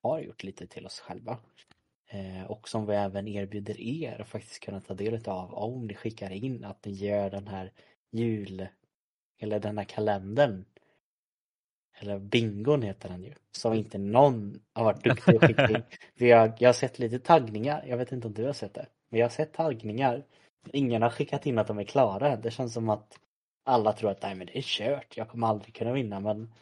har 0.04 0.20
gjort 0.20 0.44
lite 0.44 0.68
till 0.68 0.86
oss 0.86 1.00
själva. 1.00 1.40
Eh, 2.08 2.44
och 2.44 2.70
som 2.70 2.86
vi 2.86 2.96
även 2.96 3.28
erbjuder 3.28 3.82
er 3.82 4.22
att 4.22 4.28
faktiskt 4.28 4.64
kunna 4.64 4.82
ta 4.82 4.94
del 4.94 5.30
av 5.30 5.54
om 5.54 5.88
ni 5.88 5.94
skickar 5.94 6.32
in 6.32 6.64
att 6.64 6.86
ni 6.86 6.92
gör 6.92 7.30
den 7.30 7.48
här 7.48 7.72
jul 8.12 8.68
eller 9.38 9.60
den 9.60 9.78
här 9.78 9.86
kalendern 9.86 10.66
eller 12.00 12.20
bingon 12.20 12.82
heter 12.82 13.10
den 13.10 13.24
ju, 13.24 13.34
som 13.52 13.74
inte 13.74 13.98
någon 13.98 14.60
har 14.74 14.84
varit 14.84 15.04
duktig 15.04 15.60
in. 15.60 15.84
Vi 16.16 16.32
har, 16.32 16.54
jag 16.60 16.70
har 16.70 16.74
sett 16.74 17.00
lite 17.00 17.20
taggningar, 17.20 17.84
jag 17.88 17.98
vet 17.98 18.12
inte 18.12 18.28
om 18.28 18.34
du 18.34 18.46
har 18.46 18.54
sett 18.54 18.74
det, 18.74 18.86
men 19.10 19.20
jag 19.20 19.26
har 19.26 19.32
sett 19.32 19.54
taggningar. 19.54 20.24
Ingen 20.74 21.02
har 21.02 21.10
skickat 21.10 21.46
in 21.46 21.58
att 21.58 21.68
de 21.68 21.80
är 21.80 21.84
klara. 21.84 22.36
Det 22.36 22.52
känns 22.52 22.74
som 22.74 22.90
att 22.90 23.20
alla 23.66 23.94
tror 23.94 24.12
att 24.12 24.22
nej 24.22 24.36
men 24.36 24.48
det 24.48 24.58
är 24.58 24.62
kört, 24.62 25.18
jag 25.18 25.30
kommer 25.30 25.48
aldrig 25.48 25.76
kunna 25.76 25.94
vinna 25.94 26.20
men 26.20 26.54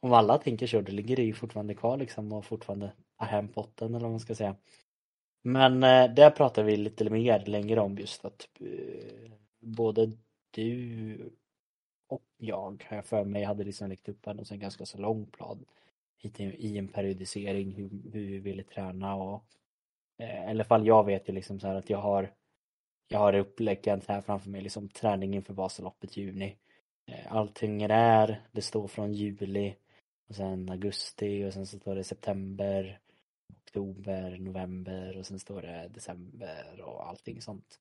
om 0.00 0.12
alla 0.12 0.38
tänker 0.38 0.66
så, 0.66 0.80
då 0.80 0.92
ligger 0.92 1.16
det 1.16 1.22
ju 1.22 1.32
fortfarande 1.32 1.74
kvar 1.74 1.96
liksom 1.96 2.32
och 2.32 2.44
fortfarande 2.44 2.92
ta 3.18 3.24
hem 3.24 3.48
potten 3.48 3.88
eller 3.88 4.04
vad 4.04 4.10
man 4.10 4.20
ska 4.20 4.34
säga. 4.34 4.56
Men 5.42 5.82
eh, 5.82 6.14
där 6.14 6.30
pratar 6.30 6.62
vi 6.62 6.76
lite 6.76 7.10
mer 7.10 7.44
längre 7.46 7.80
om 7.80 7.98
just 7.98 8.24
att 8.24 8.48
eh, 8.60 9.30
både 9.60 10.12
du 10.50 11.30
och 12.08 12.22
jag, 12.36 12.84
har 12.88 12.96
jag 12.96 13.04
för 13.04 13.24
mig, 13.24 13.44
hade 13.44 13.64
liksom 13.64 13.88
lagt 13.88 14.08
upp 14.08 14.26
en, 14.26 14.44
sen 14.44 14.58
ganska 14.58 14.86
så 14.86 14.98
lång 14.98 15.26
plan 15.26 15.64
i, 16.22 16.78
en 16.78 16.88
periodisering 16.88 17.72
hur, 17.72 17.88
hur 18.12 18.30
vi 18.30 18.38
ville 18.38 18.62
träna 18.62 19.14
och 19.14 19.44
eh, 20.18 20.44
i 20.44 20.50
alla 20.50 20.64
fall 20.64 20.86
jag 20.86 21.04
vet 21.04 21.28
ju 21.28 21.32
liksom 21.32 21.60
så 21.60 21.66
här 21.66 21.74
att 21.74 21.90
jag 21.90 21.98
har 21.98 22.32
jag 23.08 23.18
har 23.18 23.34
upplägget 23.34 24.06
här 24.08 24.20
framför 24.20 24.50
mig, 24.50 24.60
liksom 24.60 24.88
träning 24.88 25.34
inför 25.34 25.54
Vasaloppet 25.54 26.16
juni. 26.16 26.56
Eh, 27.06 27.32
allting 27.32 27.82
är 27.82 27.88
där, 27.88 28.40
det 28.52 28.62
står 28.62 28.88
från 28.88 29.12
juli 29.12 29.76
och 30.28 30.34
sen 30.34 30.70
augusti 30.70 31.44
och 31.44 31.52
sen 31.52 31.66
så 31.66 31.78
står 31.78 31.94
det 31.94 32.04
september, 32.04 33.00
oktober, 33.52 34.38
november 34.38 35.18
och 35.18 35.26
sen 35.26 35.38
står 35.38 35.62
det 35.62 35.88
december 35.88 36.80
och 36.80 37.08
allting 37.08 37.42
sånt. 37.42 37.80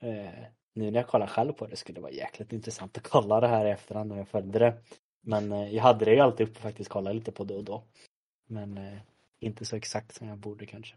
Eh, 0.00 0.44
Eh, 0.76 0.82
nu 0.82 0.90
när 0.90 0.98
jag 0.98 1.08
kollar 1.08 1.26
själv 1.26 1.52
på 1.52 1.66
det 1.66 1.76
skulle 1.76 1.94
det 1.94 2.02
vara 2.02 2.12
jäkligt 2.12 2.52
intressant 2.52 2.98
att 2.98 3.08
kolla 3.08 3.40
det 3.40 3.48
här 3.48 3.66
i 3.66 3.70
efterhand 3.70 4.10
när 4.10 4.16
jag 4.16 4.28
följde 4.28 4.58
det. 4.58 4.74
Men 5.20 5.52
eh, 5.52 5.74
jag 5.74 5.82
hade 5.82 6.04
det 6.04 6.14
ju 6.14 6.20
alltid 6.20 6.48
uppe 6.48 6.60
faktiskt 6.60 6.90
kolla 6.90 7.12
lite 7.12 7.32
på 7.32 7.44
då 7.44 7.56
och 7.56 7.64
då. 7.64 7.84
Men 8.46 8.78
eh, 8.78 8.98
inte 9.38 9.64
så 9.64 9.76
exakt 9.76 10.14
som 10.14 10.28
jag 10.28 10.38
borde 10.38 10.66
kanske. 10.66 10.96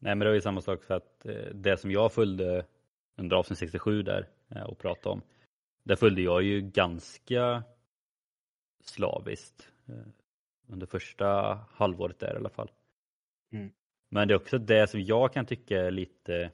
Nej 0.00 0.14
men 0.14 0.18
det 0.18 0.26
var 0.26 0.34
ju 0.34 0.40
samma 0.40 0.60
sak 0.60 0.82
för 0.82 0.94
att 0.94 1.26
det 1.52 1.80
som 1.80 1.90
jag 1.90 2.12
följde 2.12 2.66
under 3.16 3.36
avsnitt 3.36 3.58
67 3.58 4.02
där 4.02 4.28
och 4.66 4.78
pratade 4.78 5.12
om. 5.12 5.22
Där 5.84 5.96
följde 5.96 6.22
jag 6.22 6.42
ju 6.42 6.60
ganska 6.60 7.62
slaviskt 8.84 9.68
under 10.66 10.86
första 10.86 11.58
halvåret 11.70 12.18
där 12.18 12.34
i 12.34 12.36
alla 12.36 12.48
fall. 12.48 12.70
Mm. 13.52 13.70
Men 14.08 14.28
det 14.28 14.34
är 14.34 14.36
också 14.36 14.58
det 14.58 14.90
som 14.90 15.00
jag 15.00 15.32
kan 15.32 15.46
tycka 15.46 15.80
är 15.80 15.90
lite 15.90 16.50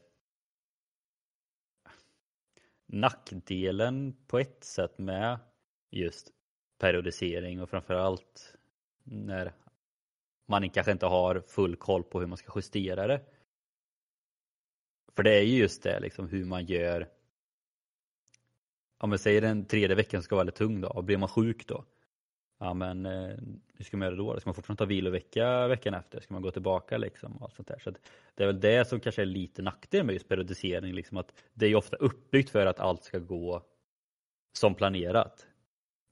nackdelen 2.92 4.16
på 4.26 4.38
ett 4.38 4.64
sätt 4.64 4.98
med 4.98 5.38
just 5.90 6.32
periodisering 6.78 7.62
och 7.62 7.70
framförallt 7.70 8.56
när 9.02 9.52
man 10.46 10.70
kanske 10.70 10.92
inte 10.92 11.06
har 11.06 11.40
full 11.40 11.76
koll 11.76 12.04
på 12.04 12.20
hur 12.20 12.26
man 12.26 12.38
ska 12.38 12.52
justera 12.54 13.06
det. 13.06 13.20
För 15.16 15.22
det 15.22 15.38
är 15.38 15.42
ju 15.42 15.58
just 15.58 15.82
det 15.82 16.00
liksom 16.00 16.28
hur 16.28 16.44
man 16.44 16.64
gör. 16.66 17.08
Om 18.98 19.10
vi 19.10 19.18
säger 19.18 19.40
den 19.40 19.64
tredje 19.64 19.96
veckan 19.96 20.22
ska 20.22 20.34
vara 20.34 20.44
väldigt 20.44 20.58
tung 20.58 20.80
då 20.80 20.88
och 20.88 21.04
blir 21.04 21.16
man 21.16 21.28
sjuk 21.28 21.66
då 21.66 21.84
ja 22.60 22.74
men 22.74 23.06
eh, 23.06 23.36
hur 23.74 23.84
ska 23.84 23.96
man 23.96 24.06
göra 24.06 24.16
då? 24.16 24.40
Ska 24.40 24.48
man 24.48 24.54
fortfarande 24.54 24.78
ta 24.78 24.84
vilovecka 24.84 25.68
veckan 25.68 25.94
efter? 25.94 26.20
Ska 26.20 26.34
man 26.34 26.42
gå 26.42 26.50
tillbaka 26.50 26.98
liksom? 26.98 27.36
Och 27.36 27.42
allt 27.42 27.54
sånt 27.54 27.68
där. 27.68 27.78
Så 27.78 27.90
det 28.34 28.42
är 28.42 28.46
väl 28.46 28.60
det 28.60 28.88
som 28.88 29.00
kanske 29.00 29.22
är 29.22 29.26
lite 29.26 29.62
nackdel 29.62 30.06
med 30.06 30.12
just 30.12 30.28
periodisering, 30.28 30.94
liksom 30.94 31.16
att 31.16 31.32
det 31.54 31.66
är 31.66 31.74
ofta 31.74 31.96
uppbyggt 31.96 32.50
för 32.50 32.66
att 32.66 32.80
allt 32.80 33.04
ska 33.04 33.18
gå 33.18 33.62
som 34.52 34.74
planerat. 34.74 35.46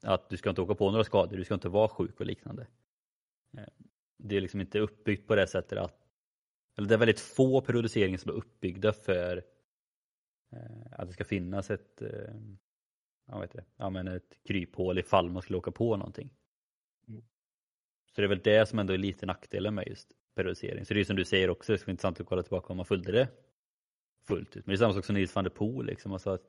Att 0.03 0.31
du 0.31 0.37
ska 0.37 0.51
inte 0.51 0.63
åka 0.63 0.75
på 0.75 0.91
några 0.91 1.05
skador, 1.05 1.37
du 1.37 1.45
ska 1.45 1.55
inte 1.55 1.69
vara 1.69 1.89
sjuk 1.89 2.21
och 2.21 2.27
liknande. 2.27 2.67
Eh, 3.59 3.65
det 4.19 4.37
är 4.37 4.41
liksom 4.41 4.61
inte 4.61 4.79
uppbyggt 4.79 5.29
på 5.29 5.35
det 5.35 5.47
sättet 5.47 5.79
att 5.79 6.09
eller 6.79 6.89
det 6.89 6.95
är 6.95 6.99
väldigt 6.99 7.21
få 7.21 7.61
periodiseringar 7.61 8.19
som 8.19 8.31
är 8.31 8.37
uppbyggda 8.37 8.93
för 8.93 9.45
eh, 10.53 10.93
att 10.93 11.09
det 11.09 11.13
ska 11.13 11.25
finnas 11.25 11.71
ett 11.71 12.03
eh, 12.03 12.35
jag 13.29 13.41
vet 13.41 13.53
det, 13.53 13.65
ja, 13.77 13.91
men 13.91 14.09
ett 14.09 14.39
kryphål 14.45 14.99
ifall 14.99 15.31
man 15.31 15.43
skulle 15.43 15.59
åka 15.59 15.71
på 15.71 15.97
någonting. 15.97 16.31
Mm. 17.09 17.23
Så 18.15 18.21
det 18.21 18.27
är 18.27 18.29
väl 18.29 18.41
det 18.45 18.69
som 18.69 18.79
ändå 18.79 18.93
är 18.93 18.99
lite 18.99 19.27
nackdelen 19.27 19.75
med 19.75 19.89
just 19.89 20.13
periodisering. 20.35 20.85
Så 20.85 20.95
det 20.95 21.01
är 21.01 21.05
som 21.05 21.17
du 21.17 21.25
säger 21.25 21.51
också, 21.51 21.73
det 21.73 21.79
skulle 21.79 21.91
vara 21.91 21.93
intressant 21.93 22.21
att 22.21 22.27
kolla 22.27 22.43
tillbaka 22.43 22.67
om 22.73 22.77
man 22.77 22.87
följde 22.87 23.13
det 23.13 23.29
fullt 24.27 24.57
ut. 24.57 24.67
Men 24.67 24.73
det 24.73 24.77
är 24.77 24.79
samma 24.79 24.95
sak 24.95 25.05
som 25.05 25.15
Nils 25.15 25.35
van 25.35 25.45
der 25.45 25.51
Poel 25.51 25.87
liksom. 25.87 26.13
Alltså 26.13 26.31
att 26.31 26.43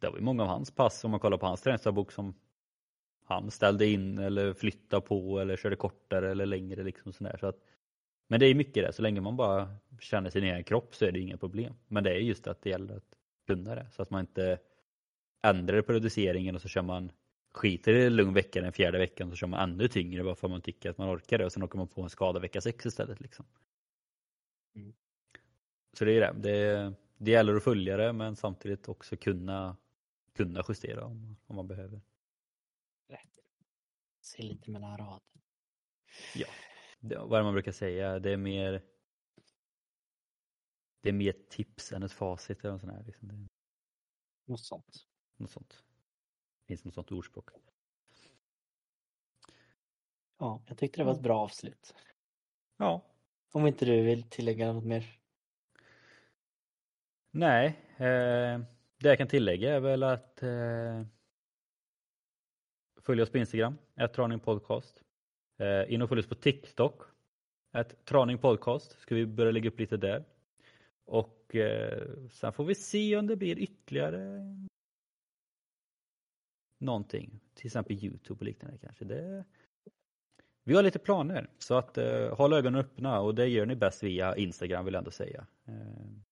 det 0.00 0.08
var 0.08 0.16
ju 0.16 0.22
många 0.22 0.42
av 0.42 0.48
hans 0.48 0.70
pass 0.70 1.04
om 1.04 1.10
man 1.10 1.20
kollar 1.20 1.38
på 1.38 1.46
hans 1.46 1.62
träningsdagbok 1.62 2.12
som 2.12 2.34
han 3.24 3.50
ställde 3.50 3.86
in 3.86 4.18
eller 4.18 4.52
flyttade 4.52 5.06
på 5.06 5.38
eller 5.38 5.56
körde 5.56 5.76
kortare 5.76 6.30
eller 6.30 6.46
längre 6.46 6.82
liksom 6.82 7.12
sådär. 7.12 7.36
Så 7.40 7.46
att, 7.46 7.56
men 8.28 8.40
det 8.40 8.46
är 8.46 8.54
mycket 8.54 8.86
det, 8.86 8.92
så 8.92 9.02
länge 9.02 9.20
man 9.20 9.36
bara 9.36 9.76
känner 10.00 10.30
sin 10.30 10.44
egen 10.44 10.64
kropp 10.64 10.94
så 10.94 11.04
är 11.04 11.12
det 11.12 11.20
inga 11.20 11.36
problem. 11.36 11.74
Men 11.88 12.04
det 12.04 12.10
är 12.10 12.18
just 12.18 12.46
att 12.46 12.62
det 12.62 12.70
gäller 12.70 12.96
att 12.96 13.18
kunna 13.46 13.74
det 13.74 13.86
så 13.90 14.02
att 14.02 14.10
man 14.10 14.20
inte 14.20 14.58
ändrar 15.44 15.82
periodiseringen 15.82 16.54
och 16.54 16.62
så 16.62 16.68
kör 16.68 16.82
man 16.82 17.12
skiter 17.52 17.92
i 17.92 18.10
lugn 18.10 18.34
vecka 18.34 18.60
den 18.60 18.72
fjärde 18.72 18.98
veckan 18.98 19.30
så 19.30 19.36
kör 19.36 19.46
man 19.46 19.70
ännu 19.70 19.88
tyngre 19.88 20.24
bara 20.24 20.34
för 20.34 20.46
att 20.46 20.50
man 20.50 20.60
tycker 20.60 20.90
att 20.90 20.98
man 20.98 21.16
orkar 21.16 21.38
det 21.38 21.44
och 21.44 21.52
sen 21.52 21.62
åker 21.62 21.78
man 21.78 21.88
på 21.88 22.02
en 22.02 22.10
skada 22.10 22.40
vecka 22.40 22.60
sex 22.60 22.86
istället. 22.86 23.20
Liksom. 23.20 23.46
Mm. 24.76 24.94
Så 25.92 26.04
det 26.04 26.12
är 26.12 26.20
det. 26.20 26.40
det. 26.40 26.94
Det 27.18 27.30
gäller 27.30 27.54
att 27.54 27.64
följa 27.64 27.96
det 27.96 28.12
men 28.12 28.36
samtidigt 28.36 28.88
också 28.88 29.16
kunna, 29.16 29.76
kunna 30.32 30.64
justera 30.68 31.04
om, 31.04 31.36
om 31.46 31.56
man 31.56 31.68
behöver. 31.68 32.00
Rätt. 33.08 33.20
Se 34.20 34.42
lite 34.42 34.70
mellan 34.70 34.98
raderna. 34.98 35.20
Ja, 36.34 36.46
det, 37.00 37.16
vad 37.16 37.32
är 37.32 37.38
det 37.38 37.44
man 37.44 37.52
brukar 37.52 37.72
säga, 37.72 38.18
det 38.18 38.30
är 38.30 38.36
mer 38.36 38.82
det 41.00 41.08
är 41.08 41.12
mer 41.12 41.34
tips 41.50 41.92
än 41.92 42.02
ett 42.02 42.12
facit 42.12 42.64
eller 42.64 42.78
sånt 42.78 42.92
här. 42.92 43.04
Liksom. 43.04 43.48
Något 44.46 44.60
sånt. 44.60 45.06
Något 45.38 45.50
sånt. 45.50 45.84
Finns 46.66 46.84
något 46.84 46.94
sånt 46.94 47.12
ordspråk. 47.12 47.50
Ja, 50.38 50.62
jag 50.66 50.78
tyckte 50.78 51.00
det 51.00 51.04
var 51.04 51.12
ett 51.12 51.20
bra 51.20 51.40
avslut. 51.40 51.94
Ja. 52.76 53.02
Om 53.52 53.66
inte 53.66 53.84
du 53.84 54.02
vill 54.02 54.22
tillägga 54.22 54.72
något 54.72 54.84
mer? 54.84 55.18
Nej, 57.30 57.66
eh, 57.96 58.60
det 58.96 59.08
jag 59.08 59.18
kan 59.18 59.28
tillägga 59.28 59.74
är 59.74 59.80
väl 59.80 60.02
att 60.02 60.42
eh, 60.42 61.02
följ 63.02 63.22
oss 63.22 63.30
på 63.30 63.38
Instagram, 63.38 63.78
ett 63.96 64.12
Traning 64.12 64.40
Podcast. 64.40 65.02
Eh, 65.58 65.92
in 65.92 66.02
och 66.02 66.08
följ 66.08 66.20
oss 66.20 66.28
på 66.28 66.34
TikTok, 66.34 67.02
ett 67.72 68.04
Traning 68.04 68.38
Podcast. 68.38 69.00
Ska 69.00 69.14
vi 69.14 69.26
börja 69.26 69.52
lägga 69.52 69.68
upp 69.68 69.80
lite 69.80 69.96
där. 69.96 70.24
Och 71.04 71.56
eh, 71.56 72.02
sen 72.30 72.52
får 72.52 72.64
vi 72.64 72.74
se 72.74 73.16
om 73.16 73.26
det 73.26 73.36
blir 73.36 73.58
ytterligare 73.58 74.40
någonting. 76.78 77.40
Till 77.54 77.66
exempel 77.66 78.04
Youtube 78.04 78.40
och 78.40 78.46
liknande 78.46 78.78
kanske. 78.78 79.04
Det... 79.04 79.44
Vi 80.64 80.74
har 80.74 80.82
lite 80.82 80.98
planer 80.98 81.50
så 81.58 81.74
att 81.74 81.98
eh, 81.98 82.36
håll 82.36 82.52
ögonen 82.52 82.80
öppna 82.80 83.20
och 83.20 83.34
det 83.34 83.46
gör 83.46 83.66
ni 83.66 83.76
bäst 83.76 84.02
via 84.02 84.36
Instagram 84.36 84.84
vill 84.84 84.94
jag 84.94 85.00
ändå 85.00 85.10
säga. 85.10 85.46
Eh, 85.64 85.74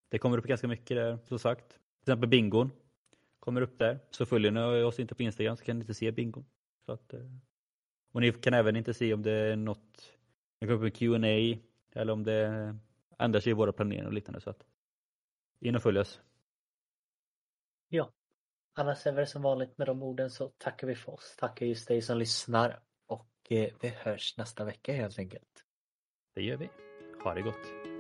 det 0.09 0.19
kommer 0.19 0.39
upp 0.39 0.45
ganska 0.45 0.69
mycket 0.69 0.97
där 0.97 1.19
som 1.25 1.39
sagt. 1.39 1.69
Till 1.69 2.13
exempel 2.13 2.29
bingon 2.29 2.71
kommer 3.41 3.61
upp 3.61 3.79
där. 3.79 3.99
Så 4.11 4.27
följer 4.27 4.51
ni 4.51 4.83
oss 4.83 5.01
inte 5.01 5.15
på 5.15 5.23
Instagram 5.23 5.57
så 5.57 5.65
kan 5.65 5.77
ni 5.77 5.83
inte 5.83 5.95
se 5.95 6.13
bingon. 6.13 6.45
Så 6.87 6.93
att, 6.93 7.15
eh... 7.15 7.21
Och 8.13 8.21
ni 8.21 8.33
kan 8.33 8.55
även 8.55 8.77
inte 8.77 8.95
se 8.95 9.15
om 9.15 9.23
det 9.23 9.33
är 9.33 9.57
något, 9.57 10.13
det 10.59 10.67
kommer 10.67 10.79
upp 10.79 10.85
en 10.85 10.91
Q&A 10.91 11.59
eller 11.93 12.13
om 12.13 12.25
det 12.25 12.77
ändrar 13.19 13.41
sig 13.41 13.51
i 13.51 13.55
våra 13.55 13.73
planeringar 13.73 14.07
och 14.07 14.13
liknande. 14.13 14.41
Så 14.41 14.51
att 14.51 14.67
in 15.61 15.77
och 15.77 15.83
följ 15.83 15.99
oss. 15.99 16.21
Ja. 17.89 18.13
Annars 18.75 19.07
är 19.07 19.13
det 19.13 19.27
som 19.27 19.43
vanligt 19.43 19.79
med 19.79 19.87
de 19.87 20.03
orden 20.03 20.31
så 20.31 20.49
tackar 20.59 20.87
vi 20.87 20.95
för 20.95 21.13
oss. 21.13 21.37
Tackar 21.39 21.67
just 21.67 21.89
dig 21.89 22.03
som 22.03 22.19
lyssnar 22.19 22.81
och 23.07 23.53
eh, 23.53 23.69
vi 23.81 23.89
hörs 23.89 24.35
nästa 24.39 24.65
vecka 24.65 24.93
helt 24.93 25.19
enkelt. 25.19 25.65
Det 26.35 26.43
gör 26.43 26.57
vi. 26.57 26.71
Ha 27.25 27.35
det 27.35 27.43
gott. 27.43 27.92